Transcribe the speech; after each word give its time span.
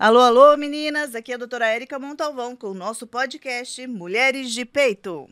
Alô, 0.00 0.20
alô, 0.20 0.56
meninas! 0.56 1.16
Aqui 1.16 1.32
é 1.32 1.34
a 1.34 1.38
doutora 1.38 1.66
Érica 1.66 1.98
Montalvão 1.98 2.54
com 2.54 2.68
o 2.68 2.74
nosso 2.74 3.04
podcast 3.04 3.84
Mulheres 3.88 4.52
de 4.52 4.64
Peito. 4.64 5.28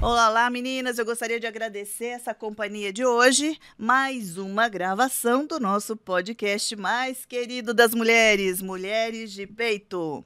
Olá, 0.00 0.30
olá, 0.30 0.48
meninas! 0.48 0.98
Eu 0.98 1.04
gostaria 1.04 1.38
de 1.38 1.46
agradecer 1.46 2.06
essa 2.06 2.32
companhia 2.32 2.90
de 2.90 3.04
hoje. 3.04 3.58
Mais 3.76 4.38
uma 4.38 4.70
gravação 4.70 5.46
do 5.46 5.60
nosso 5.60 5.98
podcast 5.98 6.74
mais 6.76 7.26
querido 7.26 7.74
das 7.74 7.92
mulheres, 7.92 8.62
Mulheres 8.62 9.32
de 9.32 9.46
Peito. 9.46 10.24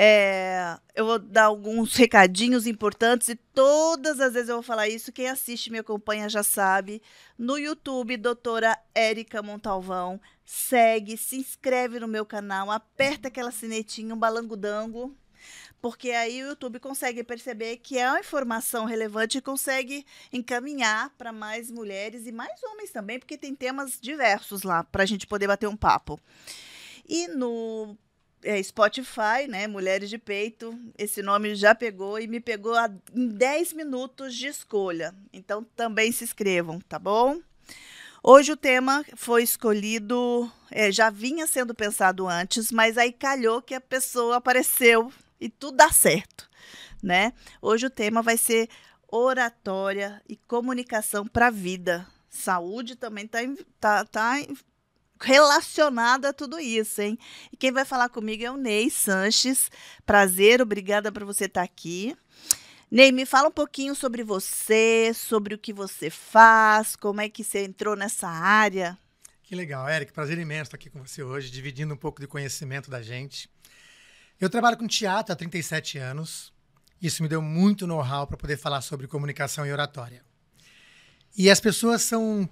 É, 0.00 0.78
eu 0.94 1.04
vou 1.04 1.18
dar 1.18 1.46
alguns 1.46 1.96
recadinhos 1.96 2.68
importantes 2.68 3.28
e 3.28 3.34
todas 3.34 4.20
as 4.20 4.32
vezes 4.32 4.48
eu 4.48 4.54
vou 4.54 4.62
falar 4.62 4.88
isso. 4.88 5.10
Quem 5.10 5.28
assiste 5.28 5.66
e 5.66 5.72
me 5.72 5.78
acompanha 5.78 6.28
já 6.28 6.44
sabe. 6.44 7.02
No 7.36 7.58
YouTube, 7.58 8.16
doutora 8.16 8.78
Érica 8.94 9.42
Montalvão. 9.42 10.20
Segue, 10.44 11.16
se 11.16 11.36
inscreve 11.36 11.98
no 11.98 12.06
meu 12.06 12.24
canal, 12.24 12.70
aperta 12.70 13.26
aquela 13.26 13.50
sinetinha, 13.50 14.14
um 14.14 14.18
balangudango 14.18 15.16
porque 15.80 16.10
aí 16.10 16.42
o 16.42 16.48
YouTube 16.48 16.80
consegue 16.80 17.22
perceber 17.22 17.76
que 17.76 17.98
é 17.98 18.08
uma 18.08 18.18
informação 18.18 18.84
relevante 18.84 19.38
e 19.38 19.42
consegue 19.42 20.04
encaminhar 20.32 21.10
para 21.16 21.32
mais 21.32 21.70
mulheres 21.70 22.26
e 22.26 22.32
mais 22.32 22.60
homens 22.64 22.90
também, 22.90 23.18
porque 23.18 23.38
tem 23.38 23.54
temas 23.54 23.96
diversos 24.00 24.64
lá 24.64 24.82
para 24.82 25.04
a 25.04 25.06
gente 25.06 25.26
poder 25.26 25.46
bater 25.46 25.68
um 25.68 25.76
papo. 25.76 26.18
E 27.08 27.28
no 27.28 27.96
é, 28.42 28.62
Spotify, 28.62 29.46
né, 29.48 29.66
Mulheres 29.66 30.08
de 30.10 30.18
Peito, 30.18 30.78
esse 30.96 31.22
nome 31.22 31.54
já 31.54 31.74
pegou 31.74 32.18
e 32.18 32.26
me 32.26 32.40
pegou 32.40 32.74
a, 32.74 32.90
em 33.14 33.28
10 33.28 33.72
minutos 33.72 34.34
de 34.34 34.46
escolha. 34.46 35.14
Então 35.32 35.64
também 35.76 36.12
se 36.12 36.24
inscrevam, 36.24 36.80
tá 36.80 36.98
bom? 36.98 37.40
Hoje 38.22 38.52
o 38.52 38.56
tema 38.56 39.04
foi 39.16 39.42
escolhido, 39.42 40.50
é, 40.70 40.90
já 40.90 41.08
vinha 41.08 41.46
sendo 41.46 41.74
pensado 41.74 42.26
antes, 42.26 42.72
mas 42.72 42.98
aí 42.98 43.12
calhou 43.12 43.62
que 43.62 43.74
a 43.74 43.80
pessoa 43.80 44.36
apareceu 44.36 45.12
e 45.40 45.48
tudo 45.48 45.76
dá 45.76 45.90
certo, 45.90 46.48
né? 47.02 47.32
Hoje 47.62 47.86
o 47.86 47.90
tema 47.90 48.20
vai 48.20 48.36
ser 48.36 48.68
oratória 49.10 50.20
e 50.28 50.36
comunicação 50.36 51.26
para 51.26 51.46
a 51.46 51.50
vida. 51.50 52.06
Saúde 52.28 52.96
também 52.96 53.24
está 53.24 53.40
tá, 53.80 54.04
tá 54.04 54.36
relacionada 55.20 56.30
a 56.30 56.32
tudo 56.32 56.58
isso, 56.58 57.00
hein? 57.00 57.18
E 57.52 57.56
quem 57.56 57.72
vai 57.72 57.84
falar 57.84 58.08
comigo 58.08 58.44
é 58.44 58.50
o 58.50 58.56
Ney 58.56 58.90
Sanches. 58.90 59.70
Prazer, 60.06 60.62
obrigada 60.62 61.10
por 61.10 61.24
você 61.24 61.46
estar 61.46 61.60
tá 61.60 61.64
aqui. 61.64 62.16
Ney, 62.90 63.12
me 63.12 63.26
fala 63.26 63.48
um 63.48 63.52
pouquinho 63.52 63.94
sobre 63.94 64.22
você, 64.22 65.12
sobre 65.14 65.54
o 65.54 65.58
que 65.58 65.72
você 65.72 66.08
faz, 66.08 66.96
como 66.96 67.20
é 67.20 67.28
que 67.28 67.44
você 67.44 67.64
entrou 67.64 67.94
nessa 67.94 68.28
área. 68.28 68.98
Que 69.42 69.54
legal, 69.54 69.88
Eric. 69.88 70.12
Prazer 70.12 70.38
imenso 70.38 70.64
estar 70.64 70.76
aqui 70.76 70.90
com 70.90 71.04
você 71.04 71.22
hoje, 71.22 71.50
dividindo 71.50 71.92
um 71.92 71.96
pouco 71.96 72.20
de 72.20 72.26
conhecimento 72.26 72.90
da 72.90 73.02
gente. 73.02 73.50
Eu 74.40 74.48
trabalho 74.48 74.76
com 74.76 74.86
teatro 74.86 75.32
há 75.32 75.36
37 75.36 75.98
anos. 75.98 76.52
Isso 77.00 77.22
me 77.22 77.28
deu 77.28 77.40
muito 77.42 77.86
know-how 77.86 78.26
para 78.26 78.36
poder 78.36 78.56
falar 78.56 78.80
sobre 78.80 79.06
comunicação 79.06 79.66
e 79.66 79.72
oratória. 79.72 80.22
E 81.36 81.50
as 81.50 81.60
pessoas 81.60 82.02
são 82.02 82.48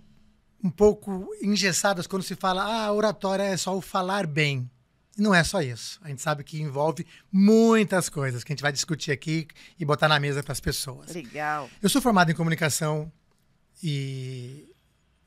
um 0.62 0.70
pouco 0.70 1.28
engessadas 1.40 2.06
quando 2.06 2.22
se 2.22 2.34
fala, 2.34 2.62
ah, 2.62 2.92
oratória 2.92 3.42
é 3.42 3.56
só 3.56 3.76
o 3.76 3.80
falar 3.80 4.26
bem. 4.26 4.70
E 5.16 5.22
não 5.22 5.34
é 5.34 5.42
só 5.42 5.62
isso. 5.62 5.98
A 6.02 6.08
gente 6.08 6.20
sabe 6.20 6.44
que 6.44 6.60
envolve 6.60 7.06
muitas 7.32 8.08
coisas 8.08 8.44
que 8.44 8.52
a 8.52 8.54
gente 8.54 8.62
vai 8.62 8.72
discutir 8.72 9.12
aqui 9.12 9.46
e 9.78 9.84
botar 9.84 10.08
na 10.08 10.20
mesa 10.20 10.42
para 10.42 10.52
as 10.52 10.60
pessoas. 10.60 11.14
Legal. 11.14 11.70
Eu 11.82 11.88
sou 11.88 12.02
formado 12.02 12.30
em 12.30 12.34
comunicação 12.34 13.10
e 13.82 14.68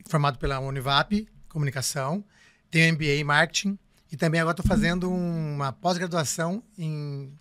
formado 0.08 0.38
pela 0.38 0.60
Univap, 0.60 1.28
comunicação, 1.48 2.24
tenho 2.70 2.94
MBA 2.94 3.16
em 3.16 3.24
marketing 3.24 3.80
e 4.12 4.18
também 4.18 4.42
agora 4.42 4.54
estou 4.54 4.66
fazendo 4.66 5.12
uma 5.12 5.72
pós-graduação 5.72 6.64
em 6.78 7.34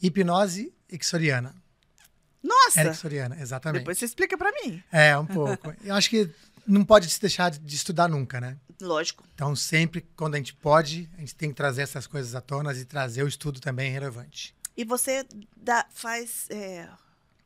hipnose 0.00 0.72
exoriana. 0.88 1.54
Nossa! 2.42 2.80
Ericksoniana, 2.80 3.36
exatamente. 3.40 3.80
Depois 3.80 3.98
você 3.98 4.04
explica 4.04 4.38
para 4.38 4.50
mim. 4.52 4.82
É, 4.92 5.16
um 5.18 5.26
pouco. 5.26 5.74
Eu 5.84 5.94
acho 5.94 6.08
que 6.08 6.30
não 6.68 6.84
pode 6.84 7.08
se 7.08 7.20
deixar 7.20 7.50
de 7.50 7.74
estudar 7.74 8.08
nunca, 8.08 8.40
né? 8.40 8.56
Lógico. 8.80 9.24
Então, 9.34 9.56
sempre, 9.56 10.06
quando 10.14 10.34
a 10.34 10.38
gente 10.38 10.54
pode, 10.54 11.08
a 11.16 11.20
gente 11.20 11.34
tem 11.34 11.48
que 11.48 11.56
trazer 11.56 11.82
essas 11.82 12.06
coisas 12.06 12.34
à 12.34 12.40
tona 12.40 12.72
e 12.72 12.84
trazer 12.84 13.22
o 13.22 13.28
estudo 13.28 13.58
também 13.58 13.90
relevante. 13.90 14.54
E 14.76 14.84
você 14.84 15.26
dá, 15.56 15.86
faz 15.90 16.46
é, 16.50 16.88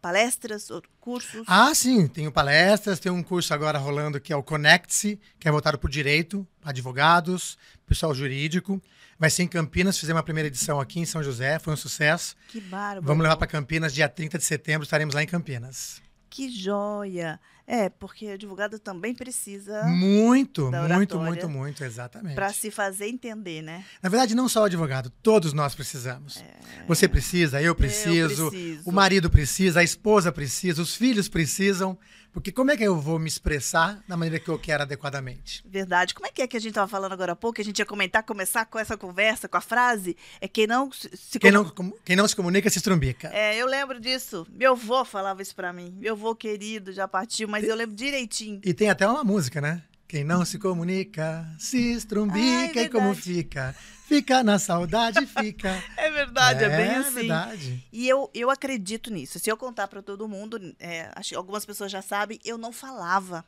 palestras 0.03 0.71
ou 0.71 0.83
cursos? 1.01 1.45
Ah, 1.47 1.75
sim. 1.75 2.07
Tenho 2.07 2.31
palestras. 2.31 2.99
Tem 2.99 3.11
um 3.11 3.23
curso 3.23 3.55
agora 3.55 3.79
rolando 3.79 4.21
que 4.21 4.33
é 4.33 4.37
o 4.37 4.43
Connect-se, 4.43 5.19
que 5.39 5.49
é 5.49 5.51
voltado 5.51 5.79
para 5.79 5.87
o 5.87 5.91
direito, 5.91 6.47
advogados, 6.63 7.57
pessoal 7.87 8.15
jurídico. 8.15 8.83
Vai 9.19 9.31
ser 9.31 9.45
em 9.45 9.49
Campinas. 9.49 9.97
Fizemos 9.97 10.21
a 10.21 10.25
primeira 10.25 10.49
edição 10.49 10.81
aqui 10.81 11.01
em 11.01 11.07
São 11.07 11.23
José. 11.23 11.59
Foi 11.59 11.73
um 11.73 11.77
sucesso. 11.77 12.37
Que 12.49 12.61
bárbaro. 12.61 13.07
Vamos 13.07 13.23
levar 13.23 13.37
para 13.37 13.47
Campinas. 13.47 13.95
Dia 13.95 14.09
30 14.09 14.37
de 14.37 14.45
setembro 14.45 14.83
estaremos 14.83 15.15
lá 15.15 15.23
em 15.23 15.27
Campinas. 15.27 16.03
Que 16.33 16.49
joia! 16.49 17.39
É, 17.67 17.91
porque 17.91 18.27
advogado 18.27 18.79
também 18.79 19.15
precisa. 19.15 19.85
Muito, 19.85 20.71
muito, 20.73 21.19
muito, 21.19 21.49
muito, 21.49 21.85
exatamente. 21.85 22.35
Para 22.35 22.51
se 22.51 22.71
fazer 22.71 23.07
entender, 23.07 23.61
né? 23.61 23.85
Na 24.03 24.09
verdade, 24.09 24.35
não 24.35 24.49
só 24.49 24.63
o 24.63 24.65
advogado, 24.65 25.11
todos 25.23 25.53
nós 25.53 25.75
precisamos. 25.75 26.39
É... 26.39 26.85
Você 26.89 27.07
precisa, 27.07 27.61
eu 27.61 27.75
preciso, 27.75 28.45
eu 28.45 28.51
preciso, 28.51 28.89
o 28.89 28.93
marido 28.93 29.29
precisa, 29.29 29.81
a 29.81 29.85
esposa 29.85 30.33
precisa, 30.33 30.81
os 30.81 30.97
filhos 30.97 31.29
precisam. 31.29 31.99
Porque 32.33 32.51
como 32.51 32.71
é 32.71 32.77
que 32.77 32.83
eu 32.83 32.99
vou 32.99 33.19
me 33.19 33.29
expressar 33.29 34.03
da 34.09 34.17
maneira 34.17 34.43
que 34.43 34.49
eu 34.49 34.59
quero 34.59 34.83
adequadamente? 34.83 35.63
Verdade. 35.67 36.15
Como 36.15 36.27
é 36.27 36.31
que 36.31 36.43
é 36.43 36.47
que 36.47 36.57
a 36.57 36.61
gente 36.61 36.71
estava 36.71 36.89
falando 36.89 37.13
agora 37.13 37.33
há 37.33 37.37
pouco? 37.37 37.57
Que 37.57 37.63
a 37.63 37.65
gente 37.65 37.79
ia 37.79 37.87
comentar, 37.87 38.23
começar 38.23 38.65
com 38.65 38.79
essa 38.79 38.97
conversa, 38.97 39.49
com 39.49 39.57
a 39.57 39.61
frase? 39.61 40.17
É 40.41 40.49
quem 40.49 40.67
não 40.67 40.91
se 40.91 41.39
quem, 41.39 41.53
não, 41.53 41.71
quem 42.05 42.17
não 42.17 42.27
se 42.27 42.35
comunica 42.35 42.71
se 42.71 42.79
estrumbica. 42.79 43.29
É, 43.33 43.57
eu 43.57 43.67
lembro 43.67 44.01
disso. 44.01 44.47
Meu 44.51 44.73
avô 44.73 45.05
falava 45.05 45.43
isso 45.43 45.55
para 45.55 45.73
mim. 45.73 45.95
Meu 45.99 46.15
avô 46.15 46.35
querido 46.35 46.93
já 46.93 47.07
partiu, 47.07 47.49
mas 47.49 47.65
eu 47.65 47.77
lembro 47.77 47.95
direitinho. 47.95 48.61
E 48.65 48.73
tem 48.73 48.89
até 48.89 49.07
uma 49.07 49.23
música, 49.23 49.61
né? 49.61 49.83
Quem 50.13 50.25
não 50.25 50.45
se 50.45 50.59
comunica, 50.59 51.49
se 51.59 51.95
estrumbica 51.95 52.81
Ai, 52.81 52.85
e 52.85 52.89
como 52.91 53.15
fica? 53.15 53.75
Fica 54.07 54.45
na 54.45 54.59
saudade, 54.59 55.25
fica. 55.25 55.83
É 55.97 56.11
verdade, 56.11 56.65
é, 56.65 56.67
é 56.67 56.77
bem 56.77 56.91
assim. 56.97 57.09
É 57.09 57.13
verdade. 57.13 57.89
E 57.91 58.07
eu, 58.07 58.31
eu 58.35 58.51
acredito 58.51 59.11
nisso. 59.11 59.39
Se 59.39 59.49
eu 59.49 59.57
contar 59.57 59.89
para 59.89 60.03
todo 60.03 60.29
mundo, 60.29 60.61
é, 60.79 61.11
acho 61.17 61.35
algumas 61.35 61.65
pessoas 61.65 61.91
já 61.91 62.03
sabem, 62.03 62.39
eu 62.45 62.59
não 62.59 62.73
falava. 62.73 63.43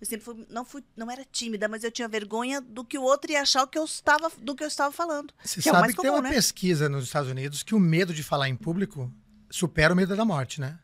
Eu 0.00 0.06
sempre 0.06 0.24
fui, 0.24 0.46
não 0.48 0.64
fui, 0.64 0.84
não 0.96 1.10
era 1.10 1.24
tímida, 1.24 1.66
mas 1.66 1.82
eu 1.82 1.90
tinha 1.90 2.06
vergonha 2.06 2.60
do 2.60 2.84
que 2.84 2.96
o 2.96 3.02
outro 3.02 3.32
ia 3.32 3.42
achar 3.42 3.66
que 3.66 3.76
eu 3.76 3.84
estava, 3.84 4.30
do 4.38 4.54
que 4.54 4.62
eu 4.62 4.68
estava 4.68 4.92
falando. 4.92 5.34
Você 5.42 5.60
que 5.60 5.68
sabe 5.68 5.88
é 5.88 5.90
que 5.90 5.96
comum, 5.96 6.08
tem 6.08 6.10
uma 6.12 6.22
né? 6.22 6.30
pesquisa 6.32 6.88
nos 6.88 7.02
Estados 7.02 7.28
Unidos 7.28 7.64
que 7.64 7.74
o 7.74 7.80
medo 7.80 8.14
de 8.14 8.22
falar 8.22 8.48
em 8.48 8.54
público 8.54 9.12
supera 9.50 9.92
o 9.92 9.96
medo 9.96 10.14
da 10.14 10.24
morte, 10.24 10.60
né? 10.60 10.78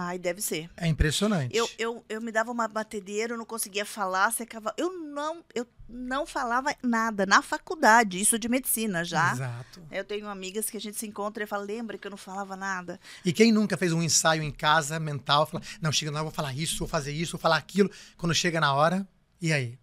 Ai, 0.00 0.16
deve 0.16 0.40
ser. 0.40 0.70
É 0.76 0.86
impressionante. 0.86 1.56
Eu, 1.56 1.68
eu, 1.76 2.04
eu 2.08 2.20
me 2.20 2.30
dava 2.30 2.52
uma 2.52 2.68
batedeira, 2.68 3.32
eu 3.32 3.36
não 3.36 3.44
conseguia 3.44 3.84
falar, 3.84 4.30
secava. 4.30 4.72
Eu 4.76 4.92
não, 4.96 5.42
eu 5.52 5.66
não 5.88 6.24
falava 6.24 6.72
nada 6.80 7.26
na 7.26 7.42
faculdade, 7.42 8.20
isso 8.20 8.38
de 8.38 8.48
medicina 8.48 9.04
já. 9.04 9.32
Exato. 9.32 9.82
Eu 9.90 10.04
tenho 10.04 10.28
amigas 10.28 10.70
que 10.70 10.76
a 10.76 10.80
gente 10.80 10.96
se 10.96 11.04
encontra 11.04 11.42
e 11.42 11.48
fala, 11.48 11.64
lembra 11.64 11.98
que 11.98 12.06
eu 12.06 12.12
não 12.12 12.16
falava 12.16 12.54
nada. 12.54 13.00
E 13.24 13.32
quem 13.32 13.50
nunca 13.50 13.76
fez 13.76 13.92
um 13.92 14.00
ensaio 14.00 14.40
em 14.40 14.52
casa 14.52 15.00
mental, 15.00 15.46
fala, 15.46 15.64
não, 15.82 15.90
chega 15.90 16.12
na 16.12 16.18
hora, 16.18 16.26
vou 16.26 16.32
falar 16.32 16.54
isso, 16.54 16.78
vou 16.78 16.86
fazer 16.86 17.10
isso, 17.10 17.32
vou 17.32 17.40
falar 17.40 17.56
aquilo. 17.56 17.90
Quando 18.16 18.32
chega 18.32 18.60
na 18.60 18.72
hora, 18.72 19.04
e 19.42 19.52
aí? 19.52 19.76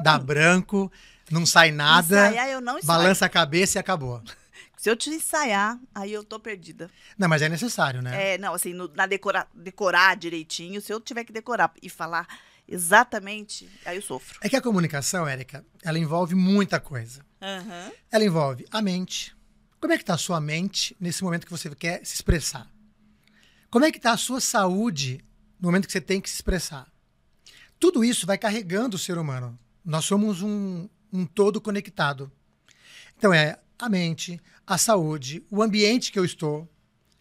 Dá 0.00 0.14
hum. 0.14 0.20
branco, 0.20 0.92
não 1.28 1.44
sai 1.44 1.72
nada, 1.72 2.28
Ensaiar, 2.28 2.48
eu 2.50 2.60
não 2.60 2.78
balança 2.84 3.26
a 3.26 3.28
cabeça 3.28 3.78
e 3.78 3.80
acabou. 3.80 4.22
Se 4.76 4.90
eu 4.90 4.96
te 4.96 5.08
ensaiar, 5.10 5.80
aí 5.94 6.12
eu 6.12 6.22
tô 6.22 6.38
perdida. 6.38 6.90
Não, 7.16 7.28
mas 7.28 7.40
é 7.40 7.48
necessário, 7.48 8.02
né? 8.02 8.34
É, 8.34 8.38
não, 8.38 8.52
assim, 8.52 8.74
no, 8.74 8.88
na 8.94 9.06
decorar, 9.06 9.48
decorar 9.54 10.16
direitinho, 10.16 10.80
se 10.80 10.92
eu 10.92 11.00
tiver 11.00 11.24
que 11.24 11.32
decorar 11.32 11.72
e 11.82 11.88
falar 11.88 12.28
exatamente, 12.68 13.68
aí 13.84 13.96
eu 13.96 14.02
sofro. 14.02 14.38
É 14.42 14.48
que 14.48 14.56
a 14.56 14.60
comunicação, 14.60 15.26
Érica, 15.26 15.64
ela 15.82 15.98
envolve 15.98 16.34
muita 16.34 16.78
coisa. 16.78 17.24
Uhum. 17.40 17.92
Ela 18.10 18.24
envolve 18.24 18.66
a 18.70 18.82
mente. 18.82 19.34
Como 19.80 19.92
é 19.92 19.98
que 19.98 20.04
tá 20.04 20.14
a 20.14 20.18
sua 20.18 20.40
mente 20.40 20.96
nesse 21.00 21.24
momento 21.24 21.46
que 21.46 21.52
você 21.52 21.74
quer 21.74 22.04
se 22.04 22.14
expressar? 22.14 22.70
Como 23.70 23.84
é 23.84 23.92
que 23.92 24.00
tá 24.00 24.12
a 24.12 24.16
sua 24.16 24.40
saúde 24.40 25.24
no 25.58 25.68
momento 25.68 25.86
que 25.86 25.92
você 25.92 26.00
tem 26.00 26.20
que 26.20 26.28
se 26.28 26.36
expressar? 26.36 26.86
Tudo 27.78 28.04
isso 28.04 28.26
vai 28.26 28.38
carregando 28.38 28.96
o 28.96 28.98
ser 28.98 29.16
humano. 29.16 29.58
Nós 29.84 30.04
somos 30.04 30.42
um, 30.42 30.88
um 31.12 31.24
todo 31.24 31.60
conectado. 31.60 32.30
Então 33.16 33.32
é 33.32 33.58
a 33.78 33.88
mente, 33.88 34.40
a 34.66 34.76
saúde, 34.76 35.44
o 35.50 35.62
ambiente 35.62 36.10
que 36.10 36.18
eu 36.18 36.24
estou. 36.24 36.68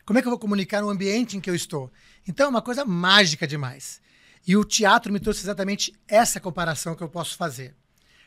Como 0.05 0.17
é 0.17 0.21
que 0.21 0.27
eu 0.27 0.31
vou 0.31 0.39
comunicar 0.39 0.81
no 0.81 0.89
ambiente 0.89 1.37
em 1.37 1.39
que 1.39 1.49
eu 1.49 1.55
estou? 1.55 1.91
Então 2.27 2.47
é 2.47 2.49
uma 2.49 2.61
coisa 2.61 2.83
mágica 2.83 3.45
demais. 3.45 4.01
E 4.47 4.57
o 4.57 4.63
teatro 4.63 5.13
me 5.13 5.19
trouxe 5.19 5.41
exatamente 5.41 5.93
essa 6.07 6.39
comparação 6.39 6.95
que 6.95 7.03
eu 7.03 7.09
posso 7.09 7.35
fazer. 7.37 7.75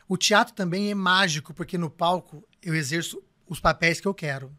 O 0.09 0.17
teatro 0.17 0.55
também 0.55 0.91
é 0.91 0.95
mágico, 0.95 1.53
porque 1.53 1.77
no 1.77 1.91
palco 1.91 2.47
eu 2.63 2.75
exerço 2.75 3.23
os 3.47 3.61
papéis 3.61 4.01
que 4.01 4.09
eu 4.09 4.15
quero. 4.15 4.57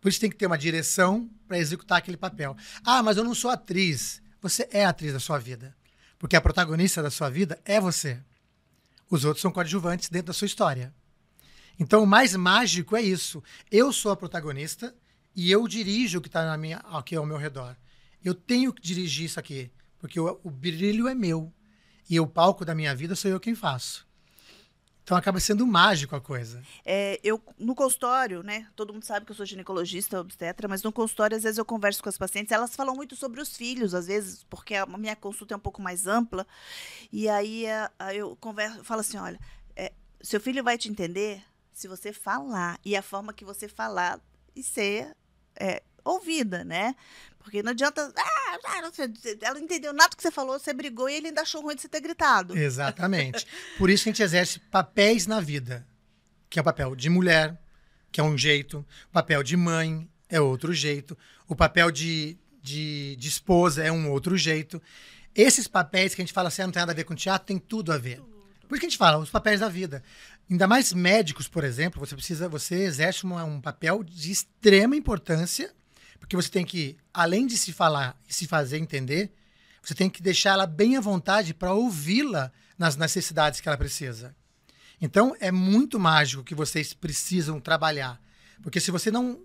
Por 0.00 0.08
isso 0.08 0.20
tem 0.20 0.30
que 0.30 0.36
ter 0.36 0.46
uma 0.46 0.58
direção 0.58 1.28
para 1.48 1.58
executar 1.58 1.98
aquele 1.98 2.16
papel. 2.16 2.56
Ah, 2.84 3.02
mas 3.02 3.16
eu 3.16 3.24
não 3.24 3.34
sou 3.34 3.50
atriz. 3.50 4.22
Você 4.40 4.68
é 4.70 4.84
atriz 4.84 5.12
da 5.12 5.20
sua 5.20 5.38
vida. 5.38 5.76
Porque 6.18 6.36
a 6.36 6.40
protagonista 6.40 7.02
da 7.02 7.10
sua 7.10 7.28
vida 7.28 7.60
é 7.64 7.80
você. 7.80 8.22
Os 9.10 9.24
outros 9.24 9.42
são 9.42 9.50
coadjuvantes 9.50 10.08
dentro 10.08 10.28
da 10.28 10.32
sua 10.32 10.46
história. 10.46 10.94
Então, 11.78 12.02
o 12.02 12.06
mais 12.06 12.34
mágico 12.34 12.96
é 12.96 13.02
isso. 13.02 13.42
Eu 13.70 13.92
sou 13.92 14.10
a 14.10 14.16
protagonista 14.16 14.94
e 15.34 15.50
eu 15.50 15.68
dirijo 15.68 16.18
o 16.18 16.22
que 16.22 16.28
está 16.28 16.56
aqui 16.92 17.14
ao 17.14 17.26
meu 17.26 17.36
redor. 17.36 17.76
Eu 18.24 18.34
tenho 18.34 18.72
que 18.72 18.82
dirigir 18.82 19.26
isso 19.26 19.38
aqui, 19.38 19.70
porque 19.98 20.18
o, 20.18 20.40
o 20.42 20.50
brilho 20.50 21.06
é 21.06 21.14
meu. 21.14 21.52
E 22.08 22.18
o 22.18 22.26
palco 22.26 22.64
da 22.64 22.74
minha 22.74 22.94
vida 22.94 23.14
sou 23.14 23.30
eu 23.30 23.40
quem 23.40 23.54
faço. 23.54 24.06
Então 25.06 25.16
acaba 25.16 25.38
sendo 25.38 25.64
mágico 25.64 26.16
a 26.16 26.20
coisa. 26.20 26.60
É, 26.84 27.20
eu 27.22 27.40
no 27.56 27.76
consultório, 27.76 28.42
né? 28.42 28.66
Todo 28.74 28.92
mundo 28.92 29.04
sabe 29.04 29.24
que 29.24 29.30
eu 29.30 29.36
sou 29.36 29.46
ginecologista, 29.46 30.18
obstetra, 30.18 30.66
mas 30.66 30.82
no 30.82 30.90
consultório 30.90 31.36
às 31.36 31.44
vezes 31.44 31.58
eu 31.58 31.64
converso 31.64 32.02
com 32.02 32.08
as 32.08 32.18
pacientes, 32.18 32.50
elas 32.50 32.74
falam 32.74 32.92
muito 32.92 33.14
sobre 33.14 33.40
os 33.40 33.56
filhos, 33.56 33.94
às 33.94 34.08
vezes, 34.08 34.42
porque 34.50 34.74
a 34.74 34.84
minha 34.84 35.14
consulta 35.14 35.54
é 35.54 35.56
um 35.56 35.60
pouco 35.60 35.80
mais 35.80 36.08
ampla. 36.08 36.44
E 37.12 37.28
aí 37.28 37.66
eu 38.14 38.34
converso, 38.40 38.82
falo 38.82 39.00
assim, 39.00 39.16
olha, 39.16 39.38
é, 39.76 39.92
seu 40.20 40.40
filho 40.40 40.64
vai 40.64 40.76
te 40.76 40.88
entender 40.88 41.40
se 41.76 41.86
você 41.86 42.10
falar 42.10 42.80
e 42.82 42.96
a 42.96 43.02
forma 43.02 43.34
que 43.34 43.44
você 43.44 43.68
falar 43.68 44.18
e 44.54 44.62
ser 44.62 45.14
é, 45.54 45.82
ouvida, 46.02 46.64
né? 46.64 46.96
Porque 47.38 47.62
não 47.62 47.72
adianta. 47.72 48.10
Ah, 48.16 48.58
ela 49.42 49.54
não 49.54 49.60
entendeu 49.60 49.92
nada 49.92 50.08
do 50.08 50.16
que 50.16 50.22
você 50.22 50.30
falou, 50.30 50.58
você 50.58 50.72
brigou 50.72 51.06
e 51.06 51.14
ele 51.14 51.28
ainda 51.28 51.42
achou 51.42 51.60
ruim 51.60 51.74
de 51.74 51.82
você 51.82 51.88
ter 51.88 52.00
gritado. 52.00 52.56
Exatamente. 52.56 53.46
Por 53.76 53.90
isso 53.90 54.04
que 54.04 54.08
a 54.08 54.12
gente 54.12 54.22
exerce 54.22 54.58
papéis 54.58 55.26
na 55.26 55.38
vida, 55.38 55.86
que 56.48 56.58
é 56.58 56.62
o 56.62 56.64
papel 56.64 56.96
de 56.96 57.10
mulher, 57.10 57.60
que 58.10 58.22
é 58.22 58.24
um 58.24 58.38
jeito, 58.38 58.78
o 59.10 59.12
papel 59.12 59.42
de 59.42 59.54
mãe 59.54 60.08
é 60.30 60.40
outro 60.40 60.72
jeito, 60.72 61.16
o 61.46 61.54
papel 61.54 61.90
de, 61.90 62.38
de, 62.62 63.16
de 63.16 63.28
esposa 63.28 63.84
é 63.84 63.92
um 63.92 64.10
outro 64.10 64.34
jeito. 64.34 64.80
Esses 65.34 65.68
papéis 65.68 66.14
que 66.14 66.22
a 66.22 66.24
gente 66.24 66.32
fala 66.32 66.48
assim, 66.48 66.62
ah, 66.62 66.66
não 66.66 66.72
tem 66.72 66.80
nada 66.80 66.92
a 66.92 66.96
ver 66.96 67.04
com 67.04 67.14
teatro, 67.14 67.46
tem 67.46 67.58
tudo 67.58 67.92
a 67.92 67.98
ver. 67.98 68.22
Por 68.66 68.74
isso 68.74 68.80
que 68.80 68.86
a 68.86 68.90
gente 68.90 68.98
fala, 68.98 69.18
os 69.18 69.30
papéis 69.30 69.60
da 69.60 69.68
vida. 69.68 70.02
Ainda 70.50 70.66
mais 70.66 70.92
médicos, 70.92 71.48
por 71.48 71.64
exemplo, 71.64 71.98
você 71.98 72.14
precisa, 72.14 72.48
você 72.48 72.82
exerce 72.82 73.24
uma, 73.24 73.44
um 73.44 73.60
papel 73.60 74.04
de 74.04 74.30
extrema 74.30 74.96
importância 74.96 75.74
porque 76.18 76.36
você 76.36 76.48
tem 76.48 76.64
que, 76.64 76.96
além 77.12 77.46
de 77.46 77.56
se 77.56 77.72
falar 77.72 78.20
e 78.28 78.34
se 78.34 78.46
fazer 78.46 78.78
entender, 78.78 79.32
você 79.82 79.94
tem 79.94 80.10
que 80.10 80.22
deixar 80.22 80.54
ela 80.54 80.66
bem 80.66 80.96
à 80.96 81.00
vontade 81.00 81.54
para 81.54 81.72
ouvi-la 81.72 82.50
nas 82.76 82.96
necessidades 82.96 83.60
que 83.60 83.68
ela 83.68 83.78
precisa. 83.78 84.34
Então, 85.00 85.36
é 85.38 85.52
muito 85.52 86.00
mágico 86.00 86.42
que 86.42 86.54
vocês 86.54 86.92
precisam 86.92 87.60
trabalhar. 87.60 88.20
Porque 88.62 88.80
se 88.80 88.90
você 88.90 89.10
não 89.10 89.40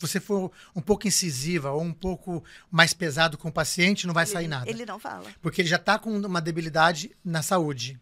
você 0.00 0.20
for 0.20 0.52
um 0.76 0.80
pouco 0.80 1.08
incisiva 1.08 1.72
ou 1.72 1.82
um 1.82 1.92
pouco 1.92 2.44
mais 2.70 2.94
pesado 2.94 3.36
com 3.36 3.48
o 3.48 3.52
paciente, 3.52 4.06
não 4.06 4.14
vai 4.14 4.24
ele, 4.24 4.32
sair 4.32 4.48
nada. 4.48 4.70
Ele 4.70 4.86
não 4.86 4.98
fala. 4.98 5.28
Porque 5.40 5.60
ele 5.62 5.68
já 5.68 5.76
está 5.76 5.98
com 5.98 6.16
uma 6.16 6.40
debilidade 6.40 7.10
na 7.24 7.42
saúde. 7.42 7.98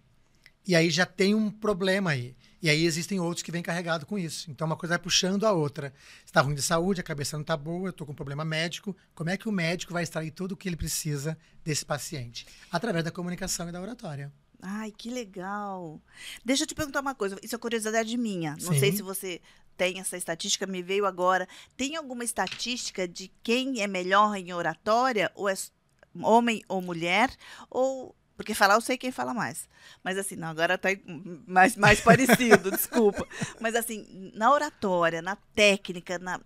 E 0.66 0.74
aí 0.74 0.90
já 0.90 1.06
tem 1.06 1.34
um 1.34 1.50
problema 1.50 2.10
aí. 2.10 2.36
E 2.60 2.68
aí 2.68 2.84
existem 2.84 3.20
outros 3.20 3.42
que 3.42 3.52
vêm 3.52 3.62
carregados 3.62 4.08
com 4.08 4.18
isso. 4.18 4.50
Então 4.50 4.66
uma 4.66 4.76
coisa 4.76 4.94
vai 4.94 5.02
puxando 5.02 5.44
a 5.44 5.52
outra. 5.52 5.92
Está 6.24 6.40
ruim 6.40 6.54
de 6.54 6.62
saúde, 6.62 7.00
a 7.00 7.04
cabeça 7.04 7.36
não 7.36 7.42
está 7.42 7.56
boa, 7.56 7.86
eu 7.86 7.90
estou 7.90 8.06
com 8.06 8.12
um 8.12 8.16
problema 8.16 8.44
médico. 8.44 8.96
Como 9.14 9.30
é 9.30 9.36
que 9.36 9.48
o 9.48 9.52
médico 9.52 9.92
vai 9.92 10.02
extrair 10.02 10.30
tudo 10.30 10.52
o 10.52 10.56
que 10.56 10.68
ele 10.68 10.76
precisa 10.76 11.38
desse 11.62 11.84
paciente? 11.84 12.46
Através 12.72 13.04
da 13.04 13.10
comunicação 13.10 13.68
e 13.68 13.72
da 13.72 13.80
oratória. 13.80 14.32
Ai, 14.60 14.90
que 14.90 15.10
legal. 15.10 16.00
Deixa 16.44 16.64
eu 16.64 16.66
te 16.66 16.74
perguntar 16.74 17.00
uma 17.00 17.14
coisa. 17.14 17.38
Isso 17.42 17.54
é 17.54 17.58
curiosidade 17.58 18.16
minha. 18.16 18.56
Não 18.62 18.72
Sim. 18.72 18.80
sei 18.80 18.92
se 18.92 19.02
você 19.02 19.40
tem 19.76 20.00
essa 20.00 20.16
estatística, 20.16 20.66
me 20.66 20.82
veio 20.82 21.06
agora. 21.06 21.46
Tem 21.76 21.94
alguma 21.94 22.24
estatística 22.24 23.06
de 23.06 23.30
quem 23.42 23.82
é 23.82 23.86
melhor 23.86 24.34
em 24.34 24.52
oratória? 24.52 25.30
Ou 25.34 25.48
é 25.48 25.54
homem 26.22 26.62
ou 26.66 26.80
mulher? 26.80 27.30
Ou 27.70 28.16
porque 28.36 28.54
falar 28.54 28.74
eu 28.74 28.80
sei 28.80 28.98
quem 28.98 29.10
fala 29.10 29.32
mais. 29.32 29.66
Mas 30.04 30.18
assim, 30.18 30.36
não, 30.36 30.48
agora 30.48 30.76
tá 30.76 30.90
mais, 31.46 31.74
mais 31.74 32.00
parecido, 32.00 32.70
desculpa. 32.72 33.26
Mas 33.60 33.74
assim, 33.74 34.30
na 34.34 34.52
oratória, 34.52 35.22
na 35.22 35.36
técnica, 35.54 36.18
na, 36.18 36.38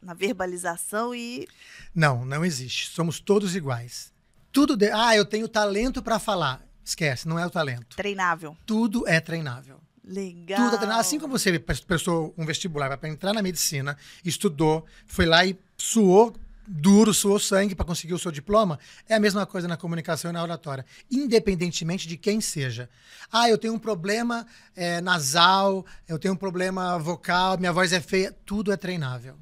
na 0.00 0.14
verbalização 0.14 1.14
e. 1.14 1.48
Não, 1.94 2.24
não 2.24 2.44
existe. 2.44 2.88
Somos 2.90 3.18
todos 3.18 3.56
iguais. 3.56 4.12
Tudo. 4.52 4.76
De... 4.76 4.90
Ah, 4.92 5.16
eu 5.16 5.24
tenho 5.24 5.48
talento 5.48 6.02
para 6.02 6.20
falar. 6.20 6.64
Esquece, 6.84 7.26
não 7.26 7.38
é 7.38 7.46
o 7.46 7.50
talento. 7.50 7.96
Treinável. 7.96 8.56
Tudo 8.64 9.08
é 9.08 9.18
treinável. 9.18 9.80
Legal. 10.04 10.58
Tudo 10.58 10.74
é 10.74 10.78
treinável. 10.78 11.00
Assim 11.00 11.18
como 11.18 11.36
você 11.36 11.58
prestou 11.58 12.32
um 12.38 12.46
vestibular 12.46 12.96
para 12.96 13.08
entrar 13.08 13.32
na 13.32 13.42
medicina, 13.42 13.96
estudou, 14.24 14.86
foi 15.06 15.26
lá 15.26 15.44
e 15.44 15.58
suou 15.76 16.36
duro, 16.66 17.12
suou 17.12 17.38
sangue 17.38 17.74
para 17.74 17.84
conseguir 17.84 18.14
o 18.14 18.18
seu 18.18 18.30
diploma, 18.30 18.78
é 19.08 19.14
a 19.14 19.20
mesma 19.20 19.46
coisa 19.46 19.68
na 19.68 19.76
comunicação 19.76 20.30
e 20.30 20.34
na 20.34 20.42
oratória, 20.42 20.84
independentemente 21.10 22.08
de 22.08 22.16
quem 22.16 22.40
seja. 22.40 22.88
Ah, 23.30 23.48
eu 23.48 23.58
tenho 23.58 23.74
um 23.74 23.78
problema 23.78 24.46
é, 24.74 25.00
nasal, 25.00 25.84
eu 26.08 26.18
tenho 26.18 26.34
um 26.34 26.36
problema 26.36 26.98
vocal, 26.98 27.58
minha 27.58 27.72
voz 27.72 27.92
é 27.92 28.00
feia, 28.00 28.34
tudo 28.44 28.72
é 28.72 28.76
treinável. 28.76 29.36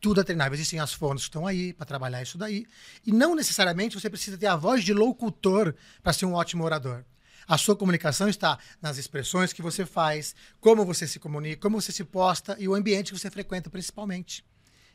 Tudo 0.00 0.20
é 0.20 0.24
treinável. 0.24 0.54
Existem 0.54 0.78
as 0.78 0.92
fontes 0.92 1.24
que 1.24 1.30
estão 1.30 1.46
aí 1.46 1.72
para 1.72 1.86
trabalhar 1.86 2.22
isso 2.22 2.38
daí. 2.38 2.66
E 3.04 3.10
não 3.10 3.34
necessariamente 3.34 3.98
você 3.98 4.10
precisa 4.10 4.36
ter 4.36 4.46
a 4.46 4.54
voz 4.54 4.84
de 4.84 4.92
locutor 4.92 5.74
para 6.02 6.12
ser 6.12 6.26
um 6.26 6.34
ótimo 6.34 6.64
orador. 6.64 7.02
A 7.48 7.56
sua 7.56 7.76
comunicação 7.76 8.28
está 8.28 8.58
nas 8.82 8.98
expressões 8.98 9.52
que 9.52 9.62
você 9.62 9.86
faz, 9.86 10.34
como 10.60 10.84
você 10.84 11.06
se 11.06 11.18
comunica, 11.18 11.60
como 11.60 11.80
você 11.80 11.92
se 11.92 12.04
posta 12.04 12.56
e 12.58 12.68
o 12.68 12.74
ambiente 12.74 13.12
que 13.12 13.18
você 13.18 13.30
frequenta, 13.30 13.70
principalmente. 13.70 14.44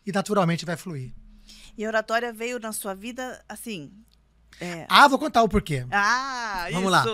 E 0.06 0.12
naturalmente 0.12 0.66
vai 0.66 0.76
fluir. 0.76 1.14
E 1.78 1.86
a 1.86 1.88
oratória 1.88 2.32
veio 2.32 2.60
na 2.60 2.72
sua 2.72 2.94
vida 2.94 3.44
assim. 3.48 3.92
É... 4.60 4.86
Ah, 4.90 5.08
vou 5.08 5.18
contar 5.18 5.44
o 5.44 5.50
porquê. 5.50 5.86
Ah, 5.92 6.68
Vamos 6.72 6.84
isso. 6.84 6.92
lá. 6.92 7.06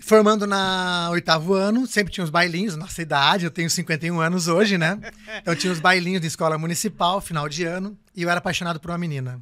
Formando 0.00 0.48
na 0.48 1.10
oitavo 1.12 1.54
ano, 1.54 1.86
sempre 1.86 2.12
tinha 2.12 2.24
os 2.24 2.30
bailinhos, 2.30 2.74
nossa 2.74 3.00
idade, 3.00 3.44
eu 3.44 3.50
tenho 3.52 3.70
51 3.70 4.20
anos 4.20 4.48
hoje, 4.48 4.76
né? 4.76 4.98
Então 5.40 5.54
tinha 5.54 5.72
os 5.72 5.78
bailinhos 5.78 6.20
de 6.20 6.26
escola 6.26 6.58
municipal, 6.58 7.20
final 7.20 7.48
de 7.48 7.62
ano, 7.64 7.96
e 8.14 8.22
eu 8.22 8.28
era 8.28 8.38
apaixonado 8.38 8.80
por 8.80 8.90
uma 8.90 8.98
menina. 8.98 9.40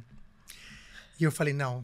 E 1.19 1.23
eu 1.23 1.31
falei, 1.31 1.51
não, 1.51 1.83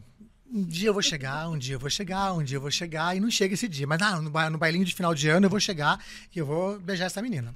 um 0.52 0.64
dia 0.64 0.90
eu 0.90 0.92
vou 0.92 1.02
chegar, 1.02 1.48
um 1.48 1.58
dia 1.58 1.74
eu 1.74 1.80
vou 1.80 1.90
chegar, 1.90 2.32
um 2.32 2.44
dia 2.44 2.56
eu 2.56 2.60
vou 2.60 2.70
chegar, 2.70 3.16
e 3.16 3.20
não 3.20 3.30
chega 3.30 3.54
esse 3.54 3.66
dia. 3.66 3.86
Mas 3.86 4.00
ah, 4.00 4.20
no 4.20 4.58
bailinho 4.58 4.84
de 4.84 4.94
final 4.94 5.12
de 5.12 5.28
ano 5.28 5.46
eu 5.46 5.50
vou 5.50 5.58
chegar 5.58 5.98
e 6.34 6.38
eu 6.38 6.46
vou 6.46 6.78
beijar 6.78 7.06
essa 7.06 7.20
menina. 7.20 7.52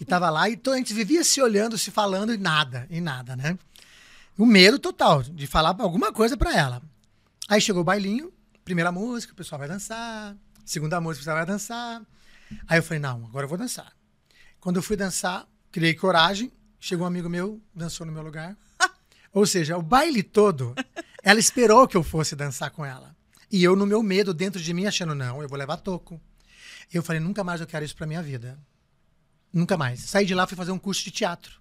E 0.00 0.04
tava 0.04 0.28
lá, 0.28 0.48
e 0.48 0.60
a 0.66 0.76
gente 0.76 0.92
vivia 0.92 1.24
se 1.24 1.40
olhando, 1.40 1.78
se 1.78 1.90
falando, 1.90 2.32
e 2.32 2.36
nada, 2.36 2.86
e 2.90 3.00
nada, 3.00 3.34
né? 3.34 3.58
O 4.36 4.44
medo 4.44 4.78
total 4.78 5.22
de 5.22 5.46
falar 5.46 5.74
alguma 5.78 6.12
coisa 6.12 6.36
para 6.36 6.54
ela. 6.54 6.82
Aí 7.48 7.60
chegou 7.60 7.80
o 7.80 7.84
bailinho, 7.84 8.32
primeira 8.64 8.92
música, 8.92 9.32
o 9.32 9.36
pessoal 9.36 9.58
vai 9.58 9.68
dançar, 9.68 10.36
segunda 10.64 11.00
música, 11.00 11.20
o 11.20 11.24
pessoal 11.24 11.36
vai 11.36 11.46
dançar. 11.46 12.02
Aí 12.68 12.78
eu 12.78 12.82
falei, 12.82 12.98
não, 12.98 13.24
agora 13.24 13.44
eu 13.44 13.48
vou 13.48 13.56
dançar. 13.56 13.92
Quando 14.60 14.76
eu 14.76 14.82
fui 14.82 14.96
dançar, 14.96 15.48
criei 15.72 15.94
coragem, 15.94 16.52
chegou 16.78 17.04
um 17.04 17.08
amigo 17.08 17.28
meu, 17.28 17.60
dançou 17.74 18.06
no 18.06 18.12
meu 18.12 18.22
lugar. 18.22 18.56
Ou 19.32 19.46
seja, 19.46 19.78
o 19.78 19.82
baile 19.82 20.22
todo, 20.22 20.74
ela 21.22 21.40
esperou 21.40 21.88
que 21.88 21.96
eu 21.96 22.02
fosse 22.02 22.36
dançar 22.36 22.70
com 22.70 22.84
ela. 22.84 23.16
E 23.50 23.62
eu, 23.62 23.76
no 23.76 23.86
meu 23.86 24.02
medo, 24.02 24.34
dentro 24.34 24.60
de 24.60 24.74
mim, 24.74 24.86
achando, 24.86 25.14
não, 25.14 25.40
eu 25.40 25.48
vou 25.48 25.56
levar 25.56 25.76
toco. 25.78 26.20
Eu 26.92 27.02
falei, 27.02 27.20
nunca 27.20 27.42
mais 27.42 27.60
eu 27.60 27.66
quero 27.66 27.84
isso 27.84 27.96
pra 27.96 28.06
minha 28.06 28.22
vida. 28.22 28.58
Nunca 29.56 29.74
mais. 29.74 30.00
Saí 30.00 30.26
de 30.26 30.34
lá 30.34 30.44
e 30.44 30.46
fui 30.46 30.54
fazer 30.54 30.70
um 30.70 30.78
curso 30.78 31.02
de 31.02 31.10
teatro. 31.10 31.58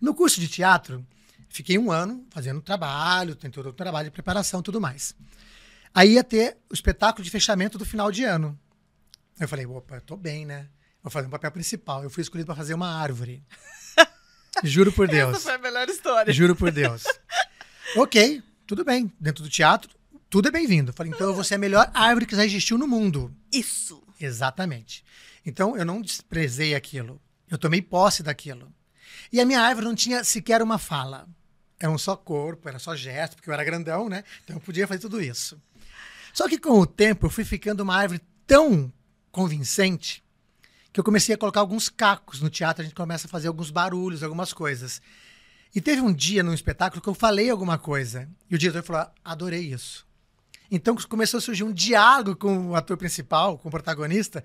No 0.00 0.14
curso 0.14 0.40
de 0.40 0.48
teatro, 0.48 1.06
fiquei 1.50 1.76
um 1.76 1.92
ano 1.92 2.26
fazendo 2.30 2.62
trabalho, 2.62 3.36
tem 3.36 3.50
todo 3.50 3.68
o 3.68 3.72
trabalho 3.74 4.06
de 4.06 4.10
preparação 4.10 4.62
tudo 4.62 4.80
mais. 4.80 5.14
Aí 5.92 6.14
ia 6.14 6.24
ter 6.24 6.56
o 6.70 6.72
espetáculo 6.72 7.22
de 7.22 7.30
fechamento 7.30 7.76
do 7.76 7.84
final 7.84 8.10
de 8.10 8.24
ano. 8.24 8.58
Eu 9.38 9.46
falei, 9.46 9.66
opa, 9.66 9.96
eu 9.96 10.00
tô 10.00 10.16
bem, 10.16 10.46
né? 10.46 10.66
Vou 11.02 11.10
fazer 11.10 11.26
um 11.26 11.30
papel 11.30 11.52
principal. 11.52 12.02
Eu 12.02 12.08
fui 12.08 12.22
escolhido 12.22 12.46
para 12.46 12.56
fazer 12.56 12.72
uma 12.72 12.88
árvore. 12.90 13.44
Juro 14.64 14.90
por 14.90 15.06
Deus. 15.06 15.36
Essa 15.36 15.40
foi 15.40 15.54
a 15.56 15.58
melhor 15.58 15.86
história. 15.90 16.32
Juro 16.32 16.56
por 16.56 16.72
Deus. 16.72 17.04
ok, 17.96 18.42
tudo 18.66 18.82
bem. 18.82 19.12
Dentro 19.20 19.44
do 19.44 19.50
teatro, 19.50 19.90
tudo 20.30 20.48
é 20.48 20.50
bem-vindo. 20.50 20.94
Falei, 20.94 21.12
então 21.12 21.26
eu 21.26 21.34
vou 21.34 21.44
ser 21.44 21.56
a 21.56 21.58
melhor 21.58 21.90
árvore 21.92 22.24
que 22.24 22.34
já 22.34 22.46
existiu 22.46 22.78
no 22.78 22.88
mundo. 22.88 23.30
Isso. 23.52 24.02
Exatamente. 24.18 25.04
Então 25.48 25.74
eu 25.74 25.84
não 25.84 26.02
desprezei 26.02 26.74
aquilo. 26.74 27.18
Eu 27.50 27.56
tomei 27.56 27.80
posse 27.80 28.22
daquilo. 28.22 28.70
E 29.32 29.40
a 29.40 29.46
minha 29.46 29.62
árvore 29.62 29.86
não 29.86 29.94
tinha 29.94 30.22
sequer 30.22 30.60
uma 30.60 30.76
fala. 30.76 31.26
Era 31.80 31.90
um 31.90 31.96
só 31.96 32.14
corpo, 32.14 32.68
era 32.68 32.78
só 32.78 32.94
gesto, 32.94 33.36
porque 33.36 33.48
eu 33.48 33.54
era 33.54 33.64
grandão, 33.64 34.10
né? 34.10 34.24
Então 34.44 34.56
eu 34.56 34.60
podia 34.60 34.86
fazer 34.86 35.00
tudo 35.00 35.22
isso. 35.22 35.58
Só 36.34 36.46
que 36.46 36.58
com 36.58 36.78
o 36.78 36.86
tempo 36.86 37.24
eu 37.24 37.30
fui 37.30 37.46
ficando 37.46 37.80
uma 37.80 37.96
árvore 37.96 38.20
tão 38.46 38.92
convincente 39.32 40.22
que 40.92 41.00
eu 41.00 41.04
comecei 41.04 41.34
a 41.34 41.38
colocar 41.38 41.60
alguns 41.60 41.88
cacos 41.88 42.42
no 42.42 42.50
teatro, 42.50 42.82
a 42.82 42.84
gente 42.84 42.94
começa 42.94 43.26
a 43.26 43.30
fazer 43.30 43.48
alguns 43.48 43.70
barulhos, 43.70 44.22
algumas 44.22 44.52
coisas. 44.52 45.00
E 45.74 45.80
teve 45.80 46.02
um 46.02 46.12
dia 46.12 46.42
num 46.42 46.52
espetáculo 46.52 47.00
que 47.00 47.08
eu 47.08 47.14
falei 47.14 47.48
alguma 47.48 47.78
coisa. 47.78 48.28
E 48.50 48.54
o 48.54 48.58
diretor 48.58 48.82
falou: 48.82 49.10
adorei 49.24 49.72
isso. 49.72 50.06
Então 50.70 50.94
começou 51.08 51.38
a 51.38 51.40
surgir 51.40 51.64
um 51.64 51.72
diálogo 51.72 52.36
com 52.36 52.68
o 52.68 52.76
ator 52.76 52.96
principal, 52.96 53.58
com 53.58 53.68
o 53.68 53.70
protagonista. 53.70 54.44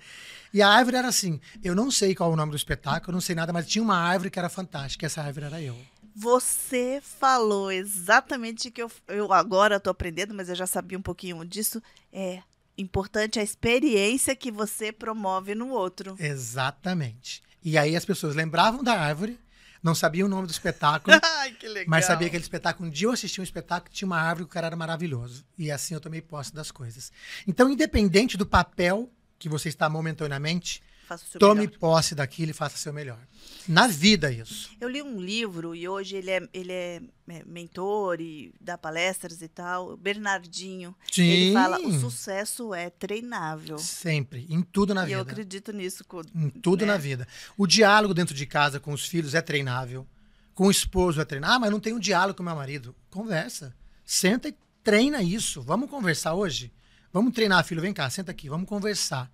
E 0.53 0.61
a 0.61 0.69
árvore 0.69 0.97
era 0.97 1.07
assim: 1.07 1.39
eu 1.63 1.75
não 1.75 1.91
sei 1.91 2.15
qual 2.15 2.29
é 2.31 2.33
o 2.33 2.37
nome 2.37 2.51
do 2.51 2.57
espetáculo, 2.57 3.13
não 3.13 3.21
sei 3.21 3.35
nada, 3.35 3.51
mas 3.51 3.67
tinha 3.67 3.83
uma 3.83 3.97
árvore 3.97 4.29
que 4.29 4.39
era 4.39 4.49
fantástica. 4.49 5.05
Essa 5.05 5.21
árvore 5.21 5.45
era 5.47 5.61
eu. 5.61 5.75
Você 6.15 7.01
falou 7.01 7.71
exatamente 7.71 8.69
que 8.69 8.83
eu, 8.83 8.91
eu 9.07 9.33
agora 9.33 9.77
estou 9.77 9.91
aprendendo, 9.91 10.33
mas 10.33 10.47
eu 10.47 10.55
já 10.55 10.67
sabia 10.67 10.97
um 10.97 11.01
pouquinho 11.01 11.43
disso. 11.43 11.81
É 12.11 12.41
importante 12.77 13.39
a 13.39 13.43
experiência 13.43 14.35
que 14.35 14.51
você 14.51 14.91
promove 14.91 15.55
no 15.55 15.69
outro. 15.69 16.15
Exatamente. 16.19 17.41
E 17.63 17.77
aí 17.77 17.95
as 17.95 18.05
pessoas 18.05 18.35
lembravam 18.35 18.83
da 18.83 18.93
árvore, 18.93 19.39
não 19.83 19.93
sabiam 19.93 20.27
o 20.27 20.29
nome 20.29 20.47
do 20.47 20.51
espetáculo, 20.51 21.15
Ai, 21.21 21.51
que 21.51 21.67
legal. 21.67 21.85
mas 21.89 22.05
sabia 22.05 22.27
aquele 22.27 22.41
espetáculo. 22.41 22.87
Um 22.87 22.91
dia 22.91 23.07
eu 23.07 23.11
assisti 23.11 23.41
um 23.41 23.43
espetáculo 23.43 23.89
que 23.91 23.95
tinha 23.97 24.05
uma 24.05 24.17
árvore 24.17 24.45
que 24.45 24.51
o 24.51 24.53
cara 24.53 24.67
era 24.67 24.75
maravilhoso. 24.75 25.45
E 25.57 25.69
assim 25.69 25.93
eu 25.93 25.99
tomei 25.99 26.21
posse 26.21 26.53
das 26.55 26.71
coisas. 26.71 27.11
Então, 27.45 27.69
independente 27.69 28.37
do 28.37 28.45
papel 28.45 29.11
que 29.37 29.49
você 29.49 29.67
está 29.67 29.89
momentaneamente, 29.89 30.81
Faça 31.17 31.25
o 31.25 31.31
seu 31.31 31.39
tome 31.39 31.61
melhor. 31.61 31.77
posse 31.79 32.15
daquilo 32.15 32.51
e 32.51 32.53
faça 32.53 32.77
seu 32.77 32.91
melhor. 32.93 33.19
Na 33.67 33.87
vida, 33.87 34.31
isso. 34.31 34.69
Eu 34.79 34.89
li 34.89 35.01
um 35.01 35.19
livro 35.21 35.73
e 35.75 35.87
hoje 35.87 36.15
ele 36.15 36.31
é, 36.31 36.47
ele 36.53 36.71
é 36.71 37.01
é, 37.29 37.43
mentor 37.45 38.19
e 38.19 38.53
dá 38.59 38.77
palestras 38.77 39.41
e 39.41 39.47
tal. 39.47 39.95
Bernardinho. 39.95 40.93
Sim. 41.11 41.23
Ele 41.23 41.53
fala: 41.53 41.79
o 41.79 41.91
sucesso 41.99 42.73
é 42.73 42.89
treinável. 42.89 43.77
Sempre. 43.77 44.45
Em 44.49 44.61
tudo 44.61 44.93
na 44.93 45.07
E 45.07 45.11
eu 45.13 45.19
vida. 45.19 45.31
acredito 45.31 45.71
nisso. 45.71 46.03
co- 46.03 46.21
Em 46.35 46.49
tudo 46.49 46.85
né? 46.85 46.91
na 46.93 46.97
vida. 46.97 47.27
O 47.57 47.65
diálogo 47.65 48.13
dentro 48.13 48.35
de 48.35 48.45
casa 48.45 48.79
com 48.79 48.91
os 48.91 49.05
filhos 49.05 49.33
é 49.33 49.41
treinável. 49.41 50.05
Com 50.53 50.67
o 50.67 50.71
esposo 50.71 51.21
é 51.21 51.25
treinável. 51.25 51.55
Ah, 51.55 51.59
mas 51.59 51.71
não 51.71 51.79
tem 51.79 51.93
um 51.93 51.99
diálogo 51.99 52.37
com 52.37 52.43
meu 52.43 52.55
marido. 52.55 52.93
Conversa. 53.09 53.73
Senta 54.05 54.49
e 54.49 54.55
treina 54.83 55.23
isso. 55.23 55.61
Vamos 55.61 55.89
conversar 55.89 56.33
hoje? 56.33 56.71
Vamos 57.11 57.33
treinar, 57.33 57.63
filho. 57.63 57.81
Vem 57.81 57.93
cá, 57.93 58.09
senta 58.09 58.31
aqui. 58.31 58.49
Vamos 58.49 58.67
conversar. 58.67 59.31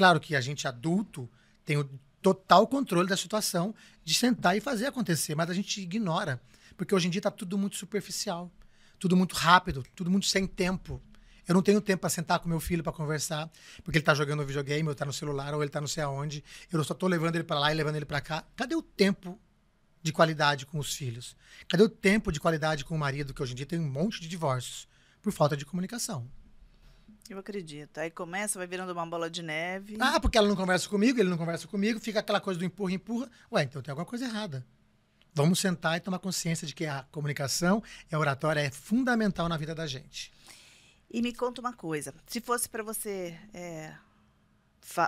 Claro 0.00 0.18
que 0.18 0.34
a 0.34 0.40
gente 0.40 0.66
adulto 0.66 1.28
tem 1.62 1.76
o 1.76 1.84
total 2.22 2.66
controle 2.66 3.06
da 3.06 3.18
situação 3.18 3.74
de 4.02 4.14
sentar 4.14 4.56
e 4.56 4.60
fazer 4.60 4.86
acontecer, 4.86 5.34
mas 5.34 5.50
a 5.50 5.52
gente 5.52 5.78
ignora. 5.78 6.40
Porque 6.74 6.94
hoje 6.94 7.06
em 7.06 7.10
dia 7.10 7.18
está 7.18 7.30
tudo 7.30 7.58
muito 7.58 7.76
superficial. 7.76 8.50
Tudo 8.98 9.14
muito 9.14 9.34
rápido, 9.34 9.84
tudo 9.94 10.10
muito 10.10 10.24
sem 10.24 10.46
tempo. 10.46 11.02
Eu 11.46 11.54
não 11.54 11.60
tenho 11.60 11.82
tempo 11.82 12.00
para 12.00 12.08
sentar 12.08 12.38
com 12.38 12.48
meu 12.48 12.60
filho 12.60 12.82
para 12.82 12.94
conversar, 12.94 13.50
porque 13.84 13.98
ele 13.98 14.02
tá 14.02 14.14
jogando 14.14 14.42
videogame, 14.42 14.88
ou 14.88 14.94
tá 14.94 15.04
no 15.04 15.12
celular, 15.12 15.52
ou 15.52 15.62
ele 15.62 15.70
tá 15.70 15.82
não 15.82 15.86
sei 15.86 16.02
aonde. 16.02 16.42
Eu 16.72 16.82
só 16.82 16.94
tô 16.94 17.06
levando 17.06 17.34
ele 17.34 17.44
para 17.44 17.60
lá 17.60 17.70
e 17.70 17.74
levando 17.74 17.96
ele 17.96 18.06
para 18.06 18.22
cá. 18.22 18.42
Cadê 18.56 18.74
o 18.74 18.80
tempo 18.80 19.38
de 20.02 20.14
qualidade 20.14 20.64
com 20.64 20.78
os 20.78 20.94
filhos? 20.94 21.36
Cadê 21.68 21.82
o 21.82 21.90
tempo 21.90 22.32
de 22.32 22.40
qualidade 22.40 22.86
com 22.86 22.94
o 22.94 22.98
marido, 22.98 23.34
que 23.34 23.42
hoje 23.42 23.52
em 23.52 23.56
dia 23.56 23.66
tem 23.66 23.78
um 23.78 23.86
monte 23.86 24.18
de 24.18 24.28
divórcios 24.28 24.88
por 25.20 25.30
falta 25.30 25.58
de 25.58 25.66
comunicação? 25.66 26.26
Eu 27.30 27.38
acredito. 27.38 27.98
Aí 27.98 28.10
começa, 28.10 28.58
vai 28.58 28.66
virando 28.66 28.92
uma 28.92 29.06
bola 29.06 29.30
de 29.30 29.40
neve. 29.40 29.96
Ah, 30.00 30.18
porque 30.18 30.36
ela 30.36 30.48
não 30.48 30.56
conversa 30.56 30.88
comigo, 30.88 31.20
ele 31.20 31.30
não 31.30 31.38
conversa 31.38 31.68
comigo, 31.68 32.00
fica 32.00 32.18
aquela 32.18 32.40
coisa 32.40 32.58
do 32.58 32.64
empurra, 32.64 32.92
empurra. 32.92 33.30
Ué, 33.52 33.62
então 33.62 33.80
tem 33.80 33.92
alguma 33.92 34.04
coisa 34.04 34.24
errada. 34.24 34.66
Vamos 35.32 35.60
sentar 35.60 35.96
e 35.96 36.00
tomar 36.00 36.18
consciência 36.18 36.66
de 36.66 36.74
que 36.74 36.86
a 36.86 37.04
comunicação 37.12 37.80
e 38.10 38.14
a 38.16 38.18
oratória 38.18 38.58
é 38.58 38.68
fundamental 38.68 39.48
na 39.48 39.56
vida 39.56 39.76
da 39.76 39.86
gente. 39.86 40.32
E 41.08 41.22
me 41.22 41.32
conta 41.32 41.60
uma 41.60 41.72
coisa: 41.72 42.12
se 42.26 42.40
fosse 42.40 42.68
para 42.68 42.82
você 42.82 43.38
é, 43.54 43.94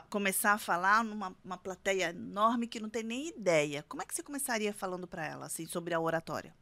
começar 0.08 0.52
a 0.52 0.58
falar 0.58 1.02
numa 1.02 1.34
uma 1.44 1.58
plateia 1.58 2.10
enorme 2.10 2.68
que 2.68 2.78
não 2.78 2.88
tem 2.88 3.02
nem 3.02 3.30
ideia, 3.30 3.84
como 3.88 4.00
é 4.00 4.06
que 4.06 4.14
você 4.14 4.22
começaria 4.22 4.72
falando 4.72 5.08
para 5.08 5.26
ela 5.26 5.46
assim 5.46 5.66
sobre 5.66 5.92
a 5.92 5.98
oratória? 5.98 6.54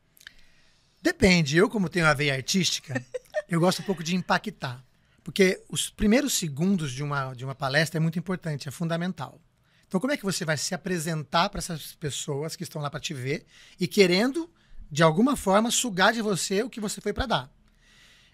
Depende. 1.02 1.58
Eu, 1.58 1.68
como 1.68 1.90
tenho 1.90 2.06
a 2.06 2.14
veia 2.14 2.34
artística, 2.34 2.94
eu 3.46 3.60
gosto 3.60 3.82
um 3.82 3.84
pouco 3.84 4.02
de 4.02 4.16
impactar. 4.16 4.82
Porque 5.30 5.62
os 5.68 5.88
primeiros 5.88 6.32
segundos 6.32 6.90
de 6.90 7.04
uma, 7.04 7.32
de 7.34 7.44
uma 7.44 7.54
palestra 7.54 7.98
é 7.98 8.00
muito 8.00 8.18
importante, 8.18 8.66
é 8.66 8.72
fundamental. 8.72 9.40
Então, 9.86 10.00
como 10.00 10.12
é 10.12 10.16
que 10.16 10.24
você 10.24 10.44
vai 10.44 10.56
se 10.56 10.74
apresentar 10.74 11.48
para 11.50 11.60
essas 11.60 11.94
pessoas 11.94 12.56
que 12.56 12.64
estão 12.64 12.82
lá 12.82 12.90
para 12.90 12.98
te 12.98 13.14
ver 13.14 13.46
e 13.78 13.86
querendo, 13.86 14.50
de 14.90 15.04
alguma 15.04 15.36
forma, 15.36 15.70
sugar 15.70 16.12
de 16.12 16.20
você 16.20 16.64
o 16.64 16.68
que 16.68 16.80
você 16.80 17.00
foi 17.00 17.12
para 17.12 17.26
dar? 17.26 17.52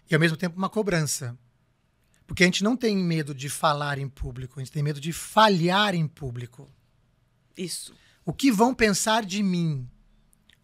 E, 0.09 0.15
ao 0.15 0.21
mesmo 0.21 0.39
tempo, 0.39 0.57
uma 0.57 0.71
cobrança. 0.71 1.39
Porque 2.27 2.43
a 2.43 2.47
gente 2.47 2.65
não 2.65 2.75
tem 2.75 2.97
medo 2.97 3.35
de 3.35 3.51
falar 3.51 3.99
em 3.99 4.09
público, 4.09 4.59
a 4.59 4.65
gente 4.65 4.73
tem 4.73 4.83
medo 4.83 4.99
de 4.99 5.13
falhar 5.13 5.95
em 5.95 6.09
público. 6.09 6.67
Isso. 7.55 7.95
O 8.25 8.33
que 8.33 8.51
vão 8.51 8.75
pensar 8.75 9.23
de 9.23 9.43
mim? 9.43 9.87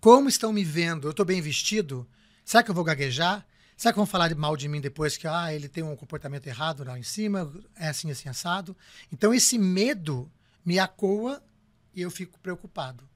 Como 0.00 0.30
estão 0.30 0.50
me 0.50 0.64
vendo? 0.64 1.08
Eu 1.08 1.10
estou 1.10 1.26
bem 1.26 1.42
vestido? 1.42 2.08
Será 2.42 2.62
que 2.62 2.70
eu 2.70 2.74
vou 2.74 2.84
gaguejar? 2.84 3.46
Será 3.76 3.92
que 3.92 3.98
vão 3.98 4.06
falar 4.06 4.34
mal 4.34 4.56
de 4.56 4.68
mim 4.68 4.80
depois 4.80 5.16
que 5.16 5.26
ah, 5.26 5.52
ele 5.52 5.68
tem 5.68 5.82
um 5.82 5.96
comportamento 5.96 6.46
errado 6.46 6.84
lá 6.84 6.98
em 6.98 7.02
cima? 7.02 7.52
É 7.76 7.88
assim, 7.88 8.10
assim, 8.10 8.28
assado? 8.28 8.76
Então, 9.12 9.34
esse 9.34 9.58
medo 9.58 10.30
me 10.64 10.78
acoa 10.78 11.42
e 11.94 12.02
eu 12.02 12.10
fico 12.10 12.38
preocupado. 12.38 13.08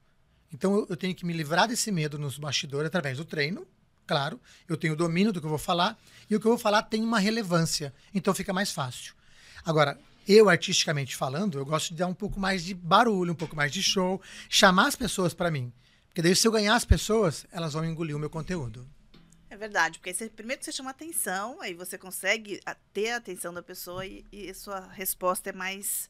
Então, 0.53 0.73
eu, 0.75 0.87
eu 0.89 0.97
tenho 0.97 1.15
que 1.15 1.25
me 1.25 1.33
livrar 1.33 1.67
desse 1.67 1.91
medo 1.91 2.17
nos 2.17 2.37
bastidores 2.37 2.87
através 2.87 3.17
do 3.17 3.25
treino. 3.25 3.65
Claro, 4.05 4.39
eu 4.67 4.77
tenho 4.77 4.95
domínio 4.95 5.33
do 5.33 5.39
que 5.39 5.45
eu 5.45 5.49
vou 5.49 5.59
falar 5.59 5.97
e 6.29 6.35
o 6.35 6.39
que 6.39 6.45
eu 6.45 6.51
vou 6.51 6.59
falar 6.59 6.83
tem 6.83 7.03
uma 7.03 7.19
relevância. 7.19 7.93
Então, 8.13 8.33
fica 8.33 8.53
mais 8.53 8.71
fácil. 8.71 9.13
Agora, 9.65 9.97
eu, 10.27 10.49
artisticamente 10.49 11.15
falando, 11.15 11.57
eu 11.57 11.65
gosto 11.65 11.89
de 11.89 11.95
dar 11.95 12.07
um 12.07 12.13
pouco 12.13 12.39
mais 12.39 12.63
de 12.63 12.73
barulho, 12.73 13.31
um 13.31 13.35
pouco 13.35 13.55
mais 13.55 13.71
de 13.71 13.81
show, 13.81 14.21
chamar 14.49 14.87
as 14.87 14.95
pessoas 14.95 15.33
para 15.33 15.49
mim. 15.49 15.71
Porque 16.07 16.21
daí, 16.21 16.35
se 16.35 16.47
eu 16.47 16.51
ganhar 16.51 16.75
as 16.75 16.83
pessoas, 16.83 17.45
elas 17.51 17.73
vão 17.73 17.85
engolir 17.85 18.15
o 18.15 18.19
meu 18.19 18.29
conteúdo. 18.29 18.85
É 19.49 19.55
verdade, 19.55 19.99
porque 19.99 20.13
você, 20.13 20.29
primeiro 20.29 20.63
você 20.63 20.71
chama 20.71 20.89
atenção, 20.89 21.61
aí 21.61 21.73
você 21.73 21.97
consegue 21.97 22.59
ter 22.93 23.11
a 23.11 23.17
atenção 23.17 23.53
da 23.53 23.61
pessoa 23.61 24.05
e, 24.05 24.25
e 24.31 24.53
sua 24.53 24.87
resposta 24.91 25.49
é 25.49 25.53
mais 25.53 26.09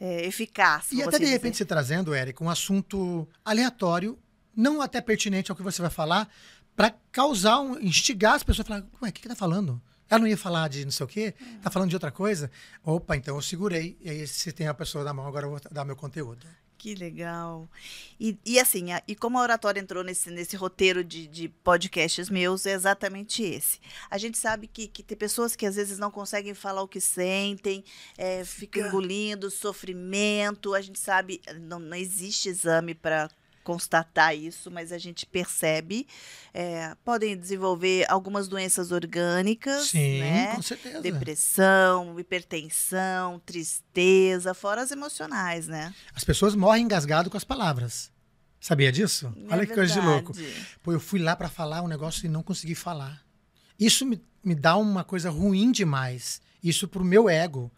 é, 0.00 0.26
eficaz. 0.26 0.90
E 0.90 1.00
até 1.00 1.18
de 1.18 1.24
assim 1.24 1.32
repente 1.32 1.52
dizer. 1.52 1.64
você 1.64 1.64
trazendo, 1.64 2.12
Érica, 2.12 2.42
um 2.42 2.50
assunto 2.50 3.28
aleatório, 3.44 4.18
não 4.54 4.82
até 4.82 5.00
pertinente 5.00 5.50
ao 5.50 5.56
que 5.56 5.62
você 5.62 5.80
vai 5.80 5.90
falar, 5.90 6.28
para 6.74 6.92
causar, 7.12 7.60
um, 7.60 7.78
instigar 7.78 8.34
as 8.34 8.42
pessoas 8.42 8.66
a 8.66 8.68
falar, 8.68 8.86
ué, 9.00 9.10
o 9.10 9.12
que, 9.12 9.22
que 9.22 9.28
tá 9.28 9.36
falando? 9.36 9.80
Ela 10.10 10.18
não 10.18 10.26
ia 10.26 10.36
falar 10.36 10.68
de 10.68 10.84
não 10.84 10.92
sei 10.92 11.04
o 11.04 11.08
quê? 11.08 11.34
Tá 11.62 11.70
falando 11.70 11.88
de 11.88 11.96
outra 11.96 12.10
coisa? 12.10 12.50
Opa, 12.84 13.16
então 13.16 13.34
eu 13.34 13.40
segurei. 13.40 13.96
E 14.00 14.10
aí, 14.10 14.26
se 14.26 14.52
tem 14.52 14.66
a 14.66 14.74
pessoa 14.74 15.04
na 15.04 15.14
mão, 15.14 15.26
agora 15.26 15.46
eu 15.46 15.50
vou 15.50 15.60
dar 15.70 15.86
meu 15.86 15.96
conteúdo. 15.96 16.46
Que 16.82 16.96
legal. 16.96 17.70
E, 18.18 18.36
e 18.44 18.58
assim, 18.58 18.90
a- 18.90 19.00
e 19.06 19.14
como 19.14 19.38
a 19.38 19.42
oratória 19.42 19.78
entrou 19.78 20.02
nesse, 20.02 20.32
nesse 20.32 20.56
roteiro 20.56 21.04
de, 21.04 21.28
de 21.28 21.48
podcasts 21.48 22.28
meus, 22.28 22.66
é 22.66 22.72
exatamente 22.72 23.40
esse. 23.44 23.78
A 24.10 24.18
gente 24.18 24.36
sabe 24.36 24.66
que, 24.66 24.88
que 24.88 25.00
tem 25.00 25.16
pessoas 25.16 25.54
que 25.54 25.64
às 25.64 25.76
vezes 25.76 25.96
não 25.96 26.10
conseguem 26.10 26.54
falar 26.54 26.82
o 26.82 26.88
que 26.88 27.00
sentem, 27.00 27.84
é, 28.18 28.44
ficam 28.44 28.82
Fica- 28.82 28.88
engolindo 28.88 29.48
sofrimento. 29.48 30.74
A 30.74 30.80
gente 30.80 30.98
sabe, 30.98 31.40
não, 31.60 31.78
não 31.78 31.96
existe 31.96 32.48
exame 32.48 32.96
para 32.96 33.30
constatar 33.62 34.36
isso, 34.36 34.70
mas 34.70 34.92
a 34.92 34.98
gente 34.98 35.24
percebe. 35.26 36.06
É, 36.52 36.94
podem 37.04 37.36
desenvolver 37.36 38.04
algumas 38.08 38.48
doenças 38.48 38.92
orgânicas, 38.92 39.88
Sim, 39.88 40.20
né? 40.20 40.54
com 40.54 40.62
certeza. 40.62 41.00
Depressão, 41.00 42.18
hipertensão, 42.18 43.40
tristeza, 43.44 44.54
fora 44.54 44.82
as 44.82 44.90
emocionais, 44.90 45.66
né? 45.66 45.94
As 46.14 46.24
pessoas 46.24 46.54
morrem 46.54 46.84
engasgado 46.84 47.30
com 47.30 47.36
as 47.36 47.44
palavras. 47.44 48.10
Sabia 48.60 48.92
disso? 48.92 49.34
Olha 49.50 49.62
É 49.62 49.66
que 49.66 49.74
coisa 49.74 49.92
de 49.92 50.00
louco. 50.00 50.32
Pô, 50.82 50.92
eu 50.92 51.00
fui 51.00 51.18
lá 51.18 51.34
para 51.34 51.48
falar 51.48 51.82
um 51.82 51.88
negócio 51.88 52.24
e 52.26 52.28
não 52.28 52.44
consegui 52.44 52.76
falar. 52.76 53.20
Isso 53.78 54.06
me, 54.06 54.22
me 54.44 54.54
dá 54.54 54.76
uma 54.76 55.02
coisa 55.02 55.30
ruim 55.30 55.72
demais. 55.72 56.40
Isso 56.62 56.86
pro 56.86 57.04
meu 57.04 57.28
ego 57.28 57.72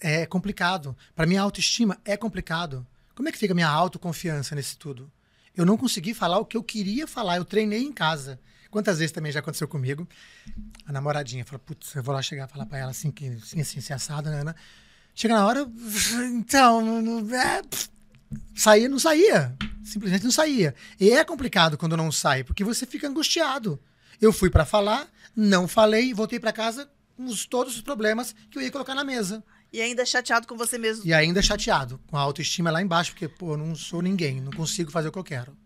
é 0.00 0.24
complicado. 0.24 0.96
Para 1.16 1.26
minha 1.26 1.42
autoestima 1.42 1.98
é 2.04 2.16
complicado. 2.16 2.86
Como 3.18 3.28
é 3.28 3.32
que 3.32 3.38
fica 3.38 3.52
a 3.52 3.54
minha 3.56 3.66
autoconfiança 3.68 4.54
nesse 4.54 4.78
tudo? 4.78 5.10
Eu 5.56 5.66
não 5.66 5.76
consegui 5.76 6.14
falar 6.14 6.38
o 6.38 6.44
que 6.44 6.56
eu 6.56 6.62
queria 6.62 7.04
falar. 7.04 7.36
Eu 7.38 7.44
treinei 7.44 7.82
em 7.82 7.92
casa. 7.92 8.38
Quantas 8.70 9.00
vezes 9.00 9.10
também 9.10 9.32
já 9.32 9.40
aconteceu 9.40 9.66
comigo? 9.66 10.06
A 10.86 10.92
namoradinha 10.92 11.44
fala, 11.44 11.58
putz, 11.58 11.96
eu 11.96 12.02
vou 12.04 12.14
lá 12.14 12.22
chegar 12.22 12.46
e 12.48 12.52
falar 12.52 12.64
pra 12.66 12.78
ela 12.78 12.92
assim, 12.92 13.10
que, 13.10 13.26
assim, 13.26 13.60
assim, 13.60 13.80
assim, 13.80 13.92
assado, 13.92 14.30
né? 14.30 14.44
né? 14.44 14.54
Chega 15.16 15.34
na 15.34 15.44
hora, 15.44 15.68
então, 16.32 17.02
não, 17.02 17.34
é, 17.34 17.60
saía, 18.54 18.88
não 18.88 19.00
saía. 19.00 19.52
Simplesmente 19.82 20.22
não 20.22 20.30
saía. 20.30 20.72
E 21.00 21.10
é 21.10 21.24
complicado 21.24 21.76
quando 21.76 21.96
não 21.96 22.12
sai, 22.12 22.44
porque 22.44 22.62
você 22.62 22.86
fica 22.86 23.08
angustiado. 23.08 23.80
Eu 24.20 24.32
fui 24.32 24.48
pra 24.48 24.64
falar, 24.64 25.08
não 25.34 25.66
falei, 25.66 26.14
voltei 26.14 26.38
pra 26.38 26.52
casa 26.52 26.88
com 27.16 27.24
os- 27.24 27.46
todos 27.46 27.74
os 27.74 27.80
problemas 27.82 28.32
que 28.48 28.58
eu 28.58 28.62
ia 28.62 28.70
colocar 28.70 28.94
na 28.94 29.02
mesa. 29.02 29.42
E 29.72 29.82
ainda 29.82 30.04
chateado 30.04 30.46
com 30.46 30.56
você 30.56 30.78
mesmo. 30.78 31.04
E 31.04 31.12
ainda 31.12 31.42
chateado, 31.42 32.00
com 32.06 32.16
a 32.16 32.20
autoestima 32.20 32.70
lá 32.70 32.80
embaixo, 32.80 33.12
porque, 33.12 33.28
pô, 33.28 33.52
eu 33.52 33.56
não 33.58 33.74
sou 33.74 34.00
ninguém, 34.00 34.40
não 34.40 34.52
consigo 34.52 34.90
fazer 34.90 35.08
o 35.08 35.12
que 35.12 35.18
eu 35.18 35.24
quero. 35.24 35.56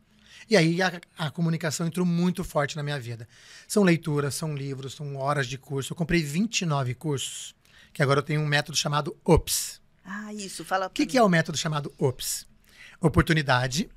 E 0.51 0.57
aí 0.57 0.83
a, 0.83 1.01
a 1.17 1.31
comunicação 1.31 1.87
entrou 1.87 2.05
muito 2.05 2.43
forte 2.43 2.77
na 2.77 2.83
minha 2.83 2.99
vida. 2.99 3.29
São 3.67 3.83
leituras, 3.83 4.35
são 4.35 4.55
livros, 4.55 4.95
são 4.95 5.17
horas 5.17 5.47
de 5.47 5.57
curso. 5.57 5.93
Eu 5.93 5.97
comprei 5.97 6.23
29 6.23 6.95
cursos, 6.95 7.55
que 7.93 8.03
agora 8.03 8.19
eu 8.19 8.25
tenho 8.25 8.41
um 8.41 8.47
método 8.47 8.77
chamado 8.77 9.17
OPS. 9.25 9.81
Ah, 10.05 10.35
isso, 10.35 10.65
fala 10.65 10.87
O 10.87 10.91
que, 10.91 11.07
que 11.07 11.17
é 11.17 11.23
o 11.23 11.29
método 11.29 11.57
chamado 11.57 11.95
OPS? 11.97 12.47
Oportunidade 13.01 13.89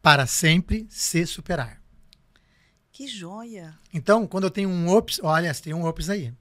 para 0.00 0.26
sempre 0.26 0.86
se 0.88 1.26
superar. 1.26 1.80
Que 2.90 3.06
joia. 3.06 3.78
Então, 3.92 4.26
quando 4.26 4.44
eu 4.44 4.50
tenho 4.50 4.70
um 4.70 4.88
OPS, 4.88 5.20
olha, 5.22 5.52
você 5.52 5.62
tem 5.62 5.74
um 5.74 5.84
OPS 5.84 6.08
aí. 6.08 6.32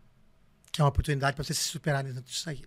que 0.72 0.80
é 0.80 0.84
uma 0.84 0.90
oportunidade 0.90 1.36
para 1.36 1.44
você 1.44 1.54
se 1.54 1.64
superar 1.64 2.04
dentro 2.04 2.22
disso 2.22 2.50
aí. 2.50 2.64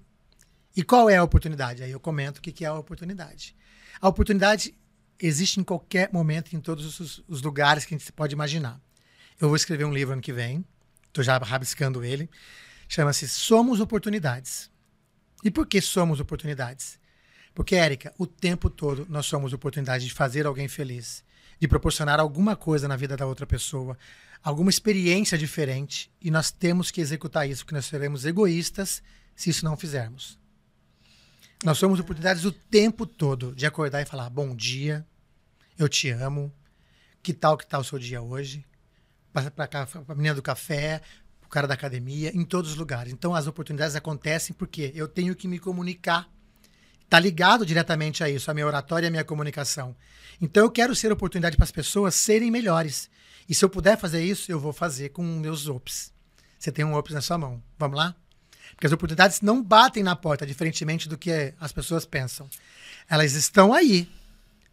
E 0.79 0.85
qual 0.85 1.11
é 1.11 1.17
a 1.17 1.25
oportunidade? 1.25 1.83
Aí 1.83 1.91
eu 1.91 1.99
comento 1.99 2.39
o 2.39 2.41
que, 2.41 2.53
que 2.53 2.65
é 2.65 2.69
a 2.69 2.75
oportunidade. 2.75 3.53
A 4.01 4.07
oportunidade 4.07 4.73
existe 5.19 5.59
em 5.59 5.65
qualquer 5.65 6.09
momento, 6.13 6.55
em 6.55 6.61
todos 6.61 7.01
os, 7.01 7.21
os 7.27 7.43
lugares 7.43 7.85
que 7.85 7.97
a 7.97 7.99
gente 7.99 8.13
pode 8.13 8.33
imaginar. 8.33 8.81
Eu 9.41 9.49
vou 9.49 9.57
escrever 9.57 9.85
um 9.85 9.93
livro 9.93 10.13
ano 10.13 10.23
que 10.23 10.33
vem, 10.33 10.65
estou 11.09 11.25
já 11.25 11.37
rabiscando 11.37 12.05
ele, 12.05 12.31
chama-se 12.87 13.27
Somos 13.27 13.81
Oportunidades. 13.81 14.71
E 15.43 15.51
por 15.51 15.67
que 15.67 15.81
somos 15.81 16.21
oportunidades? 16.21 16.97
Porque, 17.53 17.75
Érica, 17.75 18.15
o 18.17 18.25
tempo 18.25 18.71
todo 18.71 19.05
nós 19.09 19.27
somos 19.27 19.53
oportunidade 19.53 20.07
de 20.07 20.15
fazer 20.15 20.47
alguém 20.47 20.69
feliz, 20.69 21.25
de 21.59 21.67
proporcionar 21.67 22.21
alguma 22.21 22.55
coisa 22.55 22.87
na 22.87 22.95
vida 22.95 23.17
da 23.17 23.27
outra 23.27 23.49
pessoa, 23.49 23.99
alguma 24.45 24.71
experiência 24.71 25.37
diferente, 25.37 26.09
e 26.23 26.31
nós 26.31 26.53
temos 26.53 26.93
que 26.93 27.01
executar 27.01 27.49
isso, 27.49 27.65
porque 27.65 27.75
nós 27.75 27.87
seremos 27.87 28.25
egoístas 28.25 29.03
se 29.35 29.51
isso 29.51 29.65
não 29.65 29.77
fizermos. 29.77 30.39
Nós 31.65 31.79
somos 31.79 31.99
oportunidades 31.99 32.45
o 32.45 32.53
tempo 32.53 33.05
todo 33.05 33.53
de 33.53 33.67
acordar 33.67 34.01
e 34.01 34.07
falar: 34.07 34.31
bom 34.31 34.55
dia, 34.55 35.05
eu 35.77 35.89
te 35.89 36.09
amo, 36.09 36.53
que 37.23 37.33
tal 37.33 37.59
que 37.59 37.67
tal 37.67 37.81
o 37.81 37.85
seu 37.85 37.99
dia 37.99 38.23
hoje? 38.23 38.65
Passa 39.33 39.51
para 39.51 39.69
a 40.09 40.15
menina 40.15 40.35
do 40.35 40.43
café, 40.43 41.03
o 41.45 41.49
cara 41.49 41.67
da 41.67 41.75
academia, 41.75 42.31
em 42.35 42.45
todos 42.45 42.71
os 42.71 42.77
lugares. 42.77 43.13
Então 43.13 43.35
as 43.35 43.47
oportunidades 43.47 43.97
acontecem 43.97 44.55
porque 44.55 44.93
eu 44.95 45.09
tenho 45.09 45.35
que 45.35 45.49
me 45.49 45.59
comunicar. 45.59 46.29
Está 47.03 47.19
ligado 47.19 47.67
diretamente 47.67 48.23
a 48.23 48.29
isso, 48.29 48.51
a 48.51 48.55
minha 48.55 48.67
oratória 48.67 49.07
e 49.07 49.09
a 49.09 49.11
minha 49.11 49.25
comunicação. 49.25 49.97
Então 50.41 50.63
eu 50.63 50.71
quero 50.71 50.95
ser 50.95 51.11
oportunidade 51.11 51.57
para 51.57 51.65
as 51.65 51.73
pessoas 51.73 52.15
serem 52.15 52.51
melhores. 52.51 53.11
E 53.49 53.55
se 53.55 53.65
eu 53.65 53.71
puder 53.71 53.99
fazer 53.99 54.23
isso, 54.23 54.53
eu 54.53 54.61
vou 54.61 54.73
fazer 54.73 55.09
com 55.09 55.25
meus 55.25 55.67
OPS. 55.67 56.13
Você 56.59 56.71
tem 56.71 56.85
um 56.85 56.95
OPS 56.95 57.15
na 57.15 57.21
sua 57.23 57.39
mão. 57.39 57.63
Vamos 57.79 57.97
lá? 57.97 58.15
Porque 58.75 58.87
as 58.87 58.93
oportunidades 58.93 59.41
não 59.41 59.63
batem 59.63 60.03
na 60.03 60.17
porta, 60.17 60.47
diferentemente 60.47 61.09
do 61.09 61.19
que 61.19 61.55
as 61.61 61.73
pessoas 61.73 62.05
pensam. 62.07 62.49
Elas 63.09 63.33
estão 63.33 63.73
aí. 63.73 64.09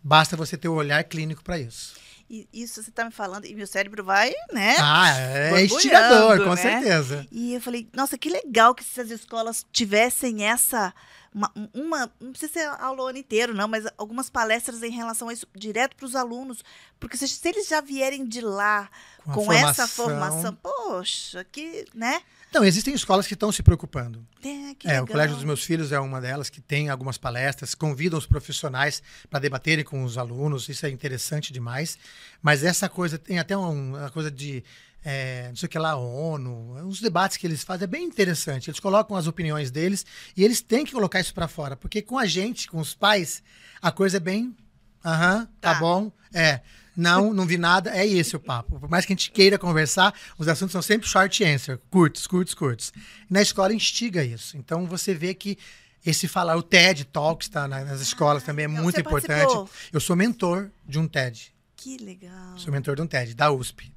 Basta 0.03 0.37
você 0.37 0.57
ter 0.57 0.67
o 0.67 0.73
um 0.73 0.77
olhar 0.77 1.03
clínico 1.03 1.43
para 1.43 1.57
isso. 1.57 1.95
E 2.29 2.47
isso 2.51 2.81
você 2.81 2.89
está 2.89 3.05
me 3.05 3.11
falando, 3.11 3.45
e 3.45 3.53
meu 3.53 3.67
cérebro 3.67 4.03
vai, 4.03 4.33
né? 4.51 4.75
Ah, 4.79 5.15
é 5.15 5.63
instigador, 5.63 6.43
com 6.43 6.55
né? 6.55 6.61
certeza. 6.61 7.27
E 7.31 7.53
eu 7.53 7.61
falei, 7.61 7.87
nossa, 7.93 8.17
que 8.17 8.29
legal 8.29 8.73
que 8.73 8.83
se 8.83 8.99
as 8.99 9.11
escolas 9.11 9.65
tivessem 9.71 10.43
essa. 10.43 10.93
Uma, 11.31 11.51
uma, 11.73 12.11
não 12.19 12.31
precisa 12.31 12.53
ser 12.53 12.65
aula 12.79 13.03
o 13.03 13.07
ano 13.07 13.17
inteiro, 13.19 13.53
não, 13.53 13.67
mas 13.67 13.85
algumas 13.97 14.29
palestras 14.29 14.81
em 14.81 14.89
relação 14.89 15.29
a 15.29 15.33
isso, 15.33 15.45
direto 15.55 15.95
para 15.95 16.05
os 16.05 16.15
alunos. 16.15 16.63
Porque 16.99 17.15
se, 17.15 17.27
se, 17.27 17.47
eles 17.47 17.67
já 17.67 17.79
vierem 17.79 18.25
de 18.25 18.41
lá 18.41 18.89
com, 19.23 19.33
com 19.33 19.45
formação. 19.45 19.69
essa 19.69 19.87
formação, 19.87 20.55
poxa, 20.55 21.43
que, 21.51 21.85
né? 21.93 22.21
Então, 22.55 22.63
existem 22.63 22.93
escolas 22.93 23.27
que 23.27 23.33
estão 23.33 23.51
se 23.51 23.61
preocupando. 23.61 24.25
É, 24.41 24.95
é, 24.95 25.01
o 25.01 25.05
Colégio 25.05 25.35
dos 25.35 25.43
Meus 25.43 25.65
Filhos 25.65 25.91
é 25.91 25.99
uma 25.99 26.21
delas 26.21 26.49
que 26.49 26.61
tem 26.61 26.87
algumas 26.87 27.17
palestras, 27.17 27.75
convidam 27.75 28.17
os 28.17 28.25
profissionais 28.25 29.03
para 29.29 29.41
debaterem 29.41 29.83
com 29.83 30.05
os 30.05 30.17
alunos, 30.17 30.69
isso 30.69 30.85
é 30.85 30.89
interessante 30.89 31.51
demais. 31.51 31.97
Mas 32.41 32.63
essa 32.63 32.87
coisa, 32.87 33.19
tem 33.19 33.39
até 33.39 33.57
uma 33.57 34.09
coisa 34.09 34.31
de, 34.31 34.63
é, 35.03 35.49
não 35.49 35.57
sei 35.57 35.67
o 35.67 35.69
que 35.69 35.77
lá, 35.77 35.97
ONU, 35.97 36.77
uns 36.87 37.01
debates 37.01 37.35
que 37.35 37.45
eles 37.45 37.61
fazem, 37.61 37.83
é 37.83 37.87
bem 37.87 38.05
interessante. 38.05 38.69
Eles 38.69 38.79
colocam 38.79 39.17
as 39.17 39.27
opiniões 39.27 39.69
deles 39.69 40.05
e 40.37 40.41
eles 40.41 40.61
têm 40.61 40.85
que 40.85 40.93
colocar 40.93 41.19
isso 41.19 41.33
para 41.33 41.49
fora, 41.49 41.75
porque 41.75 42.01
com 42.01 42.17
a 42.17 42.25
gente, 42.25 42.69
com 42.69 42.79
os 42.79 42.93
pais, 42.93 43.43
a 43.81 43.91
coisa 43.91 44.15
é 44.15 44.21
bem. 44.21 44.55
Aham, 45.03 45.39
uhum, 45.39 45.45
tá. 45.59 45.73
tá 45.73 45.75
bom. 45.81 46.09
É. 46.33 46.61
Não, 46.95 47.33
não 47.33 47.45
vi 47.45 47.57
nada. 47.57 47.95
É 47.95 48.05
esse 48.05 48.35
o 48.35 48.39
papo. 48.39 48.79
Por 48.79 48.89
mais 48.89 49.05
que 49.05 49.13
a 49.13 49.15
gente 49.15 49.31
queira 49.31 49.57
conversar, 49.57 50.13
os 50.37 50.47
assuntos 50.47 50.71
são 50.71 50.81
sempre 50.81 51.07
short 51.07 51.43
answer, 51.43 51.79
curtos, 51.89 52.25
curtos, 52.25 52.53
curtos. 52.53 52.93
E 53.29 53.33
na 53.33 53.41
escola 53.41 53.73
instiga 53.73 54.23
isso. 54.23 54.57
Então 54.57 54.85
você 54.85 55.13
vê 55.13 55.33
que 55.33 55.57
esse 56.05 56.27
falar, 56.27 56.55
o 56.55 56.61
TED 56.61 57.05
Talks 57.05 57.49
tá 57.49 57.67
nas 57.67 57.99
escolas 57.99 58.43
ah, 58.43 58.45
também 58.45 58.65
é 58.65 58.67
muito 58.67 58.99
importante. 58.99 59.39
Participou. 59.39 59.69
Eu 59.91 59.99
sou 59.99 60.15
mentor 60.15 60.69
de 60.87 60.99
um 60.99 61.07
TED. 61.07 61.53
Que 61.75 61.97
legal. 61.97 62.57
Sou 62.57 62.71
mentor 62.71 62.95
de 62.95 63.01
um 63.01 63.07
TED, 63.07 63.33
da 63.33 63.51
USP. 63.51 63.91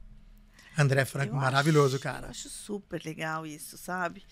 André 0.77 1.05
Franco, 1.05 1.35
eu 1.35 1.41
maravilhoso, 1.41 1.97
acho, 1.97 2.03
cara. 2.03 2.27
Eu 2.27 2.31
acho 2.31 2.49
super 2.49 3.05
legal 3.05 3.45
isso, 3.45 3.77
sabe? 3.77 4.25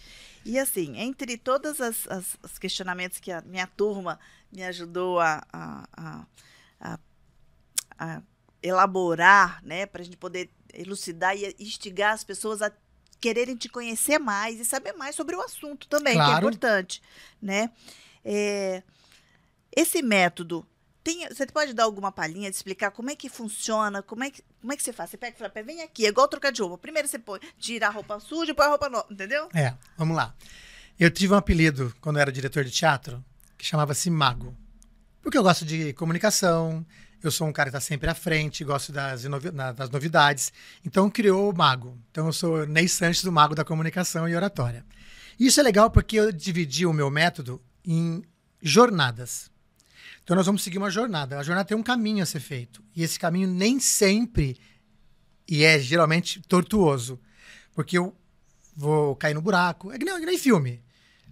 E 0.45 0.59
assim, 0.59 0.97
entre 0.97 1.37
todos 1.37 1.79
os 1.81 2.59
questionamentos 2.59 3.19
que 3.19 3.33
a 3.33 3.43
minha 3.43 3.67
turma 3.67 4.19
me 4.51 4.63
ajudou 4.63 5.19
a, 5.21 5.43
a, 5.53 6.27
a, 6.81 6.99
a 7.99 8.23
elaborar, 8.67 9.63
né, 9.65 9.87
para 9.87 10.03
a 10.03 10.05
gente 10.05 10.17
poder 10.17 10.51
elucidar 10.73 11.37
e 11.37 11.55
instigar 11.59 12.13
as 12.13 12.25
pessoas 12.25 12.61
a 12.63 12.71
quererem 13.21 13.57
te 13.57 13.69
conhecer 13.69 14.19
mais 14.19 14.61
e 14.61 14.65
saber 14.65 14.93
mais 14.93 15.15
sobre 15.15 15.35
o 15.35 15.41
assunto 15.41 15.89
também, 15.89 16.15
claro. 16.15 16.31
que 16.31 16.35
é 16.35 16.39
importante, 16.39 17.03
né? 17.41 17.71
É, 18.25 18.83
esse 19.75 20.03
método 20.03 20.67
tem, 21.03 21.27
você 21.29 21.47
pode 21.47 21.73
dar 21.73 21.85
alguma 21.85 22.11
palhinha 22.11 22.51
de 22.51 22.57
explicar 22.57 22.91
como 22.91 23.11
é 23.11 23.17
que 23.17 23.29
funciona, 23.29 24.03
como 24.03 24.25
é 24.25 24.31
que, 24.31 24.43
como 24.61 24.73
é 24.73 24.77
que 24.77 24.83
você 24.83 24.93
faz? 24.93 25.11
Você 25.11 25.17
pega 25.17 25.37
e 25.37 25.39
fala, 25.39 25.65
vem 25.65 25.81
aqui, 25.83 26.05
é 26.05 26.09
igual 26.09 26.27
trocar 26.27 26.51
de 26.51 26.61
roupa. 26.61 26.79
Primeiro 26.79 27.07
você 27.07 27.19
põe, 27.19 27.39
tira 27.59 27.87
a 27.87 27.91
roupa 27.91 28.19
suja 28.19 28.51
e 28.51 28.55
põe 28.55 28.67
a 28.67 28.71
roupa 28.71 28.89
nova, 28.89 29.07
entendeu? 29.09 29.49
É, 29.55 29.73
vamos 29.97 30.17
lá. 30.17 30.35
Eu 30.99 31.11
tive 31.11 31.33
um 31.33 31.37
apelido 31.37 31.95
quando 32.01 32.17
eu 32.17 32.23
era 32.23 32.33
diretor 32.33 32.65
de 32.65 32.71
teatro 32.73 33.25
que 33.57 33.65
chamava-se 33.65 34.11
Mago. 34.11 34.57
Porque 35.23 35.39
eu 35.39 35.43
gosto 35.43 35.65
de 35.65 35.93
comunicação, 35.93 36.85
eu 37.27 37.33
sou 37.33 37.47
um 37.47 37.53
cara 37.53 37.71
que 37.71 37.77
está 37.77 37.87
sempre 37.87 38.09
à 38.09 38.15
frente, 38.15 38.65
gosto 38.65 38.93
das, 38.93 39.25
das 39.75 39.91
novidades. 39.91 40.53
Então, 40.85 41.11
criou 41.11 41.51
o 41.51 41.57
Mago. 41.57 41.99
Então, 42.11 42.27
eu 42.27 42.33
sou 42.33 42.67
Ney 42.67 42.89
Sanches, 42.89 43.23
do 43.23 43.33
Mago 43.33 43.55
da 43.55 43.65
Comunicação 43.65 44.29
e 44.29 44.35
Oratória. 44.35 44.85
Isso 45.39 45.61
é 45.61 45.63
legal 45.63 45.91
porque 45.91 46.17
eu 46.17 46.33
dividi 46.33 46.87
o 46.87 46.93
meu 46.93 47.11
método 47.11 47.61
em 47.85 48.23
jornadas. 48.63 49.51
Então, 50.23 50.37
nós 50.37 50.47
vamos 50.47 50.63
seguir 50.63 50.79
uma 50.79 50.91
jornada. 50.91 51.39
A 51.39 51.43
jornada 51.43 51.69
tem 51.69 51.77
um 51.77 51.83
caminho 51.83 52.23
a 52.23 52.27
ser 52.27 52.41
feito. 52.41 52.83
E 52.95 53.03
esse 53.03 53.19
caminho 53.19 53.49
nem 53.49 53.79
sempre, 53.81 54.59
e 55.49 55.65
é 55.65 55.79
geralmente 55.79 56.41
tortuoso. 56.43 57.21
Porque 57.75 57.99
eu 57.99 58.17
vou 58.75 59.17
cair 59.17 59.35
no 59.35 59.43
buraco. 59.43 59.93
É 59.93 59.99
que 59.99 60.05
nem, 60.05 60.15
é 60.15 60.21
que 60.21 60.27
nem 60.27 60.39
filme. 60.39 60.83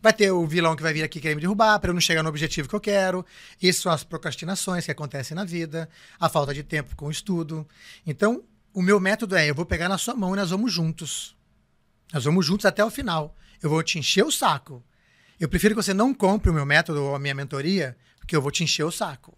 Vai 0.05 0.13
ter 0.13 0.31
o 0.31 0.47
vilão 0.47 0.77
que 0.77 0.83
vai 0.83 0.93
vir 0.93 1.03
aqui 1.03 1.19
querer 1.19 1.35
me 1.35 1.41
derrubar 1.41 1.79
para 1.81 1.89
eu 1.89 1.95
não 1.95 2.01
chegar 2.01 2.23
no 2.23 2.29
objetivo 2.29 2.69
que 2.69 2.75
eu 2.75 2.81
quero. 2.81 3.25
Isso 3.61 3.85
são 3.85 3.91
as 3.91 4.05
procrastinações 4.05 4.85
que 4.85 4.91
acontecem 4.91 5.35
na 5.35 5.47
vida, 5.47 5.89
a 6.21 6.29
falta 6.29 6.53
de 6.53 6.63
tempo 6.63 6.95
com 6.95 7.07
o 7.07 7.11
estudo. 7.11 7.67
Então, 8.07 8.45
o 8.75 8.83
meu 8.83 9.01
método 9.01 9.35
é: 9.35 9.49
eu 9.49 9.55
vou 9.55 9.65
pegar 9.65 9.89
na 9.89 9.97
sua 9.97 10.15
mão 10.15 10.35
e 10.35 10.37
nós 10.37 10.51
vamos 10.51 10.71
juntos. 10.71 11.35
Nós 12.13 12.23
vamos 12.23 12.45
juntos 12.45 12.67
até 12.67 12.85
o 12.85 12.91
final. 12.91 13.35
Eu 13.63 13.71
vou 13.71 13.83
te 13.83 13.99
encher 13.99 14.27
o 14.27 14.31
saco. 14.31 14.85
Eu 15.41 15.49
prefiro 15.49 15.75
que 15.75 15.83
você 15.83 15.95
não 15.95 16.13
compre 16.13 16.51
o 16.51 16.53
meu 16.53 16.67
método 16.67 17.03
ou 17.03 17.15
a 17.15 17.19
minha 17.19 17.35
mentoria, 17.35 17.97
porque 18.19 18.37
eu 18.37 18.43
vou 18.43 18.51
te 18.51 18.63
encher 18.63 18.85
o 18.85 18.93
saco. 18.93 19.35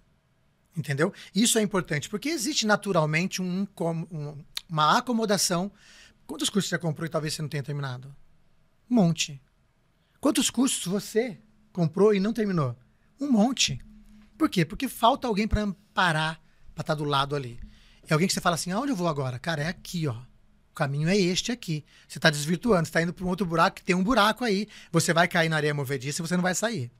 Entendeu? 0.76 1.12
Isso 1.33 1.61
é 1.61 1.62
importante, 1.62 2.09
porque 2.09 2.29
existe 2.29 2.66
naturalmente 2.66 3.40
um, 3.40 3.68
um, 4.11 4.44
uma 4.68 4.98
acomodação. 4.98 5.70
Quantos 6.26 6.50
cursos 6.50 6.68
você 6.68 6.76
comprou 6.76 7.07
e 7.07 7.09
talvez 7.09 7.35
você 7.35 7.42
não 7.42 7.48
tenha 7.48 7.62
terminado? 7.62 8.12
Um 8.90 8.96
monte. 8.96 9.40
Quantos 10.26 10.50
cursos 10.50 10.84
você 10.84 11.38
comprou 11.72 12.12
e 12.12 12.18
não 12.18 12.32
terminou? 12.32 12.76
Um 13.20 13.30
monte. 13.30 13.80
Por 14.36 14.50
quê? 14.50 14.64
Porque 14.64 14.88
falta 14.88 15.28
alguém 15.28 15.46
para 15.46 15.64
parar, 15.94 16.42
para 16.74 16.82
estar 16.82 16.82
tá 16.82 16.94
do 16.96 17.04
lado 17.04 17.36
ali. 17.36 17.60
É 18.08 18.12
alguém 18.12 18.26
que 18.26 18.34
você 18.34 18.40
fala 18.40 18.56
assim: 18.56 18.72
aonde 18.72 18.90
eu 18.90 18.96
vou 18.96 19.06
agora? 19.06 19.38
Cara, 19.38 19.62
é 19.62 19.68
aqui, 19.68 20.08
ó. 20.08 20.16
O 20.16 20.74
caminho 20.74 21.08
é 21.08 21.16
este 21.16 21.52
aqui. 21.52 21.84
Você 22.08 22.18
está 22.18 22.28
desvirtuando, 22.28 22.86
você 22.86 22.88
está 22.88 23.02
indo 23.02 23.12
para 23.12 23.24
um 23.24 23.28
outro 23.28 23.46
buraco 23.46 23.76
que 23.76 23.84
tem 23.84 23.94
um 23.94 24.02
buraco 24.02 24.44
aí. 24.44 24.66
Você 24.90 25.12
vai 25.12 25.28
cair 25.28 25.48
na 25.48 25.54
areia 25.54 25.72
movediça 25.72 26.20
e 26.20 26.26
você 26.26 26.34
não 26.34 26.42
vai 26.42 26.56
sair. 26.56 26.90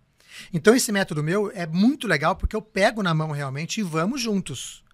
Então, 0.53 0.73
esse 0.73 0.93
método 0.93 1.21
meu 1.21 1.51
é 1.53 1.67
muito 1.67 2.07
legal 2.07 2.37
porque 2.37 2.55
eu 2.55 2.63
pego 2.63 3.03
na 3.03 3.13
mão 3.13 3.33
realmente 3.33 3.81
e 3.81 3.83
vamos 3.83 4.21
juntos. 4.21 4.85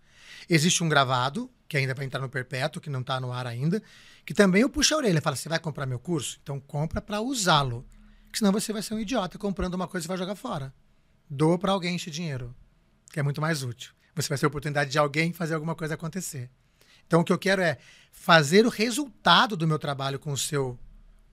Existe 0.49 0.83
um 0.83 0.89
gravado, 0.89 1.51
que 1.69 1.77
ainda 1.77 1.93
vai 1.93 2.07
entrar 2.07 2.23
no 2.23 2.31
perpétuo, 2.31 2.81
que 2.81 2.89
não 2.89 3.03
está 3.03 3.21
no 3.21 3.31
ar 3.31 3.47
ainda, 3.47 3.83
que 4.25 4.33
também 4.33 4.63
eu 4.63 4.71
puxo 4.71 4.95
a 4.95 4.97
orelha. 4.97 5.21
Fala: 5.21 5.37
você 5.37 5.51
vai 5.51 5.59
comprar 5.59 5.85
meu 5.85 5.99
curso? 5.99 6.39
Então, 6.43 6.59
compra 6.59 7.03
para 7.03 7.21
usá-lo. 7.21 7.87
Porque 8.33 8.39
senão 8.39 8.51
você 8.51 8.73
vai 8.73 8.81
ser 8.81 8.95
um 8.95 8.99
idiota 8.99 9.39
comprando 9.39 9.75
uma 9.75 9.87
coisa 9.87 10.07
e 10.07 10.09
vai 10.09 10.17
jogar 10.17 10.35
fora. 10.35 10.73
Doa 11.29 11.59
para 11.59 11.71
alguém 11.71 11.97
esse 11.97 12.11
dinheiro, 12.11 12.57
que 13.13 13.21
é 13.21 13.23
muito 13.23 13.43
mais 13.43 13.63
útil. 13.63 13.93
Você 14.15 14.27
vai 14.31 14.39
ter 14.39 14.47
a 14.47 14.49
oportunidade 14.49 14.91
de 14.91 14.99
alguém 14.99 15.35
fazer 15.35 15.53
alguma 15.53 15.75
coisa 15.75 15.95
acontecer. 15.95 16.49
Então, 17.07 17.21
o 17.21 17.25
que 17.25 17.33
eu 17.33 17.39
quero 17.39 17.61
é 17.61 17.77
fazer 18.11 18.65
o 18.65 18.71
resultado 18.71 19.55
do 19.55 19.69
meu 19.69 19.79
trabalho 19.79 20.19
com 20.19 20.33
o 20.33 20.39
seu, 20.39 20.79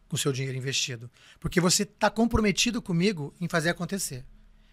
com 0.09 0.17
o 0.17 0.19
seu 0.19 0.33
dinheiro 0.33 0.57
investido. 0.57 1.09
Porque 1.39 1.62
você 1.62 1.83
está 1.83 2.09
comprometido 2.09 2.81
comigo 2.81 3.33
em 3.39 3.47
fazer 3.47 3.69
acontecer. 3.69 4.25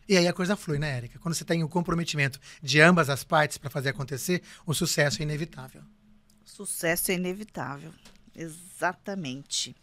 E 0.08 0.16
aí 0.16 0.26
a 0.26 0.32
coisa 0.32 0.56
flui, 0.56 0.80
né, 0.80 0.96
Érica? 0.96 1.20
Quando 1.20 1.34
você 1.36 1.44
tem 1.44 1.62
o 1.62 1.68
comprometimento 1.68 2.40
de 2.60 2.80
ambas 2.80 3.08
as 3.08 3.22
partes 3.22 3.56
para 3.56 3.70
fazer 3.70 3.90
acontecer, 3.90 4.42
o 4.66 4.74
sucesso 4.74 5.20
é 5.20 5.22
inevitável. 5.22 5.82
Sucesso 6.44 7.12
é 7.12 7.14
inevitável. 7.14 7.94
Exatamente. 8.34 9.76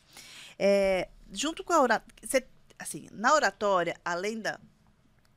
É, 0.58 1.10
junto 1.32 1.64
com 1.64 1.74
a 1.74 1.82
oratória, 1.82 2.48
assim, 2.78 3.08
na 3.12 3.34
oratória, 3.34 3.96
além 4.04 4.40
da, 4.40 4.60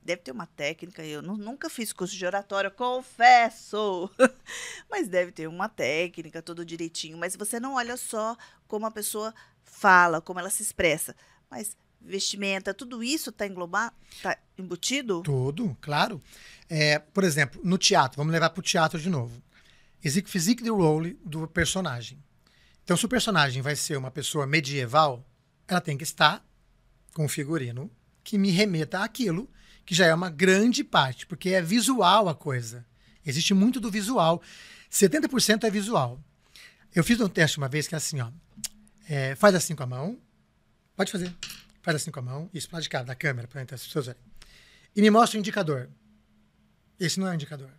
Deve 0.07 0.23
ter 0.23 0.31
uma 0.31 0.47
técnica, 0.47 1.05
eu 1.05 1.21
nu- 1.21 1.37
nunca 1.37 1.69
fiz 1.69 1.93
curso 1.93 2.15
de 2.17 2.25
oratória, 2.25 2.71
confesso. 2.71 4.09
mas 4.89 5.09
deve 5.09 5.33
ter 5.33 5.49
uma 5.49 5.69
técnica, 5.69 6.41
tudo 6.41 6.65
direitinho. 6.65 7.19
Mas 7.19 7.35
você 7.35 7.59
não 7.59 7.75
olha 7.75 7.97
só 7.97 8.37
como 8.69 8.87
a 8.87 8.91
pessoa 8.93 9.35
fala, 9.65 10.21
como 10.21 10.39
ela 10.39 10.49
se 10.49 10.63
expressa. 10.63 11.13
Mas 11.51 11.77
vestimenta, 12.01 12.73
tudo 12.73 13.03
isso 13.03 13.31
está 13.31 13.49
englobado, 13.49 13.97
está 14.13 14.39
embutido? 14.57 15.23
Tudo, 15.23 15.77
claro. 15.81 16.23
É, 16.71 17.01
por 17.01 17.25
exemplo, 17.25 17.61
no 17.65 17.77
teatro, 17.77 18.17
vamos 18.17 18.33
levar 18.33 18.51
para 18.51 18.61
o 18.61 18.63
teatro 18.63 19.01
de 19.01 19.11
novo. 19.11 19.43
Existe 20.05 20.31
physique 20.31 20.63
de 20.63 20.71
role 20.71 21.19
do 21.25 21.49
personagem. 21.49 22.23
Então, 22.87 22.97
se 22.97 23.05
o 23.05 23.09
personagem 23.09 23.61
vai 23.61 23.75
ser 23.75 23.97
uma 23.97 24.13
pessoa 24.13 24.47
medieval, 24.47 25.29
ela 25.67 25.81
tem 25.81 25.99
que 25.99 26.05
estar 26.05 26.41
com 27.13 27.25
um 27.25 27.29
figurino 27.29 27.91
que 28.23 28.39
me 28.39 28.53
remeta 28.53 29.03
àquilo, 29.03 29.51
que 29.85 29.93
já 29.93 30.07
é 30.07 30.15
uma 30.15 30.31
grande 30.31 30.85
parte, 30.85 31.27
porque 31.27 31.49
é 31.49 31.61
visual 31.61 32.29
a 32.29 32.35
coisa. 32.35 32.87
Existe 33.25 33.53
muito 33.53 33.81
do 33.81 33.91
visual. 33.91 34.41
70% 34.89 35.65
é 35.65 35.71
visual. 35.71 36.23
Eu 36.95 37.03
fiz 37.03 37.21
um 37.21 37.29
teste 37.29 37.59
uma 37.59 37.69
vez 37.69 37.89
que 37.89 37.97
é 37.97 37.99
assim, 37.99 38.21
ó. 38.21 38.31
É, 39.09 39.35
faz 39.35 39.57
assim 39.57 39.75
com 39.75 39.83
a 39.83 39.87
mão. 39.87 40.21
Pode 40.95 41.11
fazer. 41.11 41.35
Faz 41.83 41.97
assim 41.97 42.13
com 42.13 42.21
a 42.21 42.23
mão. 42.23 42.49
Isso, 42.55 42.71
para 42.71 42.79
de 42.79 42.89
cá, 42.89 43.03
da 43.03 43.17
câmera, 43.17 43.49
para 43.49 43.63
as 43.63 43.85
pessoas 43.85 44.07
verem. 44.07 44.23
E 44.95 45.03
me 45.03 45.11
mostra 45.11 45.37
o 45.37 45.41
indicador. 45.41 45.91
Esse 47.01 47.19
não 47.19 47.27
é 47.27 47.33
o 47.33 47.35
indicador. 47.35 47.73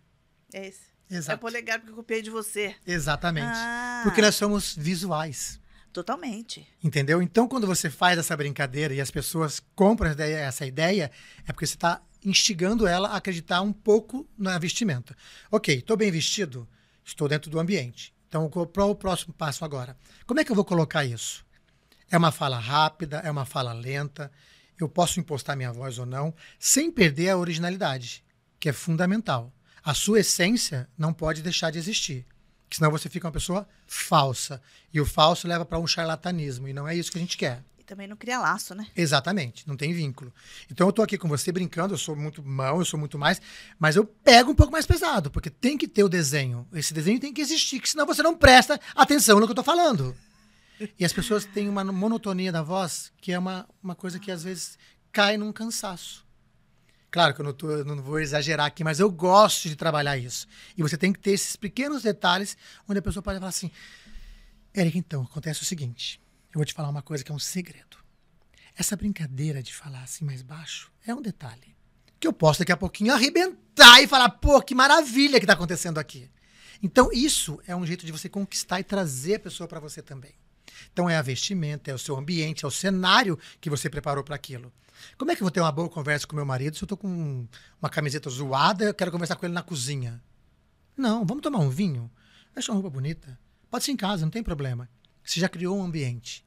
É 0.52 0.66
esse. 0.66 0.97
É 1.10 1.16
Exato. 1.16 1.40
polegar 1.40 1.78
porque 1.78 1.92
eu 1.92 1.96
copiei 1.96 2.20
de 2.22 2.30
você. 2.30 2.74
Exatamente. 2.86 3.46
Ah, 3.54 4.02
Porque 4.04 4.20
nós 4.20 4.34
somos 4.34 4.74
visuais. 4.76 5.58
Totalmente. 5.92 6.68
Entendeu? 6.84 7.22
Então, 7.22 7.48
quando 7.48 7.66
você 7.66 7.88
faz 7.88 8.18
essa 8.18 8.36
brincadeira 8.36 8.92
e 8.94 9.00
as 9.00 9.10
pessoas 9.10 9.60
compram 9.74 10.10
essa 10.10 10.14
ideia, 10.14 10.36
essa 10.36 10.66
ideia, 10.66 11.10
é 11.46 11.52
porque 11.52 11.66
você 11.66 11.74
está 11.74 12.02
instigando 12.24 12.86
ela 12.86 13.08
a 13.08 13.16
acreditar 13.16 13.62
um 13.62 13.72
pouco 13.72 14.28
na 14.36 14.58
vestimenta. 14.58 15.16
Ok, 15.50 15.78
estou 15.78 15.96
bem 15.96 16.10
vestido, 16.10 16.68
estou 17.04 17.26
dentro 17.26 17.50
do 17.50 17.58
ambiente. 17.58 18.14
Então, 18.28 18.48
qual 18.50 18.90
o 18.90 18.94
próximo 18.94 19.32
passo 19.32 19.64
agora? 19.64 19.96
Como 20.26 20.38
é 20.38 20.44
que 20.44 20.52
eu 20.52 20.56
vou 20.56 20.64
colocar 20.64 21.04
isso? 21.04 21.44
É 22.10 22.18
uma 22.18 22.30
fala 22.30 22.58
rápida? 22.58 23.18
É 23.18 23.30
uma 23.30 23.46
fala 23.46 23.72
lenta? 23.72 24.30
Eu 24.78 24.88
posso 24.88 25.18
impostar 25.18 25.56
minha 25.56 25.72
voz 25.72 25.98
ou 25.98 26.06
não, 26.06 26.34
sem 26.58 26.90
perder 26.90 27.30
a 27.30 27.38
originalidade, 27.38 28.22
que 28.60 28.68
é 28.68 28.72
fundamental. 28.72 29.52
A 29.88 29.94
sua 29.94 30.20
essência 30.20 30.86
não 30.98 31.14
pode 31.14 31.40
deixar 31.40 31.70
de 31.70 31.78
existir. 31.78 32.26
Que 32.68 32.76
senão 32.76 32.90
você 32.90 33.08
fica 33.08 33.26
uma 33.26 33.32
pessoa 33.32 33.66
falsa. 33.86 34.60
E 34.92 35.00
o 35.00 35.06
falso 35.06 35.48
leva 35.48 35.64
para 35.64 35.78
um 35.78 35.86
charlatanismo. 35.86 36.68
E 36.68 36.74
não 36.74 36.86
é 36.86 36.94
isso 36.94 37.10
que 37.10 37.16
a 37.16 37.20
gente 37.22 37.38
quer. 37.38 37.64
E 37.78 37.82
também 37.84 38.06
não 38.06 38.14
cria 38.14 38.38
laço, 38.38 38.74
né? 38.74 38.86
Exatamente, 38.94 39.66
não 39.66 39.78
tem 39.78 39.94
vínculo. 39.94 40.30
Então 40.70 40.86
eu 40.86 40.92
tô 40.92 41.00
aqui 41.00 41.16
com 41.16 41.26
você 41.26 41.50
brincando, 41.50 41.94
eu 41.94 41.98
sou 41.98 42.14
muito 42.14 42.42
mão, 42.42 42.80
eu 42.80 42.84
sou 42.84 43.00
muito 43.00 43.18
mais, 43.18 43.40
mas 43.78 43.96
eu 43.96 44.04
pego 44.04 44.50
um 44.50 44.54
pouco 44.54 44.70
mais 44.70 44.84
pesado, 44.84 45.30
porque 45.30 45.48
tem 45.48 45.78
que 45.78 45.88
ter 45.88 46.04
o 46.04 46.08
desenho. 46.10 46.68
Esse 46.70 46.92
desenho 46.92 47.18
tem 47.18 47.32
que 47.32 47.40
existir, 47.40 47.80
que 47.80 47.88
senão 47.88 48.04
você 48.04 48.22
não 48.22 48.36
presta 48.36 48.78
atenção 48.94 49.40
no 49.40 49.46
que 49.46 49.52
eu 49.52 49.56
tô 49.56 49.64
falando. 49.64 50.14
E 50.98 51.02
as 51.02 51.14
pessoas 51.14 51.46
têm 51.46 51.66
uma 51.66 51.82
monotonia 51.82 52.52
da 52.52 52.62
voz, 52.62 53.10
que 53.22 53.32
é 53.32 53.38
uma, 53.38 53.66
uma 53.82 53.94
coisa 53.94 54.18
que 54.18 54.30
às 54.30 54.42
vezes 54.42 54.78
cai 55.10 55.38
num 55.38 55.50
cansaço. 55.50 56.27
Claro 57.10 57.34
que 57.34 57.40
eu 57.40 57.44
não, 57.44 57.52
tô, 57.52 57.84
não 57.84 58.02
vou 58.02 58.20
exagerar 58.20 58.66
aqui, 58.66 58.84
mas 58.84 59.00
eu 59.00 59.10
gosto 59.10 59.68
de 59.68 59.76
trabalhar 59.76 60.18
isso. 60.18 60.46
E 60.76 60.82
você 60.82 60.96
tem 60.96 61.12
que 61.12 61.18
ter 61.18 61.30
esses 61.30 61.56
pequenos 61.56 62.02
detalhes 62.02 62.56
onde 62.86 62.98
a 62.98 63.02
pessoa 63.02 63.22
pode 63.22 63.38
falar 63.38 63.48
assim: 63.48 63.70
Eric, 64.74 64.98
então, 64.98 65.22
acontece 65.22 65.62
o 65.62 65.64
seguinte. 65.64 66.20
Eu 66.52 66.58
vou 66.58 66.64
te 66.64 66.74
falar 66.74 66.88
uma 66.88 67.02
coisa 67.02 67.24
que 67.24 67.32
é 67.32 67.34
um 67.34 67.38
segredo. 67.38 67.96
Essa 68.76 68.96
brincadeira 68.96 69.62
de 69.62 69.74
falar 69.74 70.02
assim 70.02 70.24
mais 70.24 70.42
baixo 70.42 70.92
é 71.06 71.14
um 71.14 71.22
detalhe. 71.22 71.76
Que 72.20 72.28
eu 72.28 72.32
posso 72.32 72.60
daqui 72.60 72.72
a 72.72 72.76
pouquinho 72.76 73.12
arrebentar 73.12 74.02
e 74.02 74.06
falar, 74.06 74.28
pô, 74.30 74.60
que 74.60 74.74
maravilha 74.74 75.38
que 75.38 75.44
está 75.44 75.54
acontecendo 75.54 75.98
aqui. 75.98 76.30
Então, 76.82 77.10
isso 77.12 77.60
é 77.66 77.74
um 77.74 77.86
jeito 77.86 78.06
de 78.06 78.12
você 78.12 78.28
conquistar 78.28 78.80
e 78.80 78.84
trazer 78.84 79.36
a 79.36 79.40
pessoa 79.40 79.66
para 79.66 79.80
você 79.80 80.00
também. 80.02 80.32
Então, 80.92 81.08
é 81.08 81.16
a 81.16 81.22
vestimenta, 81.22 81.90
é 81.90 81.94
o 81.94 81.98
seu 81.98 82.16
ambiente, 82.16 82.64
é 82.64 82.68
o 82.68 82.70
cenário 82.70 83.38
que 83.60 83.70
você 83.70 83.88
preparou 83.88 84.24
para 84.24 84.34
aquilo. 84.34 84.72
Como 85.16 85.30
é 85.30 85.36
que 85.36 85.42
eu 85.42 85.44
vou 85.44 85.50
ter 85.50 85.60
uma 85.60 85.72
boa 85.72 85.88
conversa 85.88 86.26
com 86.26 86.34
meu 86.34 86.44
marido 86.44 86.76
se 86.76 86.82
eu 86.82 86.88
tô 86.88 86.96
com 86.96 87.46
uma 87.80 87.88
camiseta 87.88 88.28
zoada 88.30 88.84
e 88.84 88.88
eu 88.88 88.94
quero 88.94 89.10
conversar 89.10 89.36
com 89.36 89.46
ele 89.46 89.54
na 89.54 89.62
cozinha? 89.62 90.22
Não, 90.96 91.24
vamos 91.24 91.42
tomar 91.42 91.60
um 91.60 91.70
vinho? 91.70 92.10
Deixa 92.54 92.72
uma 92.72 92.80
roupa 92.80 92.90
bonita. 92.90 93.38
Pode 93.70 93.84
ser 93.84 93.92
em 93.92 93.96
casa, 93.96 94.24
não 94.24 94.30
tem 94.30 94.42
problema. 94.42 94.88
Você 95.24 95.40
já 95.40 95.48
criou 95.48 95.78
um 95.78 95.84
ambiente. 95.84 96.44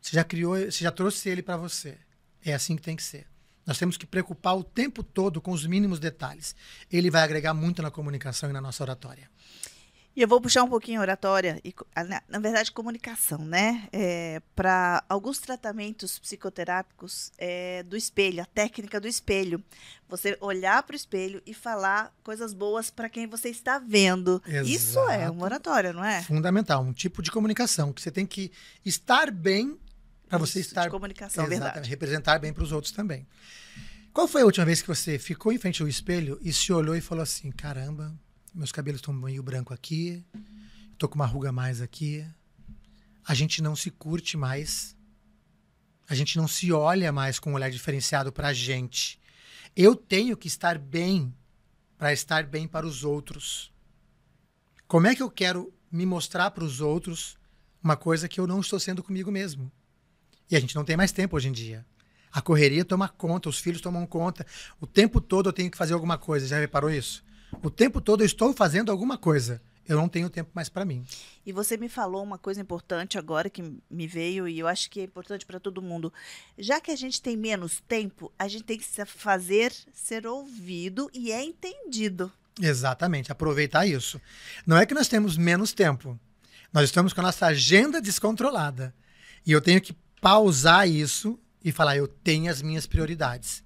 Você 0.00 0.16
já 0.16 0.24
criou, 0.24 0.56
você 0.56 0.84
já 0.84 0.90
trouxe 0.90 1.28
ele 1.28 1.42
para 1.42 1.56
você. 1.56 1.98
É 2.44 2.54
assim 2.54 2.76
que 2.76 2.82
tem 2.82 2.96
que 2.96 3.02
ser. 3.02 3.26
Nós 3.66 3.78
temos 3.78 3.96
que 3.96 4.06
preocupar 4.06 4.56
o 4.56 4.64
tempo 4.64 5.02
todo 5.02 5.40
com 5.40 5.52
os 5.52 5.66
mínimos 5.66 5.98
detalhes. 5.98 6.56
Ele 6.90 7.10
vai 7.10 7.22
agregar 7.22 7.52
muito 7.52 7.82
na 7.82 7.90
comunicação 7.90 8.48
e 8.48 8.52
na 8.52 8.60
nossa 8.60 8.82
oratória. 8.82 9.30
E 10.20 10.22
eu 10.22 10.28
vou 10.28 10.38
puxar 10.38 10.62
um 10.62 10.68
pouquinho 10.68 11.00
a 11.00 11.02
oratória, 11.02 11.58
e, 11.64 11.74
na, 12.28 12.38
verdade, 12.38 12.70
comunicação, 12.70 13.38
né? 13.38 13.88
Para 14.54 15.02
alguns 15.08 15.38
tratamentos 15.38 16.18
psicoterápicos 16.18 17.32
é, 17.38 17.82
do 17.84 17.96
espelho, 17.96 18.42
a 18.42 18.44
técnica 18.44 19.00
do 19.00 19.08
espelho. 19.08 19.64
Você 20.10 20.36
olhar 20.42 20.82
para 20.82 20.92
o 20.92 20.96
espelho 20.96 21.40
e 21.46 21.54
falar 21.54 22.14
coisas 22.22 22.52
boas 22.52 22.90
para 22.90 23.08
quem 23.08 23.26
você 23.26 23.48
está 23.48 23.78
vendo. 23.78 24.42
Isso 24.62 24.98
é 25.08 25.22
Exato. 25.22 25.32
uma 25.32 25.44
oratória, 25.44 25.90
não 25.94 26.04
é? 26.04 26.22
Fundamental, 26.22 26.82
um 26.82 26.92
tipo 26.92 27.22
de 27.22 27.30
comunicação 27.30 27.90
que 27.90 28.02
você 28.02 28.10
tem 28.10 28.26
que 28.26 28.52
estar 28.84 29.30
bem 29.30 29.78
para 30.28 30.36
você 30.36 30.60
Isso, 30.60 30.68
de 30.68 30.72
estar 30.72 30.90
comunicação, 30.90 31.46
verdade. 31.46 31.88
representar 31.88 32.38
bem 32.38 32.52
para 32.52 32.62
os 32.62 32.72
outros 32.72 32.92
também. 32.92 33.26
Qual 34.12 34.28
foi 34.28 34.42
a 34.42 34.44
última 34.44 34.66
vez 34.66 34.82
que 34.82 34.88
você 34.88 35.18
ficou 35.18 35.50
em 35.50 35.56
frente 35.56 35.80
ao 35.80 35.88
espelho 35.88 36.38
e 36.42 36.52
se 36.52 36.70
olhou 36.74 36.94
e 36.94 37.00
falou 37.00 37.22
assim: 37.22 37.50
caramba, 37.50 38.14
meus 38.54 38.72
cabelos 38.72 39.00
estão 39.00 39.14
meio 39.14 39.42
branco 39.42 39.72
aqui, 39.72 40.24
tô 40.98 41.08
com 41.08 41.14
uma 41.14 41.26
ruga 41.26 41.52
mais 41.52 41.80
aqui. 41.80 42.26
A 43.24 43.34
gente 43.34 43.62
não 43.62 43.76
se 43.76 43.90
curte 43.90 44.36
mais. 44.36 44.96
A 46.08 46.14
gente 46.14 46.36
não 46.36 46.48
se 46.48 46.72
olha 46.72 47.12
mais 47.12 47.38
com 47.38 47.52
um 47.52 47.54
olhar 47.54 47.70
diferenciado 47.70 48.32
para 48.32 48.48
a 48.48 48.52
gente. 48.52 49.20
Eu 49.76 49.94
tenho 49.94 50.36
que 50.36 50.48
estar 50.48 50.78
bem 50.78 51.32
para 51.96 52.12
estar 52.12 52.44
bem 52.44 52.66
para 52.66 52.86
os 52.86 53.04
outros. 53.04 53.72
Como 54.88 55.06
é 55.06 55.14
que 55.14 55.22
eu 55.22 55.30
quero 55.30 55.72
me 55.90 56.04
mostrar 56.04 56.50
para 56.50 56.64
os 56.64 56.80
outros 56.80 57.38
uma 57.82 57.96
coisa 57.96 58.28
que 58.28 58.40
eu 58.40 58.46
não 58.46 58.60
estou 58.60 58.80
sendo 58.80 59.02
comigo 59.02 59.30
mesmo? 59.30 59.70
E 60.50 60.56
a 60.56 60.60
gente 60.60 60.74
não 60.74 60.84
tem 60.84 60.96
mais 60.96 61.12
tempo 61.12 61.36
hoje 61.36 61.48
em 61.48 61.52
dia. 61.52 61.86
A 62.32 62.40
correria 62.42 62.84
toma 62.84 63.08
conta, 63.08 63.48
os 63.48 63.58
filhos 63.58 63.80
tomam 63.80 64.06
conta. 64.06 64.44
O 64.80 64.86
tempo 64.86 65.20
todo 65.20 65.48
eu 65.48 65.52
tenho 65.52 65.70
que 65.70 65.76
fazer 65.76 65.94
alguma 65.94 66.18
coisa. 66.18 66.46
Já 66.46 66.58
reparou 66.58 66.90
isso? 66.90 67.24
O 67.62 67.70
tempo 67.70 68.00
todo 68.00 68.22
eu 68.22 68.26
estou 68.26 68.52
fazendo 68.52 68.90
alguma 68.90 69.18
coisa. 69.18 69.60
Eu 69.88 69.96
não 69.96 70.08
tenho 70.08 70.30
tempo 70.30 70.50
mais 70.54 70.68
para 70.68 70.84
mim. 70.84 71.04
E 71.44 71.52
você 71.52 71.76
me 71.76 71.88
falou 71.88 72.22
uma 72.22 72.38
coisa 72.38 72.60
importante 72.60 73.18
agora 73.18 73.50
que 73.50 73.60
me 73.90 74.06
veio 74.06 74.46
e 74.46 74.58
eu 74.58 74.68
acho 74.68 74.88
que 74.88 75.00
é 75.00 75.02
importante 75.02 75.44
para 75.44 75.58
todo 75.58 75.82
mundo. 75.82 76.12
Já 76.56 76.80
que 76.80 76.92
a 76.92 76.96
gente 76.96 77.20
tem 77.20 77.36
menos 77.36 77.82
tempo, 77.88 78.32
a 78.38 78.46
gente 78.46 78.62
tem 78.62 78.78
que 78.78 78.84
se 78.84 79.04
fazer 79.04 79.72
ser 79.92 80.26
ouvido 80.26 81.10
e 81.12 81.32
é 81.32 81.42
entendido. 81.42 82.30
Exatamente, 82.60 83.32
aproveitar 83.32 83.84
isso. 83.84 84.20
Não 84.64 84.76
é 84.76 84.86
que 84.86 84.94
nós 84.94 85.08
temos 85.08 85.36
menos 85.36 85.72
tempo. 85.72 86.18
Nós 86.72 86.84
estamos 86.84 87.12
com 87.12 87.20
a 87.20 87.24
nossa 87.24 87.46
agenda 87.46 88.00
descontrolada. 88.00 88.94
E 89.44 89.50
eu 89.50 89.60
tenho 89.60 89.80
que 89.80 89.94
pausar 90.20 90.88
isso 90.88 91.38
e 91.64 91.72
falar: 91.72 91.96
eu 91.96 92.06
tenho 92.06 92.50
as 92.50 92.62
minhas 92.62 92.86
prioridades. 92.86 93.64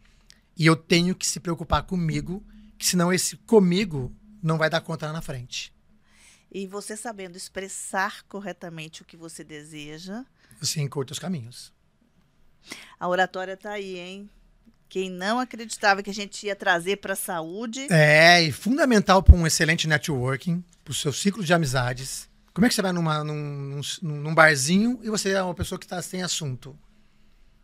E 0.57 0.65
eu 0.65 0.77
tenho 0.77 1.15
que 1.15 1.27
se 1.27 1.41
preocupar 1.41 1.83
comigo, 1.83 2.43
senão 2.87 3.13
esse 3.13 3.37
comigo 3.39 4.13
não 4.43 4.59
vai 4.59 4.69
dar 4.71 4.81
conta 4.81 5.07
lá 5.07 5.13
na 5.13 5.23
frente. 5.23 5.73
E 6.53 6.67
você 6.67 6.97
sabendo 6.97 7.37
expressar 7.37 8.23
corretamente 8.29 9.03
o 9.03 9.05
que 9.05 9.17
você 9.17 9.43
deseja, 9.43 10.25
Você 10.61 10.81
encurta 10.81 11.13
os 11.13 11.19
caminhos. 11.19 11.73
a 12.99 13.09
oratória 13.09 13.57
tá 13.57 13.73
aí, 13.73 13.99
hein? 13.99 14.31
Quem 14.89 15.11
não 15.11 15.41
acreditava 15.41 16.03
que 16.03 16.11
a 16.11 16.15
gente 16.15 16.47
ia 16.47 16.55
trazer 16.55 16.99
para 16.99 17.15
a 17.15 17.17
saúde, 17.17 17.87
É, 17.91 18.41
e 18.43 18.53
fundamental 18.53 19.23
para 19.23 19.35
um 19.35 19.47
excelente 19.47 19.89
networking, 19.89 20.63
para 20.85 20.93
o 20.93 20.95
seu 20.95 21.13
ciclo 21.13 21.43
de 21.43 21.53
amizades. 21.53 22.29
Como 22.53 22.65
é 22.65 22.69
que 22.69 22.75
você 22.75 22.83
vai 22.83 22.93
numa, 22.93 23.25
num, 23.25 23.81
num, 24.03 24.17
num 24.21 24.35
barzinho 24.35 25.01
e 25.03 25.11
você 25.11 25.31
é 25.31 25.43
uma 25.43 25.55
pessoa 25.55 25.79
que 25.79 25.87
está 25.87 26.01
sem 26.01 26.23
assunto? 26.23 26.79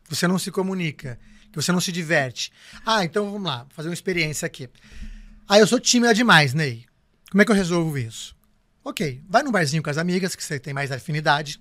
Você 0.08 0.26
não 0.26 0.38
se 0.38 0.50
comunica, 0.50 1.20
que 1.50 1.56
você 1.56 1.72
não 1.72 1.80
se 1.80 1.92
diverte. 1.92 2.52
Ah, 2.84 3.04
então 3.04 3.30
vamos 3.30 3.46
lá, 3.46 3.66
fazer 3.70 3.88
uma 3.88 3.94
experiência 3.94 4.46
aqui. 4.46 4.68
Ah, 5.48 5.58
eu 5.58 5.66
sou 5.66 5.80
tímida 5.80 6.14
demais, 6.14 6.54
Ney. 6.54 6.86
Como 7.30 7.42
é 7.42 7.44
que 7.44 7.50
eu 7.50 7.56
resolvo 7.56 7.98
isso? 7.98 8.36
Ok, 8.82 9.22
vai 9.28 9.42
num 9.42 9.52
barzinho 9.52 9.82
com 9.82 9.90
as 9.90 9.98
amigas, 9.98 10.34
que 10.34 10.42
você 10.42 10.58
tem 10.58 10.72
mais 10.72 10.90
afinidade, 10.90 11.60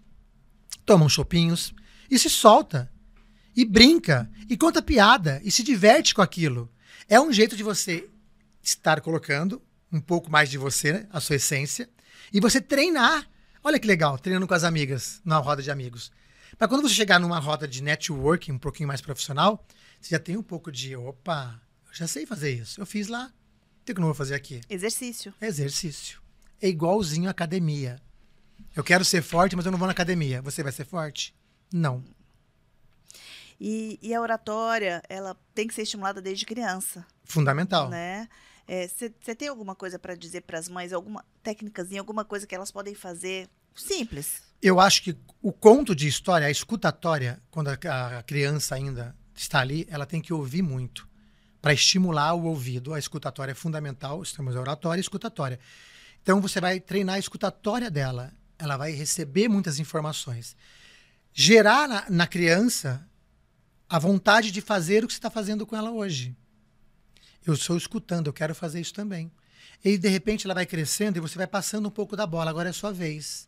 toma 0.85 1.05
uns 1.05 1.13
chopinhos 1.13 1.73
e 2.09 2.17
se 2.17 2.29
solta. 2.29 2.91
E 3.55 3.65
brinca, 3.65 4.29
e 4.47 4.55
conta 4.55 4.81
piada, 4.81 5.41
e 5.43 5.51
se 5.51 5.63
diverte 5.63 6.13
com 6.15 6.21
aquilo. 6.21 6.71
É 7.07 7.19
um 7.19 7.33
jeito 7.33 7.57
de 7.57 7.63
você 7.63 8.07
estar 8.63 9.01
colocando 9.01 9.61
um 9.91 9.99
pouco 9.99 10.31
mais 10.31 10.49
de 10.49 10.57
você, 10.57 10.93
né, 10.93 11.07
a 11.11 11.19
sua 11.19 11.35
essência, 11.35 11.89
e 12.31 12.39
você 12.39 12.61
treinar. 12.61 13.27
Olha 13.63 13.79
que 13.79 13.87
legal, 13.87 14.17
treinando 14.17 14.47
com 14.47 14.53
as 14.53 14.63
amigas, 14.63 15.19
numa 15.25 15.39
roda 15.39 15.61
de 15.61 15.71
amigos. 15.71 16.11
Para 16.57 16.67
quando 16.67 16.81
você 16.81 16.93
chegar 16.93 17.19
numa 17.19 17.39
roda 17.39 17.67
de 17.67 17.83
networking 17.83 18.53
um 18.53 18.59
pouquinho 18.59 18.87
mais 18.87 19.01
profissional, 19.01 19.65
você 19.99 20.15
já 20.15 20.19
tem 20.19 20.37
um 20.37 20.43
pouco 20.43 20.71
de, 20.71 20.95
opa, 20.95 21.61
Eu 21.87 21.93
já 21.93 22.07
sei 22.07 22.25
fazer 22.25 22.51
isso. 22.51 22.79
Eu 22.79 22.85
fiz 22.85 23.07
lá. 23.07 23.31
Por 23.79 23.85
que 23.85 23.91
eu 23.93 24.01
não 24.01 24.07
vou 24.07 24.15
fazer 24.15 24.35
aqui? 24.35 24.61
Exercício. 24.69 25.33
Exercício. 25.41 26.21
É 26.61 26.67
igualzinho 26.67 27.27
à 27.27 27.31
academia. 27.31 27.99
Eu 28.75 28.83
quero 28.83 29.03
ser 29.03 29.21
forte, 29.21 29.55
mas 29.55 29.65
eu 29.65 29.71
não 29.71 29.79
vou 29.79 29.87
na 29.87 29.91
academia. 29.93 30.41
Você 30.41 30.61
vai 30.61 30.71
ser 30.71 30.85
forte? 30.85 31.35
Não. 31.73 32.03
E, 33.59 33.99
e 34.01 34.13
a 34.13 34.21
oratória, 34.21 35.01
ela 35.09 35.35
tem 35.53 35.67
que 35.67 35.73
ser 35.73 35.81
estimulada 35.81 36.21
desde 36.21 36.45
criança, 36.45 37.05
Fundamental. 37.25 37.89
né? 37.89 38.29
Você 38.87 39.35
tem 39.35 39.47
alguma 39.47 39.75
coisa 39.75 39.97
para 39.97 40.15
dizer 40.15 40.41
para 40.41 40.59
as 40.59 40.69
mães, 40.69 40.93
alguma 40.93 41.25
técnicazinha, 41.41 41.99
alguma 41.99 42.23
coisa 42.23 42.45
que 42.45 42.53
elas 42.53 42.71
podem 42.71 42.93
fazer 42.93 43.49
simples? 43.75 44.43
Eu 44.61 44.79
acho 44.79 45.03
que 45.03 45.17
o 45.41 45.51
conto 45.51 45.95
de 45.95 46.07
história, 46.07 46.45
a 46.45 46.51
escutatória, 46.51 47.41
quando 47.49 47.69
a, 47.69 48.19
a 48.19 48.23
criança 48.23 48.75
ainda 48.75 49.15
está 49.41 49.59
ali, 49.59 49.87
ela 49.89 50.05
tem 50.05 50.21
que 50.21 50.33
ouvir 50.33 50.61
muito. 50.61 51.07
Para 51.61 51.73
estimular 51.73 52.33
o 52.33 52.43
ouvido, 52.43 52.93
a 52.93 52.99
escutatória 52.99 53.51
é 53.51 53.55
fundamental. 53.55 54.21
A 54.21 54.59
oratória 54.59 54.99
e 54.99 55.01
escutatória. 55.01 55.59
Então 56.21 56.41
você 56.41 56.59
vai 56.59 56.79
treinar 56.79 57.15
a 57.15 57.19
escutatória 57.19 57.89
dela. 57.89 58.33
Ela 58.57 58.77
vai 58.77 58.91
receber 58.91 59.47
muitas 59.47 59.79
informações. 59.79 60.55
Gerar 61.33 61.87
na, 61.87 62.09
na 62.09 62.27
criança 62.27 63.05
a 63.89 63.97
vontade 63.97 64.51
de 64.51 64.61
fazer 64.61 65.03
o 65.03 65.07
que 65.07 65.13
você 65.13 65.19
está 65.19 65.29
fazendo 65.29 65.65
com 65.65 65.75
ela 65.75 65.91
hoje. 65.91 66.35
Eu 67.45 67.53
estou 67.53 67.77
escutando, 67.77 68.27
eu 68.27 68.33
quero 68.33 68.53
fazer 68.53 68.79
isso 68.79 68.93
também. 68.93 69.31
E 69.83 69.97
de 69.97 70.09
repente 70.09 70.45
ela 70.45 70.53
vai 70.53 70.65
crescendo 70.65 71.17
e 71.17 71.21
você 71.21 71.37
vai 71.37 71.47
passando 71.47 71.87
um 71.87 71.91
pouco 71.91 72.15
da 72.15 72.27
bola. 72.27 72.49
Agora 72.49 72.69
é 72.69 72.71
a 72.71 72.73
sua 72.73 72.91
vez. 72.91 73.47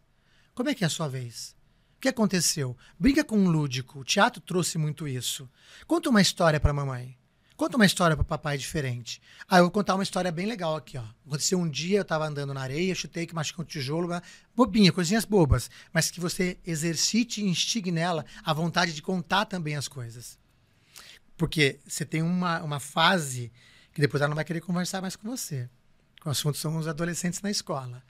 Como 0.55 0.69
é 0.69 0.75
que 0.75 0.83
é 0.83 0.87
a 0.87 0.89
sua 0.89 1.07
vez? 1.07 1.55
Que 2.01 2.09
aconteceu? 2.09 2.75
Brinca 2.99 3.23
com 3.23 3.37
um 3.37 3.47
lúdico. 3.47 3.99
O 3.99 4.03
teatro 4.03 4.41
trouxe 4.41 4.75
muito 4.79 5.07
isso. 5.07 5.47
Conta 5.85 6.09
uma 6.09 6.19
história 6.19 6.59
para 6.59 6.73
mamãe. 6.73 7.15
Conta 7.55 7.77
uma 7.77 7.85
história 7.85 8.17
para 8.17 8.25
papai 8.25 8.57
diferente. 8.57 9.21
Ah, 9.47 9.59
eu 9.59 9.65
vou 9.65 9.71
contar 9.71 9.93
uma 9.93 10.01
história 10.01 10.31
bem 10.31 10.47
legal 10.47 10.75
aqui, 10.75 10.97
ó. 10.97 11.03
Aconteceu 11.27 11.59
um 11.59 11.69
dia, 11.69 11.99
eu 11.99 12.01
estava 12.01 12.25
andando 12.25 12.55
na 12.55 12.61
areia, 12.61 12.95
chutei 12.95 13.27
que 13.27 13.35
machucou 13.35 13.63
um 13.63 13.67
tijolo, 13.67 14.09
bobinha, 14.55 14.91
coisinhas 14.91 15.25
bobas, 15.25 15.69
mas 15.93 16.09
que 16.09 16.19
você 16.19 16.57
exercite 16.65 17.39
e 17.39 17.47
instigue 17.47 17.91
nela 17.91 18.25
a 18.43 18.51
vontade 18.51 18.95
de 18.95 19.01
contar 19.03 19.45
também 19.45 19.75
as 19.75 19.87
coisas. 19.87 20.39
Porque 21.37 21.79
você 21.87 22.03
tem 22.03 22.23
uma, 22.23 22.63
uma 22.63 22.79
fase 22.79 23.51
que 23.93 24.01
depois 24.01 24.21
ela 24.21 24.29
não 24.29 24.35
vai 24.35 24.45
querer 24.45 24.61
conversar 24.61 25.03
mais 25.03 25.15
com 25.15 25.29
você. 25.29 25.69
O 26.25 26.31
assunto 26.31 26.57
são 26.57 26.75
os 26.77 26.87
adolescentes 26.87 27.43
na 27.43 27.51
escola. 27.51 28.01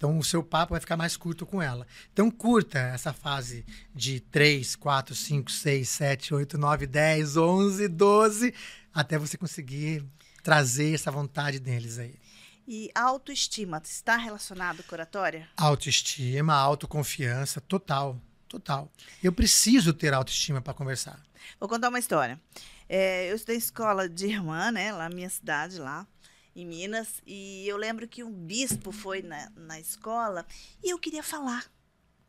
Então 0.00 0.18
o 0.18 0.24
seu 0.24 0.42
papo 0.42 0.72
vai 0.72 0.80
ficar 0.80 0.96
mais 0.96 1.14
curto 1.14 1.44
com 1.44 1.60
ela. 1.60 1.86
Então 2.10 2.30
curta 2.30 2.78
essa 2.78 3.12
fase 3.12 3.66
de 3.94 4.18
3, 4.18 4.74
4, 4.74 5.14
5, 5.14 5.50
6, 5.50 5.86
7, 5.86 6.34
8, 6.34 6.56
9, 6.56 6.86
10, 6.86 7.36
11, 7.36 7.86
12, 7.86 8.54
até 8.94 9.18
você 9.18 9.36
conseguir 9.36 10.02
trazer 10.42 10.94
essa 10.94 11.10
vontade 11.10 11.58
deles 11.58 11.98
aí. 11.98 12.18
E 12.66 12.90
autoestima 12.94 13.78
está 13.84 14.16
relacionado 14.16 14.82
com 14.84 14.94
a 14.94 14.96
oratória? 14.96 15.46
Autoestima, 15.54 16.54
autoconfiança, 16.54 17.60
total, 17.60 18.18
total. 18.48 18.90
Eu 19.22 19.34
preciso 19.34 19.92
ter 19.92 20.14
autoestima 20.14 20.62
para 20.62 20.72
conversar. 20.72 21.20
Vou 21.58 21.68
contar 21.68 21.90
uma 21.90 21.98
história. 21.98 22.40
É, 22.88 23.30
eu 23.30 23.36
estudei 23.36 23.58
escola 23.58 24.08
de 24.08 24.28
irmã, 24.28 24.72
né, 24.72 24.92
lá 24.92 25.10
na 25.10 25.14
minha 25.14 25.28
cidade, 25.28 25.78
lá 25.78 26.06
em 26.54 26.66
Minas, 26.66 27.22
e 27.26 27.66
eu 27.68 27.76
lembro 27.76 28.08
que 28.08 28.24
um 28.24 28.32
bispo 28.32 28.90
foi 28.92 29.22
na, 29.22 29.50
na 29.56 29.78
escola 29.78 30.46
e 30.82 30.90
eu 30.90 30.98
queria 30.98 31.22
falar. 31.22 31.70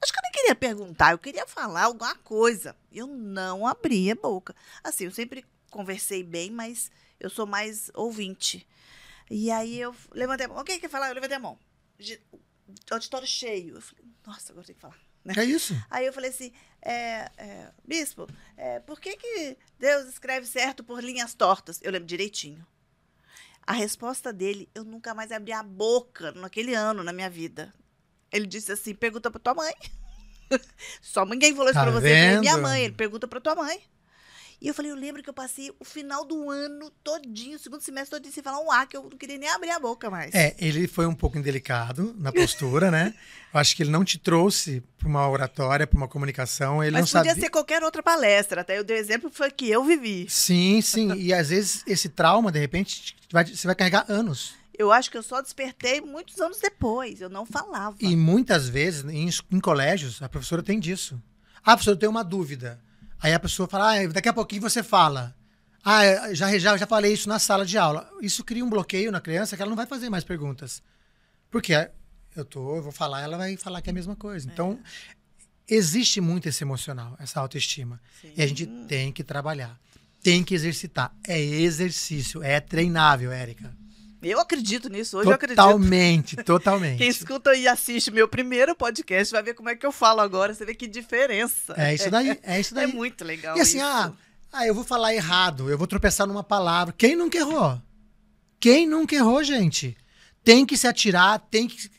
Acho 0.02 0.12
que 0.14 0.20
eu 0.20 0.24
nem 0.24 0.32
queria 0.32 0.56
perguntar, 0.56 1.12
eu 1.12 1.20
queria 1.20 1.46
falar 1.46 1.84
alguma 1.84 2.16
coisa. 2.16 2.76
Eu 2.92 3.08
não 3.08 3.68
abria 3.68 4.14
a 4.14 4.16
boca. 4.16 4.56
Assim, 4.84 5.06
eu 5.06 5.12
sempre 5.12 5.46
conversei 5.70 6.24
bem, 6.24 6.50
mas 6.50 6.90
eu 7.20 7.30
sou 7.30 7.46
mais 7.46 7.92
ouvinte. 7.94 8.68
E 9.30 9.52
aí 9.52 9.80
eu 9.80 9.96
levantei 10.12 10.46
a 10.46 10.50
mão. 10.50 10.64
Quem 10.64 10.80
quer 10.80 10.90
falar? 10.90 11.10
Eu 11.10 11.14
levantei 11.16 11.38
a 11.38 11.40
mão. 11.40 11.58
Auditório 12.90 13.28
cheio. 13.28 13.76
Eu 13.76 13.82
falei, 13.82 14.06
nossa, 14.26 14.52
agora 14.52 14.66
tem 14.66 14.76
que 14.76 14.82
falar. 14.82 14.98
né? 15.24 15.34
É 15.38 15.46
isso. 15.46 15.76
Aí 15.90 16.06
eu 16.06 16.14
falei 16.14 16.32
assim, 16.32 16.52
é, 16.82 17.32
é, 17.38 17.72
bispo, 17.86 18.28
é, 18.58 18.80
por 18.80 19.00
que, 19.00 19.16
que 19.16 19.58
Deus 19.80 20.08
escreve 20.08 20.48
certo 20.48 20.84
por 20.84 21.04
linhas 21.04 21.34
tortas? 21.34 21.80
Eu 21.82 21.92
lembro 21.92 22.08
direitinho. 22.08 22.66
A 23.66 23.74
resposta 23.74 24.34
dele, 24.34 24.70
eu 24.74 24.84
nunca 24.84 25.14
mais 25.14 25.32
abri 25.32 25.52
a 25.52 25.64
boca 25.64 26.32
naquele 26.34 26.74
ano 26.74 27.04
na 27.04 27.14
minha 27.14 27.30
vida. 27.30 27.74
Ele 28.32 28.46
disse 28.46 28.72
assim, 28.72 28.94
pergunta 28.94 29.30
pra 29.30 29.40
tua 29.40 29.54
mãe. 29.54 29.74
Só 31.02 31.26
ninguém 31.26 31.54
falou 31.54 31.70
isso 31.70 31.80
Tá 31.80 31.84
pra 31.84 31.92
você, 31.92 32.40
minha 32.40 32.58
mãe. 32.58 32.84
Ele 32.84 32.94
pergunta 32.94 33.28
pra 33.28 33.40
tua 33.40 33.56
mãe. 33.56 33.82
E 34.62 34.68
eu 34.68 34.76
falei, 34.76 34.92
eu 34.92 34.96
lembro 34.96 35.24
que 35.24 35.30
eu 35.30 35.34
passei 35.34 35.72
o 35.80 35.84
final 35.84 36.24
do 36.24 36.48
ano 36.48 36.92
todinho, 37.04 37.56
o 37.56 37.60
segundo 37.60 37.82
semestre 37.82 38.12
todinho, 38.12 38.32
sem 38.32 38.44
falar 38.44 38.60
um 38.62 38.72
A, 38.72 38.86
que 38.86 38.96
eu 38.96 39.02
não 39.02 39.18
queria 39.18 39.38
nem 39.40 39.50
abrir 39.50 39.72
a 39.72 39.80
boca 39.80 40.08
mais. 40.08 40.36
É, 40.36 40.56
ele 40.60 40.88
foi 40.88 41.08
um 41.08 41.16
pouco 41.16 41.36
indelicado 41.36 42.14
na 42.20 42.32
postura, 42.32 42.92
né? 42.92 43.16
Eu 43.54 43.60
acho 43.60 43.76
que 43.76 43.84
ele 43.84 43.90
não 43.90 44.06
te 44.06 44.18
trouxe 44.18 44.82
para 44.98 45.08
uma 45.10 45.28
oratória, 45.28 45.86
para 45.86 45.98
uma 45.98 46.08
comunicação. 46.08 46.82
Ele 46.82 46.92
Mas 46.94 47.12
não 47.12 47.20
podia 47.20 47.32
sabia. 47.32 47.44
ser 47.44 47.50
qualquer 47.50 47.84
outra 47.84 48.02
palestra, 48.02 48.62
até 48.62 48.78
eu 48.80 48.84
dei 48.84 48.96
o 48.96 49.00
exemplo 49.00 49.30
foi 49.30 49.52
que 49.52 49.70
eu 49.70 49.84
vivi. 49.84 50.26
Sim, 50.30 50.80
sim. 50.82 51.12
E 51.16 51.34
às 51.34 51.50
vezes 51.50 51.84
esse 51.86 52.08
trauma, 52.08 52.50
de 52.50 52.60
repente, 52.60 53.14
vai- 53.30 53.46
você 53.46 53.68
vai 53.68 53.76
carregar 53.76 54.06
anos. 54.08 54.54
Eu 54.78 54.90
acho 54.90 55.12
que 55.12 55.18
eu 55.18 55.24
só 55.24 55.42
despertei 55.42 56.00
muitos 56.00 56.40
anos 56.40 56.60
depois. 56.60 57.20
Eu 57.20 57.30
não 57.30 57.46
falava. 57.46 57.98
E 58.00 58.16
muitas 58.16 58.70
vezes, 58.70 59.04
em, 59.04 59.28
em 59.52 59.60
colégios, 59.60 60.22
a 60.22 60.30
professora 60.30 60.64
tem 60.64 60.80
disso. 60.80 61.22
Ah, 61.62 61.72
professor, 61.76 61.92
eu 61.92 61.98
tenho 61.98 62.12
uma 62.12 62.24
dúvida. 62.24 62.80
Aí 63.22 63.34
a 63.34 63.40
pessoa 63.40 63.68
fala, 63.68 63.94
ah, 63.94 64.08
daqui 64.08 64.28
a 64.28 64.34
pouquinho 64.34 64.62
você 64.62 64.82
fala. 64.82 65.36
Ah, 65.84 66.06
eu 66.06 66.36
já, 66.36 66.58
já, 66.58 66.78
já 66.78 66.88
falei 66.88 67.14
isso 67.14 67.30
na 67.30 67.40
sala 67.40 67.66
de 67.66 67.78
aula. 67.78 68.10
Isso 68.22 68.44
cria 68.44 68.66
um 68.66 68.70
bloqueio 68.70 69.12
na 69.12 69.22
criança 69.22 69.56
que 69.56 69.62
ela 69.62 69.70
não 69.70 69.76
vai 69.76 69.86
fazer 69.86 70.10
mais 70.10 70.24
perguntas. 70.24 70.82
Porque 71.50 71.74
eu, 72.36 72.46
tô, 72.46 72.78
eu 72.78 72.82
vou 72.82 72.92
falar, 72.92 73.22
ela 73.22 73.38
vai 73.38 73.58
falar 73.58 73.82
que 73.82 73.90
é 73.90 73.92
a 73.92 73.94
mesma 73.94 74.16
coisa. 74.16 74.50
Então, 74.52 74.80
existe 75.68 76.20
muito 76.22 76.50
esse 76.50 76.64
emocional, 76.64 77.16
essa 77.20 77.40
autoestima. 77.40 78.02
Sim. 78.22 78.34
E 78.36 78.42
a 78.42 78.48
gente 78.48 78.66
tem 78.88 79.12
que 79.12 79.24
trabalhar. 79.24 79.80
Tem 80.24 80.44
que 80.44 80.54
exercitar. 80.54 81.14
É 81.28 81.40
exercício, 81.40 82.44
é 82.44 82.60
treinável, 82.60 83.32
Érica. 83.32 83.76
Eu 84.22 84.40
acredito 84.40 84.88
nisso, 84.88 85.18
hoje 85.18 85.30
eu 85.30 85.34
acredito. 85.34 85.56
Totalmente, 85.58 86.36
totalmente. 86.38 86.98
Quem 87.00 87.08
escuta 87.10 87.56
e 87.56 87.68
assiste 87.68 88.12
meu 88.12 88.28
primeiro 88.28 88.76
podcast 88.76 89.32
vai 89.34 89.42
ver 89.42 89.56
como 89.56 89.70
é 89.70 89.76
que 89.76 89.86
eu 89.86 89.92
falo 89.92 90.22
agora. 90.22 90.54
Você 90.54 90.64
vê 90.64 90.76
que 90.76 90.88
diferença. 90.88 91.74
É 91.76 91.96
isso 91.96 92.10
daí, 92.12 92.40
é 92.44 92.60
isso 92.60 92.74
É 92.78 92.86
daí. 92.86 92.94
muito 92.94 93.24
legal. 93.26 93.58
E 93.58 93.62
assim, 93.62 93.78
isso. 93.78 93.86
ah, 93.88 94.14
ah, 94.52 94.68
eu 94.68 94.76
vou 94.76 94.84
falar 94.84 95.14
errado, 95.16 95.70
eu 95.72 95.78
vou 95.78 95.88
tropeçar 95.88 96.28
numa 96.28 96.44
palavra. 96.44 96.94
Quem 96.96 97.16
nunca 97.16 97.38
errou? 97.38 97.82
Quem 98.60 98.86
nunca 98.88 99.16
errou, 99.16 99.44
gente? 99.44 99.98
Tem 100.44 100.66
que 100.66 100.78
se 100.78 100.88
atirar, 100.88 101.40
tem 101.40 101.68
que 101.68 101.90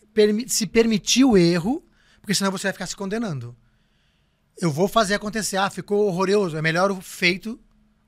se 0.46 0.66
permitir 0.66 1.24
o 1.24 1.36
erro, 1.36 1.84
porque 2.20 2.34
senão 2.34 2.52
você 2.52 2.64
vai 2.68 2.72
ficar 2.72 2.86
se 2.86 2.94
condenando. 2.94 3.56
Eu 4.60 4.70
vou 4.70 4.86
fazer 4.86 5.14
acontecer. 5.14 5.56
Ah, 5.56 5.70
ficou 5.70 6.06
horroroso. 6.06 6.56
É 6.56 6.62
melhor 6.62 6.92
o 6.92 7.00
feito 7.00 7.58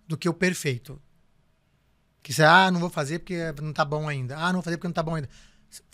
do 0.06 0.16
que 0.16 0.28
o 0.28 0.34
perfeito. 0.34 1.00
Que 2.24 2.32
você, 2.32 2.42
ah, 2.42 2.70
não 2.70 2.80
vou 2.80 2.88
fazer 2.90 3.18
porque 3.20 3.36
não 3.62 3.72
tá 3.72 3.84
bom 3.84 4.08
ainda. 4.08 4.36
Ah, 4.36 4.46
não 4.46 4.54
vou 4.54 4.62
fazer 4.62 4.78
porque 4.78 4.88
não 4.88 4.94
tá 4.94 5.02
bom 5.02 5.14
ainda. 5.14 5.28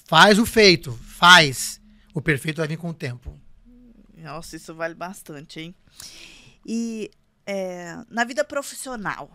Faz 0.07 0.39
o 0.39 0.47
feito, 0.47 0.93
faz. 0.93 1.81
O 2.15 2.23
perfeito 2.23 2.59
vai 2.59 2.69
vir 2.69 2.77
com 2.79 2.89
o 2.91 2.95
tempo. 2.95 3.39
Nossa, 4.17 4.55
isso 4.57 4.73
vale 4.75 4.95
bastante, 4.95 5.59
hein? 5.61 5.75
E 6.65 7.11
é, 7.45 7.97
na 8.09 8.23
vida 8.25 8.45
profissional, 8.45 9.29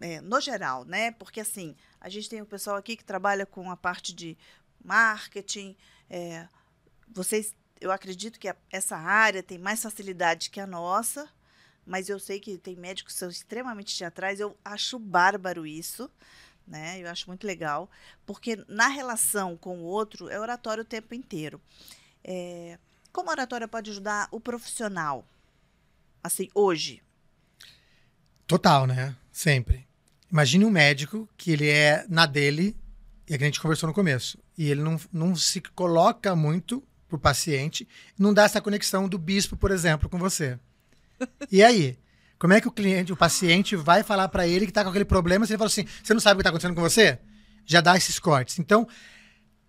é, 0.00 0.20
no 0.20 0.38
geral, 0.40 0.84
né? 0.84 1.12
Porque 1.12 1.40
assim, 1.40 1.74
a 2.00 2.08
gente 2.10 2.28
tem 2.28 2.42
o 2.42 2.46
pessoal 2.46 2.76
aqui 2.76 2.94
que 2.94 3.04
trabalha 3.04 3.46
com 3.46 3.70
a 3.70 3.76
parte 3.76 4.14
de 4.14 4.36
marketing. 4.84 5.74
é, 6.10 6.46
vocês, 7.10 7.54
eu 7.80 7.90
acredito 7.90 8.38
que 8.38 8.48
a- 8.48 8.56
essa 8.70 8.96
área 8.96 9.42
tem 9.42 9.56
mais 9.58 9.82
facilidade 9.82 10.50
que 10.50 10.60
a 10.60 10.66
nossa, 10.66 11.26
mas 11.88 12.08
eu 12.08 12.18
sei 12.20 12.38
que 12.38 12.58
tem 12.58 12.76
médicos 12.76 13.14
que 13.14 13.18
são 13.18 13.30
extremamente 13.30 13.96
teatrais. 13.96 14.38
Eu 14.38 14.56
acho 14.64 14.98
bárbaro 14.98 15.66
isso. 15.66 16.10
Né? 16.66 17.00
Eu 17.00 17.08
acho 17.08 17.26
muito 17.26 17.46
legal, 17.46 17.90
porque 18.26 18.62
na 18.68 18.88
relação 18.88 19.56
com 19.56 19.78
o 19.78 19.84
outro 19.84 20.28
é 20.28 20.38
oratório 20.38 20.82
o 20.82 20.86
tempo 20.86 21.14
inteiro. 21.14 21.58
É, 22.22 22.78
como 23.10 23.30
a 23.30 23.32
oratória 23.32 23.66
pode 23.66 23.90
ajudar 23.90 24.28
o 24.30 24.38
profissional? 24.38 25.26
Assim, 26.22 26.50
hoje. 26.54 27.02
Total, 28.46 28.86
né? 28.86 29.16
Sempre. 29.32 29.88
Imagine 30.30 30.66
um 30.66 30.70
médico 30.70 31.26
que 31.38 31.52
ele 31.52 31.70
é 31.70 32.04
na 32.06 32.26
dele, 32.26 32.76
e 33.26 33.34
a 33.34 33.38
gente 33.38 33.60
conversou 33.62 33.86
no 33.86 33.94
começo, 33.94 34.38
e 34.58 34.70
ele 34.70 34.82
não, 34.82 35.00
não 35.10 35.34
se 35.34 35.62
coloca 35.62 36.36
muito 36.36 36.84
pro 37.08 37.18
paciente, 37.18 37.88
não 38.18 38.34
dá 38.34 38.44
essa 38.44 38.60
conexão 38.60 39.08
do 39.08 39.16
bispo, 39.16 39.56
por 39.56 39.70
exemplo, 39.70 40.06
com 40.06 40.18
você. 40.18 40.58
E 41.50 41.62
aí? 41.62 41.98
Como 42.38 42.52
é 42.52 42.60
que 42.60 42.68
o 42.68 42.72
cliente, 42.72 43.12
o 43.12 43.16
paciente 43.16 43.74
vai 43.74 44.02
falar 44.02 44.28
para 44.28 44.46
ele 44.46 44.66
que 44.66 44.72
tá 44.72 44.84
com 44.84 44.90
aquele 44.90 45.04
problema, 45.04 45.44
se 45.44 45.52
ele 45.52 45.58
fala 45.58 45.68
assim, 45.68 45.84
você 46.02 46.14
não 46.14 46.20
sabe 46.20 46.34
o 46.34 46.38
que 46.38 46.44
tá 46.44 46.50
acontecendo 46.50 46.74
com 46.74 46.80
você? 46.80 47.18
Já 47.66 47.80
dá 47.80 47.96
esses 47.96 48.18
cortes. 48.18 48.58
Então, 48.58 48.86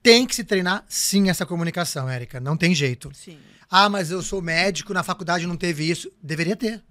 tem 0.03 0.25
que 0.25 0.35
se 0.35 0.43
treinar 0.43 0.85
sim 0.87 1.29
essa 1.29 1.45
comunicação, 1.45 2.07
Érica, 2.07 2.39
não 2.39 2.55
tem 2.55 2.75
jeito. 2.75 3.11
Sim. 3.13 3.39
Ah, 3.69 3.89
mas 3.89 4.11
eu 4.11 4.21
sou 4.21 4.41
médico, 4.41 4.93
na 4.93 5.03
faculdade 5.03 5.47
não 5.47 5.57
teve 5.57 5.89
isso. 5.89 6.11
Deveria 6.21 6.55
ter. 6.55 6.83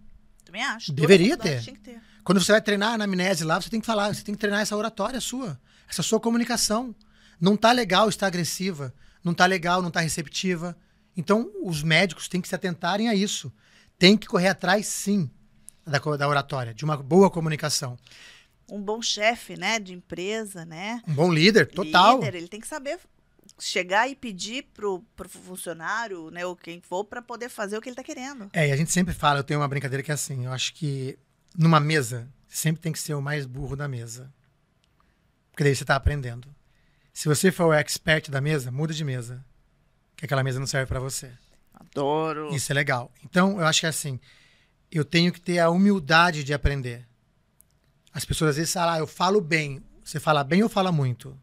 Também 0.44 0.62
acho. 0.62 0.92
Deveria 0.92 1.36
ter. 1.36 1.62
Ter. 1.64 2.00
Quando 2.24 2.40
você 2.40 2.52
vai 2.52 2.60
treinar 2.60 2.98
na 2.98 3.04
amnésia 3.04 3.46
lá, 3.46 3.60
você 3.60 3.70
tem 3.70 3.80
que 3.80 3.86
falar, 3.86 4.14
você 4.14 4.22
tem 4.22 4.34
que 4.34 4.40
treinar 4.40 4.60
essa 4.60 4.76
oratória 4.76 5.20
sua, 5.20 5.58
essa 5.88 6.02
sua 6.02 6.20
comunicação. 6.20 6.94
Não 7.40 7.56
tá 7.56 7.72
legal 7.72 8.08
estar 8.08 8.26
agressiva, 8.26 8.92
não 9.24 9.32
tá 9.32 9.46
legal, 9.46 9.80
não 9.80 9.90
tá 9.90 10.00
receptiva. 10.00 10.76
Então, 11.16 11.50
os 11.64 11.82
médicos 11.82 12.28
têm 12.28 12.40
que 12.40 12.48
se 12.48 12.54
atentarem 12.54 13.08
a 13.08 13.14
isso. 13.14 13.52
Tem 13.98 14.16
que 14.16 14.26
correr 14.26 14.48
atrás, 14.48 14.86
sim, 14.86 15.30
da, 15.84 15.98
da 15.98 16.28
oratória, 16.28 16.72
de 16.72 16.84
uma 16.84 16.96
boa 16.96 17.30
comunicação. 17.30 17.98
Um 18.70 18.80
bom 18.80 19.02
chefe, 19.02 19.56
né, 19.56 19.78
de 19.78 19.92
empresa, 19.92 20.64
né? 20.64 21.02
Um 21.06 21.14
bom 21.14 21.32
líder, 21.32 21.66
total. 21.66 22.20
Líder, 22.20 22.34
ele 22.34 22.48
tem 22.48 22.60
que 22.60 22.68
saber 22.68 22.98
chegar 23.58 24.08
e 24.08 24.14
pedir 24.14 24.64
pro, 24.74 25.02
pro 25.16 25.28
funcionário, 25.28 26.30
né, 26.30 26.46
ou 26.46 26.54
quem 26.54 26.80
for, 26.80 27.04
para 27.04 27.20
poder 27.20 27.48
fazer 27.48 27.76
o 27.76 27.80
que 27.80 27.88
ele 27.88 27.94
está 27.94 28.04
querendo. 28.04 28.48
É, 28.52 28.68
e 28.68 28.72
a 28.72 28.76
gente 28.76 28.92
sempre 28.92 29.14
fala, 29.14 29.40
eu 29.40 29.44
tenho 29.44 29.60
uma 29.60 29.68
brincadeira 29.68 30.02
que 30.02 30.10
é 30.10 30.14
assim, 30.14 30.44
eu 30.44 30.52
acho 30.52 30.74
que 30.74 31.18
numa 31.56 31.80
mesa, 31.80 32.28
sempre 32.46 32.80
tem 32.80 32.92
que 32.92 32.98
ser 32.98 33.14
o 33.14 33.22
mais 33.22 33.46
burro 33.46 33.74
da 33.74 33.88
mesa. 33.88 34.32
Porque 35.50 35.64
daí 35.64 35.74
você 35.74 35.82
está 35.82 35.96
aprendendo. 35.96 36.48
Se 37.12 37.26
você 37.26 37.50
for 37.50 37.66
o 37.66 37.72
expert 37.72 38.30
da 38.30 38.40
mesa, 38.40 38.70
muda 38.70 38.94
de 38.94 39.04
mesa. 39.04 39.44
Que 40.16 40.24
aquela 40.24 40.44
mesa 40.44 40.60
não 40.60 40.66
serve 40.66 40.86
para 40.86 41.00
você. 41.00 41.32
Adoro. 41.78 42.54
Isso 42.54 42.72
é 42.72 42.74
legal. 42.74 43.12
Então, 43.24 43.60
eu 43.60 43.66
acho 43.66 43.80
que 43.80 43.86
é 43.86 43.88
assim, 43.88 44.18
eu 44.90 45.04
tenho 45.04 45.32
que 45.32 45.40
ter 45.40 45.58
a 45.58 45.70
humildade 45.70 46.42
de 46.42 46.52
aprender. 46.52 47.06
As 48.12 48.24
pessoas 48.24 48.50
às 48.50 48.56
vezes 48.56 48.72
falam, 48.72 48.94
ah, 48.94 48.98
eu 48.98 49.06
falo 49.06 49.40
bem. 49.40 49.82
Você 50.04 50.18
fala 50.18 50.42
bem 50.42 50.62
ou 50.62 50.68
fala 50.68 50.90
muito? 50.90 51.38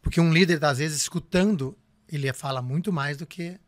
Porque 0.00 0.20
um 0.20 0.32
líder, 0.32 0.62
às 0.64 0.78
vezes, 0.78 1.02
escutando, 1.02 1.78
ele 2.08 2.32
fala 2.32 2.60
muito 2.60 2.92
mais 2.92 3.16
do 3.16 3.26
que 3.26 3.58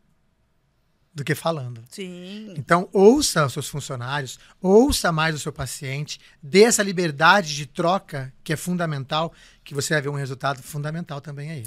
do 1.13 1.23
que 1.23 1.33
falando. 1.33 1.81
Sim. 1.89 2.53
Então, 2.57 2.89
ouça 2.91 3.45
os 3.45 3.53
seus 3.53 3.69
funcionários, 3.69 4.37
ouça 4.61 5.13
mais 5.13 5.33
o 5.33 5.39
seu 5.39 5.53
paciente, 5.53 6.19
dê 6.43 6.63
essa 6.63 6.83
liberdade 6.83 7.55
de 7.55 7.65
troca 7.65 8.33
que 8.43 8.51
é 8.51 8.57
fundamental, 8.57 9.31
que 9.63 9.73
você 9.73 9.93
vai 9.93 10.01
ver 10.01 10.09
um 10.09 10.15
resultado 10.15 10.61
fundamental 10.61 11.21
também 11.21 11.51
aí. 11.51 11.63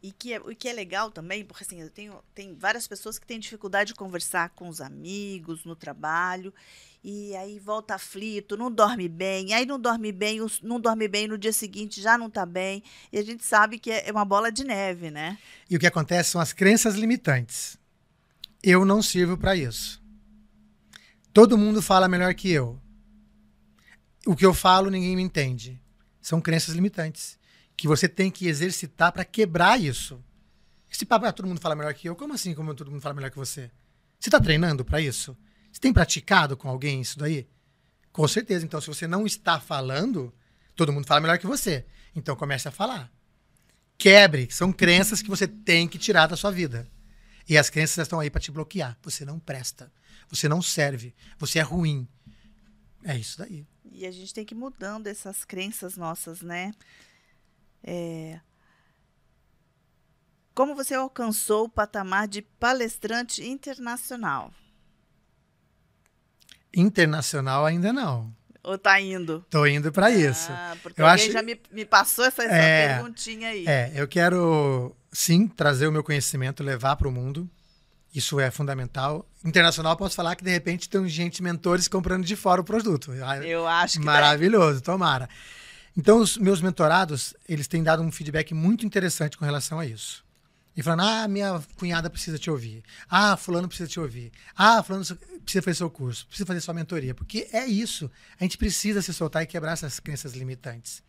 E 0.00 0.12
que 0.12 0.32
é, 0.32 0.38
o 0.38 0.54
que 0.54 0.68
é 0.68 0.72
legal 0.72 1.10
também, 1.10 1.44
porque 1.44 1.64
assim, 1.64 1.80
eu 1.80 1.90
tenho 1.90 2.22
tem 2.32 2.54
várias 2.54 2.86
pessoas 2.86 3.18
que 3.18 3.26
têm 3.26 3.40
dificuldade 3.40 3.88
de 3.88 3.94
conversar 3.94 4.50
com 4.50 4.68
os 4.68 4.80
amigos, 4.80 5.64
no 5.64 5.74
trabalho, 5.74 6.54
e 7.02 7.34
aí 7.34 7.58
volta 7.58 7.96
aflito, 7.96 8.56
não 8.56 8.70
dorme 8.70 9.08
bem, 9.08 9.54
aí 9.54 9.66
não 9.66 9.78
dorme 9.78 10.12
bem, 10.12 10.38
não 10.62 10.80
dorme 10.80 11.08
bem 11.08 11.26
no 11.26 11.36
dia 11.36 11.52
seguinte, 11.52 12.00
já 12.00 12.16
não 12.16 12.28
está 12.28 12.46
bem. 12.46 12.82
E 13.12 13.18
a 13.18 13.24
gente 13.24 13.44
sabe 13.44 13.78
que 13.78 13.90
é 13.90 14.10
uma 14.12 14.24
bola 14.24 14.52
de 14.52 14.62
neve, 14.62 15.10
né? 15.10 15.36
E 15.68 15.76
o 15.76 15.80
que 15.80 15.86
acontece 15.86 16.30
são 16.30 16.40
as 16.40 16.52
crenças 16.52 16.94
limitantes. 16.94 17.76
Eu 18.62 18.84
não 18.84 19.02
sirvo 19.02 19.36
para 19.36 19.56
isso. 19.56 20.00
Todo 21.32 21.58
mundo 21.58 21.82
fala 21.82 22.08
melhor 22.08 22.34
que 22.34 22.50
eu. 22.50 22.80
O 24.26 24.36
que 24.36 24.46
eu 24.46 24.54
falo 24.54 24.90
ninguém 24.90 25.16
me 25.16 25.22
entende. 25.22 25.80
São 26.20 26.40
crenças 26.40 26.74
limitantes 26.74 27.37
que 27.78 27.86
você 27.86 28.08
tem 28.08 28.28
que 28.28 28.48
exercitar 28.48 29.12
para 29.12 29.24
quebrar 29.24 29.80
isso. 29.80 30.22
Esse 30.90 31.06
papo, 31.06 31.26
ah, 31.26 31.32
todo 31.32 31.46
mundo 31.46 31.60
fala 31.60 31.76
melhor 31.76 31.94
que 31.94 32.08
eu. 32.08 32.16
Como 32.16 32.34
assim, 32.34 32.52
como 32.52 32.74
todo 32.74 32.90
mundo 32.90 33.00
fala 33.00 33.14
melhor 33.14 33.30
que 33.30 33.36
você? 33.36 33.70
Você 34.18 34.28
está 34.28 34.40
treinando 34.40 34.84
para 34.84 35.00
isso? 35.00 35.38
Você 35.70 35.80
tem 35.80 35.92
praticado 35.92 36.56
com 36.56 36.68
alguém 36.68 37.00
isso 37.00 37.16
daí? 37.16 37.48
Com 38.10 38.26
certeza. 38.26 38.64
Então, 38.64 38.80
se 38.80 38.88
você 38.88 39.06
não 39.06 39.24
está 39.24 39.60
falando, 39.60 40.34
todo 40.74 40.92
mundo 40.92 41.06
fala 41.06 41.20
melhor 41.20 41.38
que 41.38 41.46
você. 41.46 41.86
Então, 42.16 42.34
comece 42.34 42.66
a 42.66 42.72
falar. 42.72 43.12
Quebre. 43.96 44.48
São 44.50 44.72
crenças 44.72 45.22
que 45.22 45.28
você 45.28 45.46
tem 45.46 45.86
que 45.86 45.98
tirar 45.98 46.26
da 46.26 46.36
sua 46.36 46.50
vida. 46.50 46.88
E 47.48 47.56
as 47.56 47.70
crenças 47.70 47.98
estão 47.98 48.18
aí 48.18 48.28
para 48.28 48.40
te 48.40 48.50
bloquear. 48.50 48.98
Você 49.02 49.24
não 49.24 49.38
presta. 49.38 49.92
Você 50.28 50.48
não 50.48 50.60
serve. 50.60 51.14
Você 51.38 51.60
é 51.60 51.62
ruim. 51.62 52.08
É 53.04 53.16
isso 53.16 53.38
daí. 53.38 53.64
E 53.92 54.04
a 54.04 54.10
gente 54.10 54.34
tem 54.34 54.44
que 54.44 54.52
ir 54.52 54.58
mudando 54.58 55.06
essas 55.06 55.44
crenças 55.44 55.96
nossas, 55.96 56.42
né? 56.42 56.72
É... 57.90 58.40
Como 60.54 60.74
você 60.74 60.94
alcançou 60.94 61.64
o 61.64 61.68
patamar 61.68 62.28
de 62.28 62.42
palestrante 62.42 63.42
internacional? 63.42 64.52
Internacional 66.74 67.64
ainda 67.64 67.92
não. 67.92 68.36
Ou 68.62 68.76
tá 68.76 69.00
indo? 69.00 69.46
Tô 69.48 69.64
indo 69.66 69.90
para 69.90 70.10
isso. 70.10 70.50
Ah, 70.52 70.76
porque 70.82 71.00
eu 71.00 71.06
alguém 71.06 71.24
acho... 71.24 71.32
já 71.32 71.42
me, 71.42 71.58
me 71.70 71.86
passou 71.86 72.26
essa, 72.26 72.42
essa 72.42 72.54
é, 72.54 72.94
perguntinha 72.94 73.48
aí. 73.48 73.64
É, 73.66 73.92
eu 73.94 74.06
quero 74.06 74.94
sim 75.10 75.46
trazer 75.46 75.86
o 75.86 75.92
meu 75.92 76.04
conhecimento, 76.04 76.62
levar 76.62 76.96
para 76.96 77.08
o 77.08 77.12
mundo. 77.12 77.48
Isso 78.14 78.38
é 78.38 78.50
fundamental. 78.50 79.26
Internacional, 79.42 79.96
posso 79.96 80.16
falar 80.16 80.36
que 80.36 80.44
de 80.44 80.50
repente 80.50 80.88
tem 80.90 81.08
gente, 81.08 81.42
mentores 81.42 81.88
comprando 81.88 82.26
de 82.26 82.36
fora 82.36 82.60
o 82.60 82.64
produto. 82.64 83.14
Eu 83.14 83.66
acho 83.66 83.98
que 83.98 84.04
maravilhoso, 84.04 84.82
tomara. 84.82 85.28
Então, 85.96 86.18
os 86.18 86.36
meus 86.36 86.60
mentorados, 86.60 87.34
eles 87.48 87.66
têm 87.66 87.82
dado 87.82 88.02
um 88.02 88.12
feedback 88.12 88.54
muito 88.54 88.86
interessante 88.86 89.36
com 89.36 89.44
relação 89.44 89.78
a 89.78 89.86
isso. 89.86 90.24
E 90.76 90.82
falando, 90.82 91.02
ah, 91.02 91.26
minha 91.26 91.60
cunhada 91.76 92.08
precisa 92.08 92.38
te 92.38 92.48
ouvir. 92.48 92.84
Ah, 93.10 93.36
fulano 93.36 93.66
precisa 93.66 93.88
te 93.88 93.98
ouvir. 93.98 94.30
Ah, 94.56 94.80
fulano 94.80 95.04
precisa 95.42 95.62
fazer 95.62 95.74
seu 95.74 95.90
curso, 95.90 96.24
precisa 96.28 96.46
fazer 96.46 96.60
sua 96.60 96.72
mentoria. 96.72 97.14
Porque 97.14 97.48
é 97.52 97.66
isso. 97.66 98.08
A 98.38 98.44
gente 98.44 98.56
precisa 98.56 99.02
se 99.02 99.12
soltar 99.12 99.42
e 99.42 99.46
quebrar 99.46 99.72
essas 99.72 99.98
crenças 99.98 100.34
limitantes. 100.34 101.02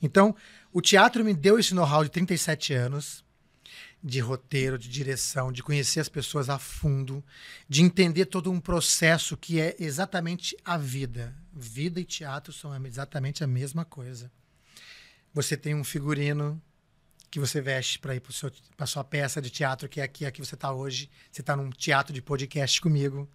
Então, 0.00 0.34
o 0.72 0.80
teatro 0.80 1.24
me 1.24 1.34
deu 1.34 1.58
esse 1.58 1.74
know-how 1.74 2.04
de 2.04 2.10
37 2.10 2.72
anos 2.72 3.24
de 4.02 4.20
roteiro, 4.20 4.78
de 4.78 4.88
direção, 4.88 5.50
de 5.50 5.62
conhecer 5.62 5.98
as 5.98 6.08
pessoas 6.08 6.48
a 6.48 6.58
fundo, 6.58 7.24
de 7.68 7.82
entender 7.82 8.26
todo 8.26 8.52
um 8.52 8.60
processo 8.60 9.36
que 9.36 9.60
é 9.60 9.74
exatamente 9.80 10.56
a 10.64 10.78
vida. 10.78 11.34
Vida 11.58 11.98
e 11.98 12.04
teatro 12.04 12.52
são 12.52 12.84
exatamente 12.84 13.42
a 13.42 13.46
mesma 13.46 13.82
coisa. 13.82 14.30
Você 15.32 15.56
tem 15.56 15.74
um 15.74 15.82
figurino 15.82 16.60
que 17.30 17.40
você 17.40 17.62
veste 17.62 17.98
para 17.98 18.14
ir 18.14 18.20
para 18.20 18.84
a 18.84 18.86
sua 18.86 19.02
peça 19.02 19.40
de 19.40 19.48
teatro, 19.48 19.88
que 19.88 19.98
é 19.98 20.04
aqui, 20.04 20.26
aqui 20.26 20.44
você 20.44 20.54
está 20.54 20.70
hoje. 20.70 21.10
Você 21.32 21.40
está 21.40 21.56
num 21.56 21.70
teatro 21.70 22.12
de 22.12 22.20
podcast 22.20 22.78
comigo. 22.78 23.26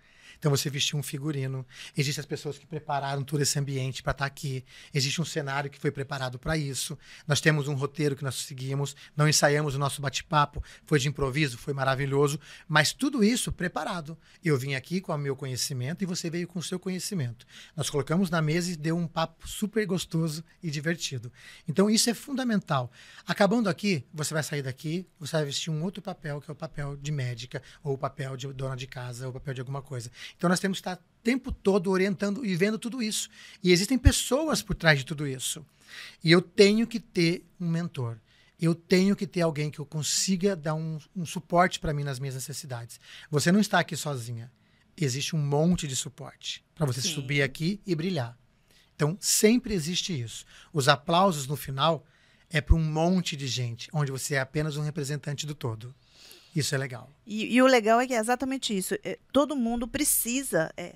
Então 0.42 0.50
você 0.50 0.72
vestiu 0.72 0.98
um 0.98 1.04
figurino. 1.04 1.64
Existem 1.96 2.20
as 2.20 2.26
pessoas 2.26 2.58
que 2.58 2.66
prepararam 2.66 3.24
todo 3.24 3.42
esse 3.42 3.60
ambiente 3.60 4.02
para 4.02 4.10
estar 4.10 4.24
tá 4.24 4.28
aqui. 4.28 4.66
Existe 4.92 5.22
um 5.22 5.26
cenário 5.26 5.70
que 5.70 5.78
foi 5.78 5.92
preparado 5.92 6.40
para 6.40 6.58
isso. 6.58 6.98
Nós 7.28 7.40
temos 7.40 7.68
um 7.68 7.76
roteiro 7.76 8.16
que 8.16 8.24
nós 8.24 8.34
seguimos. 8.34 8.96
Não 9.16 9.30
ensaiamos 9.30 9.76
o 9.76 9.78
nosso 9.78 10.02
bate-papo. 10.02 10.64
Foi 10.88 10.98
de 10.98 11.08
improviso, 11.08 11.60
foi 11.60 11.76
maravilhoso. 11.76 12.40
Mas 12.68 12.92
tudo 12.92 13.24
isso 13.24 13.52
preparado. 13.52 14.18
Eu 14.44 14.58
vim 14.58 14.74
aqui 14.74 15.00
com 15.00 15.14
o 15.14 15.18
meu 15.18 15.36
conhecimento 15.36 16.02
e 16.02 16.08
você 16.08 16.28
veio 16.28 16.48
com 16.48 16.58
o 16.58 16.64
seu 16.64 16.80
conhecimento. 16.80 17.46
Nós 17.76 17.88
colocamos 17.88 18.32
na 18.32 18.42
mesa 18.42 18.72
e 18.72 18.76
deu 18.76 18.98
um 18.98 19.06
papo 19.06 19.48
super 19.48 19.86
gostoso 19.86 20.44
e 20.64 20.72
divertido. 20.72 21.32
Então 21.68 21.88
isso 21.88 22.10
é 22.10 22.16
fundamental. 22.16 22.92
Acabando 23.28 23.70
aqui, 23.70 24.04
você 24.12 24.34
vai 24.34 24.42
sair 24.42 24.64
daqui, 24.64 25.08
você 25.20 25.34
vai 25.34 25.46
vestir 25.46 25.70
um 25.70 25.84
outro 25.84 26.02
papel, 26.02 26.42
que 26.42 26.50
é 26.50 26.54
o 26.54 26.56
papel 26.56 26.98
de 26.98 27.12
médica, 27.12 27.62
ou 27.84 27.94
o 27.94 27.98
papel 27.98 28.36
de 28.36 28.52
dona 28.52 28.76
de 28.76 28.88
casa, 28.88 29.26
ou 29.26 29.30
o 29.30 29.34
papel 29.34 29.54
de 29.54 29.62
alguma 29.62 29.84
coisa. 29.84 30.10
Então 30.38 30.50
nós 30.50 30.60
temos 30.60 30.80
que 30.80 30.82
estar 30.82 30.98
o 30.98 31.24
tempo 31.24 31.52
todo 31.52 31.90
orientando 31.92 32.46
e 32.46 32.56
vendo 32.56 32.80
tudo 32.80 33.02
isso. 33.02 33.30
E 33.64 33.72
existem 33.72 33.98
pessoas 33.98 34.62
por 34.62 34.76
trás 34.76 35.00
de 35.00 35.06
tudo 35.06 35.28
isso. 35.28 35.66
E 36.24 36.32
eu 36.32 36.42
tenho 36.42 36.88
que 36.88 37.00
ter 37.00 37.46
um 37.60 37.70
mentor. 37.70 38.18
Eu 38.60 38.76
tenho 38.76 39.16
que 39.16 39.26
ter 39.26 39.42
alguém 39.42 39.72
que 39.72 39.80
eu 39.80 39.86
consiga 39.86 40.56
dar 40.56 40.76
um, 40.76 41.00
um 41.16 41.26
suporte 41.26 41.80
para 41.80 41.94
mim 41.94 42.04
nas 42.04 42.20
minhas 42.20 42.36
necessidades. 42.36 43.00
Você 43.30 43.52
não 43.52 43.60
está 43.60 43.80
aqui 43.80 43.96
sozinha. 43.96 44.52
Existe 44.96 45.36
um 45.36 45.40
monte 45.40 45.88
de 45.88 45.96
suporte 45.96 46.64
para 46.76 46.86
você 46.86 47.02
Sim. 47.02 47.14
subir 47.16 47.42
aqui 47.42 47.82
e 47.88 47.96
brilhar. 47.96 48.38
Então, 48.96 49.18
sempre 49.20 49.74
existe 49.74 50.20
isso. 50.20 50.46
Os 50.72 50.88
aplausos 50.88 51.48
no 51.48 51.56
final 51.56 52.06
é 52.52 52.62
para 52.62 52.76
um 52.76 52.84
monte 52.84 53.36
de 53.36 53.48
gente, 53.48 53.90
onde 53.92 54.12
você 54.12 54.36
é 54.36 54.40
apenas 54.40 54.78
um 54.78 54.84
representante 54.84 55.48
do 55.48 55.56
todo. 55.56 55.96
Isso 56.56 56.76
é 56.76 56.78
legal. 56.78 57.10
E, 57.26 57.56
e 57.56 57.62
o 57.62 57.68
legal 57.68 58.00
é 58.00 58.08
que 58.08 58.14
é 58.14 58.20
exatamente 58.20 58.78
isso. 58.78 58.96
É, 59.04 59.18
todo 59.32 59.56
mundo 59.56 59.88
precisa, 59.88 60.72
é, 60.76 60.96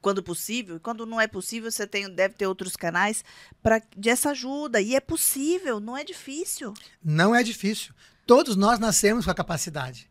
quando 0.00 0.22
possível, 0.22 0.78
quando 0.80 1.04
não 1.04 1.20
é 1.20 1.26
possível, 1.26 1.70
você 1.70 1.86
tem, 1.86 2.08
deve 2.08 2.34
ter 2.34 2.46
outros 2.46 2.76
canais 2.76 3.24
para 3.62 3.82
dessa 3.96 4.30
ajuda. 4.30 4.80
E 4.80 4.94
é 4.94 5.00
possível, 5.00 5.80
não 5.80 5.96
é 5.96 6.04
difícil. 6.04 6.72
Não 7.02 7.34
é 7.34 7.42
difícil. 7.42 7.92
Todos 8.26 8.54
nós 8.56 8.78
nascemos 8.78 9.24
com 9.24 9.30
a 9.30 9.34
capacidade. 9.34 10.08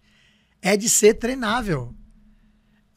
É 0.61 0.75
de 0.75 0.89
ser 0.89 1.13
treinável. 1.13 1.95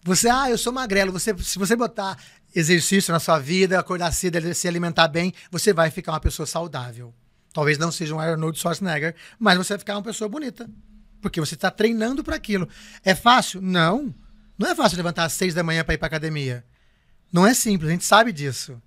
Você, 0.05 0.29
ah, 0.29 0.51
eu 0.51 0.59
sou 0.59 0.72
magrelo. 0.72 1.12
Você, 1.12 1.37
se 1.38 1.59
você 1.61 1.77
botar 1.77 2.18
exercício 2.55 3.12
na 3.12 3.20
sua 3.20 3.38
vida, 3.38 3.79
acordar 3.79 4.12
cedo, 4.12 4.53
se 4.53 4.66
alimentar 4.66 5.07
bem, 5.07 5.33
você 5.51 5.72
vai 5.72 5.90
ficar 5.90 6.12
uma 6.12 6.20
pessoa 6.20 6.44
saudável. 6.44 7.14
Talvez 7.53 7.78
não 7.78 7.93
seja 7.93 8.14
um 8.14 8.18
Arnold 8.18 8.59
Schwarzenegger, 8.59 9.14
mas 9.39 9.57
você 9.59 9.74
vai 9.74 9.78
ficar 9.78 9.95
uma 9.95 10.03
pessoa 10.03 10.28
bonita. 10.28 10.68
Porque 11.23 11.41
você 11.41 11.55
está 11.55 11.70
treinando 11.70 12.23
para 12.23 12.37
aquilo. 12.37 12.68
É 13.03 13.14
fácil? 13.14 13.62
Não. 13.62 14.14
Não 14.59 14.68
é 14.68 14.75
fácil 14.75 14.99
levantar 14.99 15.25
às 15.25 15.33
seis 15.33 15.55
da 15.55 15.62
manhã 15.62 15.85
para 15.85 15.95
ir 15.95 15.99
para 15.99 16.09
academia. 16.09 16.64
Não 17.33 17.47
é 17.47 17.55
simples, 17.55 17.89
a 17.89 17.93
gente 17.93 18.05
sabe 18.05 18.33
disso. 18.33 18.83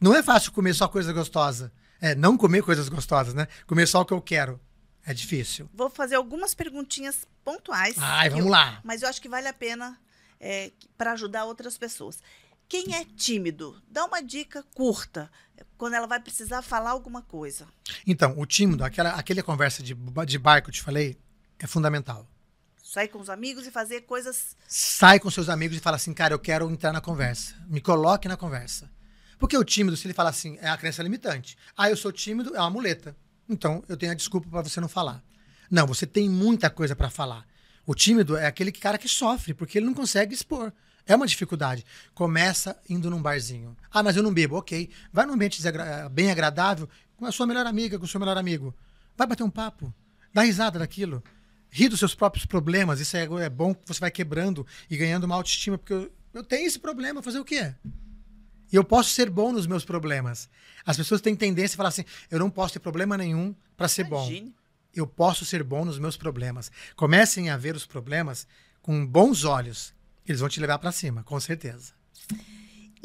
Não 0.00 0.14
é 0.14 0.22
fácil 0.22 0.50
comer 0.50 0.74
só 0.74 0.88
coisa 0.88 1.12
gostosa. 1.12 1.72
É, 2.00 2.14
não 2.14 2.36
comer 2.36 2.62
coisas 2.62 2.88
gostosas, 2.88 3.32
né? 3.32 3.46
Comer 3.66 3.86
só 3.86 4.00
o 4.00 4.04
que 4.04 4.12
eu 4.12 4.20
quero. 4.20 4.60
É 5.04 5.14
difícil. 5.14 5.70
Vou 5.72 5.88
fazer 5.88 6.16
algumas 6.16 6.52
perguntinhas 6.52 7.26
pontuais. 7.44 7.94
Ai, 7.98 8.28
vamos 8.28 8.46
eu, 8.46 8.50
lá. 8.50 8.80
Mas 8.82 9.02
eu 9.02 9.08
acho 9.08 9.22
que 9.22 9.28
vale 9.28 9.46
a 9.46 9.52
pena 9.52 9.98
é, 10.40 10.72
para 10.98 11.12
ajudar 11.12 11.44
outras 11.44 11.78
pessoas. 11.78 12.18
Quem 12.68 12.94
é 12.96 13.04
tímido, 13.04 13.80
dá 13.88 14.04
uma 14.04 14.20
dica 14.20 14.64
curta 14.74 15.30
quando 15.78 15.94
ela 15.94 16.06
vai 16.06 16.18
precisar 16.18 16.60
falar 16.62 16.90
alguma 16.90 17.22
coisa. 17.22 17.66
Então, 18.04 18.34
o 18.36 18.44
tímido, 18.44 18.84
aquela, 18.84 19.10
aquela 19.10 19.42
conversa 19.42 19.82
de, 19.82 19.94
de 19.94 20.38
bar 20.38 20.60
que 20.60 20.70
eu 20.70 20.74
te 20.74 20.82
falei, 20.82 21.16
é 21.58 21.66
fundamental. 21.66 22.26
Sair 22.82 23.08
com 23.08 23.18
os 23.18 23.28
amigos 23.28 23.66
e 23.66 23.70
fazer 23.70 24.02
coisas. 24.02 24.56
Sai 24.68 25.18
com 25.18 25.30
seus 25.30 25.48
amigos 25.48 25.76
e 25.76 25.80
fala 25.80 25.96
assim, 25.96 26.14
cara, 26.14 26.32
eu 26.34 26.38
quero 26.38 26.70
entrar 26.70 26.92
na 26.92 27.00
conversa. 27.00 27.54
Me 27.66 27.80
coloque 27.80 28.28
na 28.28 28.36
conversa. 28.36 28.90
Porque 29.38 29.58
o 29.58 29.64
tímido, 29.64 29.96
se 29.96 30.06
ele 30.06 30.14
fala 30.14 30.30
assim, 30.30 30.56
é 30.60 30.68
a 30.68 30.76
crença 30.76 31.02
limitante. 31.02 31.58
Ah, 31.76 31.90
eu 31.90 31.96
sou 31.96 32.12
tímido, 32.12 32.54
é 32.56 32.60
uma 32.60 32.70
muleta. 32.70 33.16
Então, 33.48 33.82
eu 33.88 33.96
tenho 33.96 34.12
a 34.12 34.14
desculpa 34.14 34.48
para 34.48 34.62
você 34.62 34.80
não 34.80 34.88
falar. 34.88 35.22
Não, 35.70 35.86
você 35.86 36.06
tem 36.06 36.28
muita 36.28 36.70
coisa 36.70 36.96
para 36.96 37.10
falar. 37.10 37.46
O 37.84 37.94
tímido 37.94 38.36
é 38.36 38.46
aquele 38.46 38.72
cara 38.72 38.98
que 38.98 39.08
sofre, 39.08 39.52
porque 39.52 39.78
ele 39.78 39.86
não 39.86 39.94
consegue 39.94 40.34
expor. 40.34 40.72
É 41.04 41.14
uma 41.14 41.26
dificuldade. 41.26 41.84
Começa 42.14 42.80
indo 42.88 43.10
num 43.10 43.22
barzinho. 43.22 43.76
Ah, 43.92 44.02
mas 44.02 44.16
eu 44.16 44.22
não 44.22 44.32
bebo. 44.32 44.56
Ok. 44.56 44.90
Vai 45.12 45.26
num 45.26 45.34
ambiente 45.34 45.60
bem 46.10 46.30
agradável 46.30 46.88
com 47.16 47.26
a 47.26 47.32
sua 47.32 47.46
melhor 47.46 47.66
amiga, 47.66 47.98
com 47.98 48.04
o 48.04 48.08
seu 48.08 48.18
melhor 48.18 48.36
amigo. 48.36 48.74
Vai 49.16 49.26
bater 49.26 49.42
um 49.42 49.50
papo. 49.50 49.94
Dá 50.32 50.42
risada 50.42 50.78
daquilo. 50.78 51.22
Ri 51.70 51.88
dos 51.88 51.98
seus 51.98 52.14
próprios 52.14 52.46
problemas. 52.46 53.00
Isso 53.00 53.16
é, 53.16 53.24
é 53.24 53.50
bom 53.50 53.74
que 53.74 53.82
você 53.86 54.00
vai 54.00 54.10
quebrando 54.10 54.66
e 54.88 54.96
ganhando 54.96 55.24
uma 55.24 55.34
autoestima. 55.34 55.76
Porque 55.76 55.92
eu, 55.92 56.12
eu 56.32 56.44
tenho 56.44 56.66
esse 56.66 56.78
problema. 56.78 57.22
Fazer 57.22 57.38
o 57.38 57.44
quê? 57.44 57.74
E 58.72 58.76
eu 58.76 58.84
posso 58.84 59.10
ser 59.10 59.30
bom 59.30 59.52
nos 59.52 59.66
meus 59.66 59.84
problemas. 59.84 60.48
As 60.84 60.96
pessoas 60.96 61.20
têm 61.20 61.34
tendência 61.36 61.74
a 61.74 61.78
falar 61.78 61.88
assim: 61.90 62.04
eu 62.30 62.38
não 62.38 62.50
posso 62.50 62.74
ter 62.74 62.80
problema 62.80 63.16
nenhum 63.16 63.54
para 63.76 63.88
ser 63.88 64.06
Imagine. 64.06 64.40
bom. 64.40 64.52
Eu 64.94 65.06
posso 65.06 65.44
ser 65.44 65.62
bom 65.62 65.84
nos 65.84 65.98
meus 65.98 66.16
problemas. 66.16 66.70
Comecem 66.94 67.50
a 67.50 67.56
ver 67.56 67.76
os 67.76 67.84
problemas 67.84 68.46
com 68.80 69.06
bons 69.06 69.44
olhos. 69.44 69.94
Eles 70.26 70.40
vão 70.40 70.48
te 70.48 70.58
levar 70.58 70.78
para 70.78 70.90
cima, 70.90 71.22
com 71.22 71.38
certeza. 71.38 71.92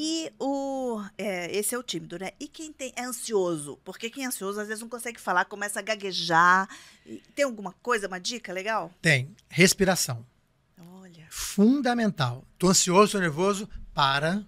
E 0.03 0.33
o. 0.39 0.99
É, 1.15 1.55
esse 1.55 1.75
é 1.75 1.77
o 1.77 1.83
tímido, 1.83 2.17
né? 2.17 2.31
E 2.39 2.47
quem 2.47 2.73
tem, 2.73 2.91
é 2.95 3.03
ansioso? 3.03 3.77
Porque 3.85 4.09
quem 4.09 4.23
é 4.23 4.27
ansioso 4.27 4.59
às 4.59 4.67
vezes 4.67 4.81
não 4.81 4.89
consegue 4.89 5.21
falar, 5.21 5.45
começa 5.45 5.77
a 5.77 5.83
gaguejar. 5.83 6.67
Tem 7.35 7.45
alguma 7.45 7.71
coisa, 7.83 8.07
uma 8.07 8.19
dica 8.19 8.51
legal? 8.51 8.91
Tem. 8.99 9.35
Respiração. 9.47 10.25
Olha. 10.79 11.27
Fundamental. 11.29 12.43
Tô 12.57 12.69
ansioso, 12.69 13.11
tô 13.11 13.19
nervoso, 13.19 13.69
para. 13.93 14.43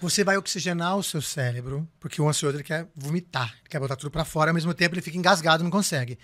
Você 0.00 0.24
vai 0.24 0.38
oxigenar 0.38 0.96
o 0.96 1.02
seu 1.02 1.20
cérebro, 1.20 1.86
porque 2.00 2.22
o 2.22 2.26
ansioso 2.26 2.56
ele 2.56 2.64
quer 2.64 2.88
vomitar, 2.96 3.52
ele 3.60 3.68
quer 3.68 3.78
botar 3.78 3.96
tudo 3.96 4.10
para 4.10 4.24
fora, 4.24 4.52
ao 4.52 4.54
mesmo 4.54 4.72
tempo 4.72 4.94
ele 4.94 5.02
fica 5.02 5.18
engasgado, 5.18 5.62
não 5.62 5.70
consegue. 5.70 6.18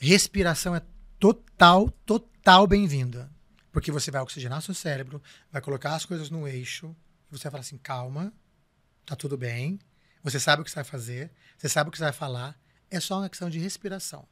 Respiração 0.00 0.74
é 0.74 0.82
total, 1.20 1.88
total 2.04 2.66
bem-vinda. 2.66 3.30
Porque 3.72 3.90
você 3.90 4.10
vai 4.10 4.20
oxigenar 4.20 4.60
seu 4.60 4.74
cérebro, 4.74 5.20
vai 5.50 5.62
colocar 5.62 5.94
as 5.94 6.04
coisas 6.04 6.28
no 6.30 6.46
eixo, 6.46 6.94
você 7.30 7.44
vai 7.44 7.52
falar 7.52 7.62
assim: 7.62 7.78
calma, 7.78 8.32
tá 9.06 9.16
tudo 9.16 9.36
bem, 9.36 9.80
você 10.22 10.38
sabe 10.38 10.62
o 10.62 10.64
que 10.64 10.70
você 10.70 10.76
vai 10.76 10.84
fazer, 10.84 11.32
você 11.56 11.68
sabe 11.68 11.88
o 11.88 11.90
que 11.90 11.98
você 11.98 12.04
vai 12.04 12.12
falar, 12.12 12.60
é 12.90 13.00
só 13.00 13.18
uma 13.18 13.28
questão 13.28 13.48
de 13.48 13.58
respiração. 13.58 14.28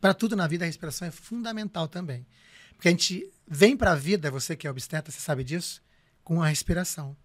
Para 0.00 0.14
tudo 0.14 0.34
na 0.34 0.48
vida, 0.48 0.64
a 0.64 0.66
respiração 0.66 1.06
é 1.06 1.10
fundamental 1.10 1.86
também. 1.86 2.26
Porque 2.72 2.88
a 2.88 2.90
gente 2.90 3.32
vem 3.46 3.76
para 3.76 3.92
a 3.92 3.94
vida, 3.94 4.30
você 4.30 4.56
que 4.56 4.66
é 4.66 4.70
obstetra, 4.70 5.12
você 5.12 5.20
sabe 5.20 5.44
disso, 5.44 5.80
com 6.24 6.42
a 6.42 6.48
respiração. 6.48 7.16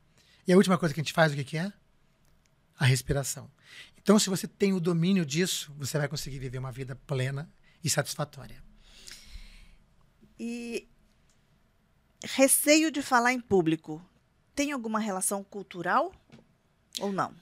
E 0.45 0.53
a 0.53 0.57
última 0.57 0.77
coisa 0.77 0.93
que 0.93 0.99
a 0.99 1.03
gente 1.03 1.13
faz, 1.13 1.31
o 1.31 1.35
que, 1.35 1.43
que 1.43 1.57
é? 1.57 1.73
A 2.77 2.85
respiração. 2.85 3.49
Então, 3.97 4.19
se 4.19 4.29
você 4.29 4.47
tem 4.47 4.73
o 4.73 4.79
domínio 4.79 5.25
disso, 5.25 5.73
você 5.77 5.97
vai 5.97 6.07
conseguir 6.07 6.37
viver 6.37 6.59
uma 6.59 6.71
vida 6.71 6.95
plena 7.07 7.49
e 7.83 7.89
satisfatória. 7.89 8.63
E 10.39 10.87
receio 12.37 12.91
de 12.91 13.01
falar 13.01 13.33
em 13.33 13.39
público 13.39 13.99
tem 14.53 14.71
alguma 14.71 14.99
relação 14.99 15.43
cultural 15.43 16.13
ou 16.99 17.11
não? 17.11 17.33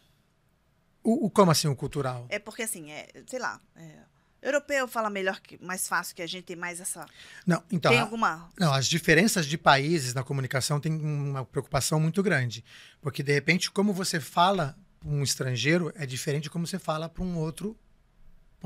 O, 1.04 1.26
o 1.26 1.30
como 1.30 1.52
assim 1.52 1.68
o 1.68 1.76
cultural? 1.76 2.26
É 2.30 2.40
porque 2.40 2.64
assim, 2.64 2.90
é, 2.92 3.10
sei 3.28 3.38
lá, 3.38 3.60
é, 3.76 3.98
europeu 4.42 4.88
fala 4.88 5.10
melhor 5.10 5.42
que 5.42 5.62
mais 5.62 5.86
fácil 5.86 6.16
que 6.16 6.22
a 6.22 6.28
gente 6.28 6.46
tem 6.46 6.56
mais 6.56 6.80
essa 6.80 7.06
Não, 7.46 7.62
então 7.70 7.92
Tem 7.92 8.00
alguma 8.00 8.50
Não, 8.58 8.74
as 8.74 8.88
diferenças 8.88 9.46
de 9.46 9.58
países 9.58 10.14
na 10.14 10.24
comunicação 10.24 10.80
têm 10.80 10.94
uma 10.94 11.44
preocupação 11.44 12.00
muito 12.00 12.24
grande, 12.24 12.64
porque 13.02 13.22
de 13.22 13.34
repente 13.34 13.70
como 13.70 13.92
você 13.92 14.22
fala 14.22 14.78
para 14.98 15.10
um 15.10 15.24
estrangeiro 15.24 15.92
é 15.96 16.06
diferente 16.06 16.44
de 16.44 16.50
como 16.50 16.66
você 16.66 16.80
fala 16.80 17.10
para 17.10 17.22
um 17.22 17.38
outro 17.38 17.78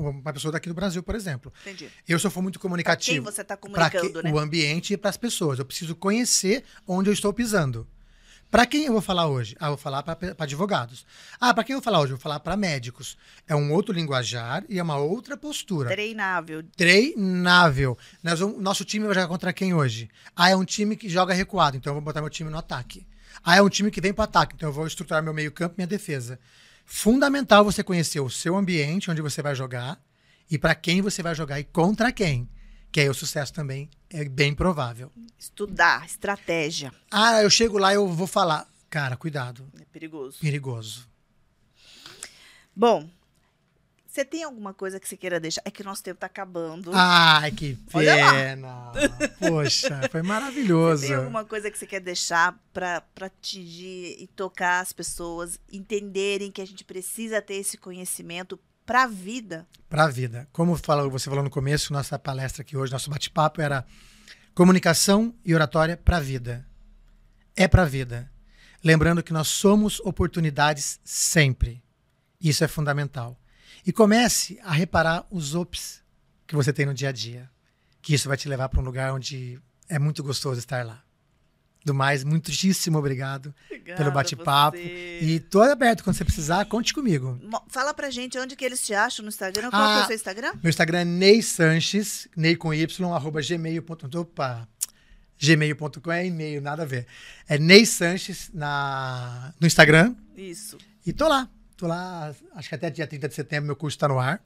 uma 0.08 0.32
pessoa 0.32 0.52
daqui 0.52 0.68
do 0.68 0.74
Brasil, 0.74 1.02
por 1.02 1.14
exemplo. 1.14 1.52
Entendi. 1.62 1.88
Eu 2.08 2.18
só 2.18 2.30
for 2.30 2.42
muito 2.42 2.58
comunicativo. 2.58 3.22
Para 3.22 3.30
quem 3.30 3.34
você 3.34 3.42
está 3.42 3.56
comunicando, 3.56 4.12
que, 4.20 4.22
né? 4.22 4.32
O 4.32 4.38
ambiente 4.38 4.94
e 4.94 4.96
para 4.96 5.10
as 5.10 5.16
pessoas. 5.16 5.58
Eu 5.58 5.64
preciso 5.64 5.94
conhecer 5.94 6.64
onde 6.86 7.10
eu 7.10 7.14
estou 7.14 7.32
pisando. 7.32 7.86
Para 8.50 8.66
quem 8.66 8.86
eu 8.86 8.92
vou 8.92 9.00
falar 9.00 9.28
hoje? 9.28 9.56
Ah, 9.60 9.66
eu 9.66 9.70
vou 9.70 9.78
falar 9.78 10.02
para 10.02 10.34
advogados. 10.36 11.06
Ah, 11.40 11.54
para 11.54 11.62
quem 11.62 11.74
eu 11.74 11.78
vou 11.78 11.84
falar 11.84 12.00
hoje? 12.00 12.12
Eu 12.12 12.16
vou 12.16 12.22
falar 12.22 12.40
para 12.40 12.56
médicos. 12.56 13.16
É 13.46 13.54
um 13.54 13.72
outro 13.72 13.94
linguajar 13.94 14.64
e 14.68 14.76
é 14.76 14.82
uma 14.82 14.96
outra 14.96 15.36
postura. 15.36 15.88
Treinável. 15.88 16.64
Treinável. 16.76 17.96
Nós, 18.24 18.40
o 18.40 18.60
nosso 18.60 18.84
time 18.84 19.06
vai 19.06 19.14
jogar 19.14 19.28
contra 19.28 19.52
quem 19.52 19.72
hoje? 19.72 20.10
Ah, 20.34 20.50
é 20.50 20.56
um 20.56 20.64
time 20.64 20.96
que 20.96 21.08
joga 21.08 21.32
recuado, 21.32 21.76
então 21.76 21.92
eu 21.92 21.94
vou 21.94 22.02
botar 22.02 22.20
meu 22.20 22.30
time 22.30 22.50
no 22.50 22.58
ataque. 22.58 23.06
Ah, 23.44 23.56
é 23.56 23.62
um 23.62 23.68
time 23.68 23.88
que 23.88 24.00
vem 24.00 24.12
para 24.12 24.24
ataque, 24.24 24.56
então 24.56 24.68
eu 24.68 24.72
vou 24.72 24.84
estruturar 24.84 25.22
meu 25.22 25.32
meio-campo 25.32 25.76
e 25.76 25.78
minha 25.78 25.86
defesa 25.86 26.36
fundamental 26.92 27.64
você 27.64 27.84
conhecer 27.84 28.18
o 28.18 28.28
seu 28.28 28.56
ambiente 28.56 29.10
onde 29.10 29.22
você 29.22 29.40
vai 29.40 29.54
jogar 29.54 30.02
e 30.50 30.58
para 30.58 30.74
quem 30.74 31.00
você 31.00 31.22
vai 31.22 31.36
jogar 31.36 31.60
e 31.60 31.64
contra 31.64 32.10
quem. 32.10 32.50
Que 32.90 32.98
aí 32.98 33.08
o 33.08 33.14
sucesso 33.14 33.52
também 33.52 33.88
é 34.10 34.24
bem 34.24 34.52
provável. 34.52 35.12
Estudar, 35.38 36.04
estratégia. 36.04 36.92
Ah, 37.08 37.40
eu 37.40 37.48
chego 37.48 37.78
lá 37.78 37.92
e 37.92 37.94
eu 37.94 38.08
vou 38.08 38.26
falar. 38.26 38.68
Cara, 38.90 39.16
cuidado. 39.16 39.64
É 39.80 39.84
perigoso. 39.84 40.40
Perigoso. 40.40 41.08
Bom, 42.74 43.08
você 44.10 44.24
tem 44.24 44.42
alguma 44.42 44.74
coisa 44.74 44.98
que 44.98 45.08
você 45.08 45.16
queira 45.16 45.38
deixar? 45.38 45.62
É 45.64 45.70
que 45.70 45.82
o 45.82 45.84
nosso 45.84 46.02
tempo 46.02 46.16
está 46.16 46.26
acabando. 46.26 46.90
Ai, 46.92 47.52
que 47.52 47.76
pena. 47.92 48.90
Poxa, 49.38 50.00
foi 50.10 50.20
maravilhoso. 50.20 51.02
Você 51.02 51.08
tem 51.08 51.16
alguma 51.16 51.44
coisa 51.44 51.70
que 51.70 51.78
você 51.78 51.86
quer 51.86 52.00
deixar 52.00 52.58
para 52.72 53.04
atingir 53.20 54.16
e 54.18 54.26
tocar 54.26 54.80
as 54.80 54.92
pessoas 54.92 55.60
entenderem 55.72 56.50
que 56.50 56.60
a 56.60 56.66
gente 56.66 56.82
precisa 56.82 57.40
ter 57.40 57.54
esse 57.54 57.78
conhecimento 57.78 58.58
para 58.84 59.04
a 59.04 59.06
vida? 59.06 59.64
Para 59.88 60.04
a 60.04 60.08
vida. 60.08 60.48
Como 60.50 60.74
você 60.74 61.30
falou 61.30 61.44
no 61.44 61.50
começo, 61.50 61.92
nossa 61.92 62.18
palestra 62.18 62.62
aqui 62.62 62.76
hoje, 62.76 62.92
nosso 62.92 63.10
bate-papo 63.10 63.60
era 63.60 63.86
comunicação 64.56 65.32
e 65.44 65.54
oratória 65.54 65.96
para 65.96 66.16
a 66.16 66.20
vida. 66.20 66.66
É 67.54 67.68
para 67.68 67.82
a 67.82 67.86
vida. 67.86 68.28
Lembrando 68.82 69.22
que 69.22 69.32
nós 69.32 69.46
somos 69.46 70.00
oportunidades 70.00 70.98
sempre. 71.04 71.80
Isso 72.40 72.64
é 72.64 72.68
fundamental. 72.68 73.39
E 73.86 73.92
comece 73.92 74.58
a 74.62 74.72
reparar 74.72 75.26
os 75.30 75.54
ops 75.54 76.02
que 76.46 76.54
você 76.54 76.72
tem 76.72 76.86
no 76.86 76.94
dia 76.94 77.08
a 77.08 77.12
dia. 77.12 77.50
Que 78.02 78.14
isso 78.14 78.28
vai 78.28 78.36
te 78.36 78.48
levar 78.48 78.68
para 78.68 78.80
um 78.80 78.84
lugar 78.84 79.12
onde 79.12 79.60
é 79.88 79.98
muito 79.98 80.22
gostoso 80.22 80.58
estar 80.58 80.84
lá. 80.84 81.02
Do 81.82 81.94
mais, 81.94 82.22
muitíssimo 82.24 82.98
obrigado 82.98 83.54
Obrigada 83.66 83.96
pelo 83.96 84.10
bate-papo. 84.10 84.76
E 84.76 85.40
tô 85.48 85.62
aberto 85.62 86.04
quando 86.04 86.16
você 86.16 86.24
precisar, 86.24 86.64
conte 86.66 86.92
comigo. 86.92 87.40
Fala 87.68 87.94
pra 87.94 88.10
gente 88.10 88.38
onde 88.38 88.54
que 88.54 88.64
eles 88.64 88.84
te 88.84 88.92
acham 88.92 89.22
no 89.22 89.30
Instagram. 89.30 89.70
Qual 89.70 89.82
ah, 89.82 90.00
é 90.00 90.02
o 90.02 90.06
seu 90.06 90.16
Instagram? 90.16 90.52
Meu 90.62 90.68
Instagram 90.68 90.98
é 91.00 91.04
Ney 91.04 91.42
Sanches, 91.42 92.28
Ney 92.36 92.54
com 92.54 92.74
Y, 92.74 93.12
arroba 93.14 93.40
gmail.com. 93.40 94.18
Opa! 94.18 94.68
gmail.com 95.40 96.12
é 96.12 96.26
e-mail, 96.26 96.60
nada 96.60 96.82
a 96.82 96.86
ver. 96.86 97.06
É 97.48 97.58
Ney 97.58 97.86
Sanches 97.86 98.50
na, 98.52 99.54
no 99.58 99.66
Instagram. 99.66 100.14
Isso. 100.36 100.76
E 101.06 101.14
tô 101.14 101.26
lá. 101.26 101.48
Tô 101.80 101.86
lá, 101.86 102.34
acho 102.56 102.68
que 102.68 102.74
até 102.74 102.90
dia 102.90 103.06
30 103.06 103.26
de 103.26 103.34
setembro 103.34 103.68
meu 103.68 103.74
curso 103.74 103.96
está 103.96 104.06
no 104.06 104.18
ar. 104.18 104.38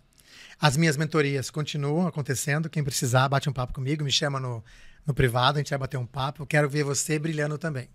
As 0.60 0.76
minhas 0.76 0.96
mentorias 0.96 1.50
continuam 1.50 2.06
acontecendo. 2.06 2.70
Quem 2.70 2.84
precisar, 2.84 3.28
bate 3.28 3.50
um 3.50 3.52
papo 3.52 3.72
comigo, 3.72 4.04
me 4.04 4.12
chama 4.12 4.38
no, 4.38 4.62
no 5.04 5.12
privado, 5.12 5.58
a 5.58 5.60
gente 5.60 5.70
vai 5.70 5.80
bater 5.80 5.96
um 5.96 6.06
papo. 6.06 6.42
Eu 6.42 6.46
quero 6.46 6.70
ver 6.70 6.84
você 6.84 7.18
brilhando 7.18 7.58
também. 7.58 7.88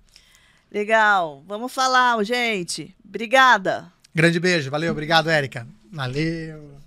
Legal. 0.69 1.41
Vamos 1.47 1.73
falar, 1.73 2.21
gente. 2.25 2.93
Obrigada. 3.01 3.89
Grande 4.13 4.41
beijo. 4.41 4.69
Valeu. 4.69 4.91
Obrigado, 4.91 5.29
Érica. 5.29 5.65
Valeu. 5.89 6.77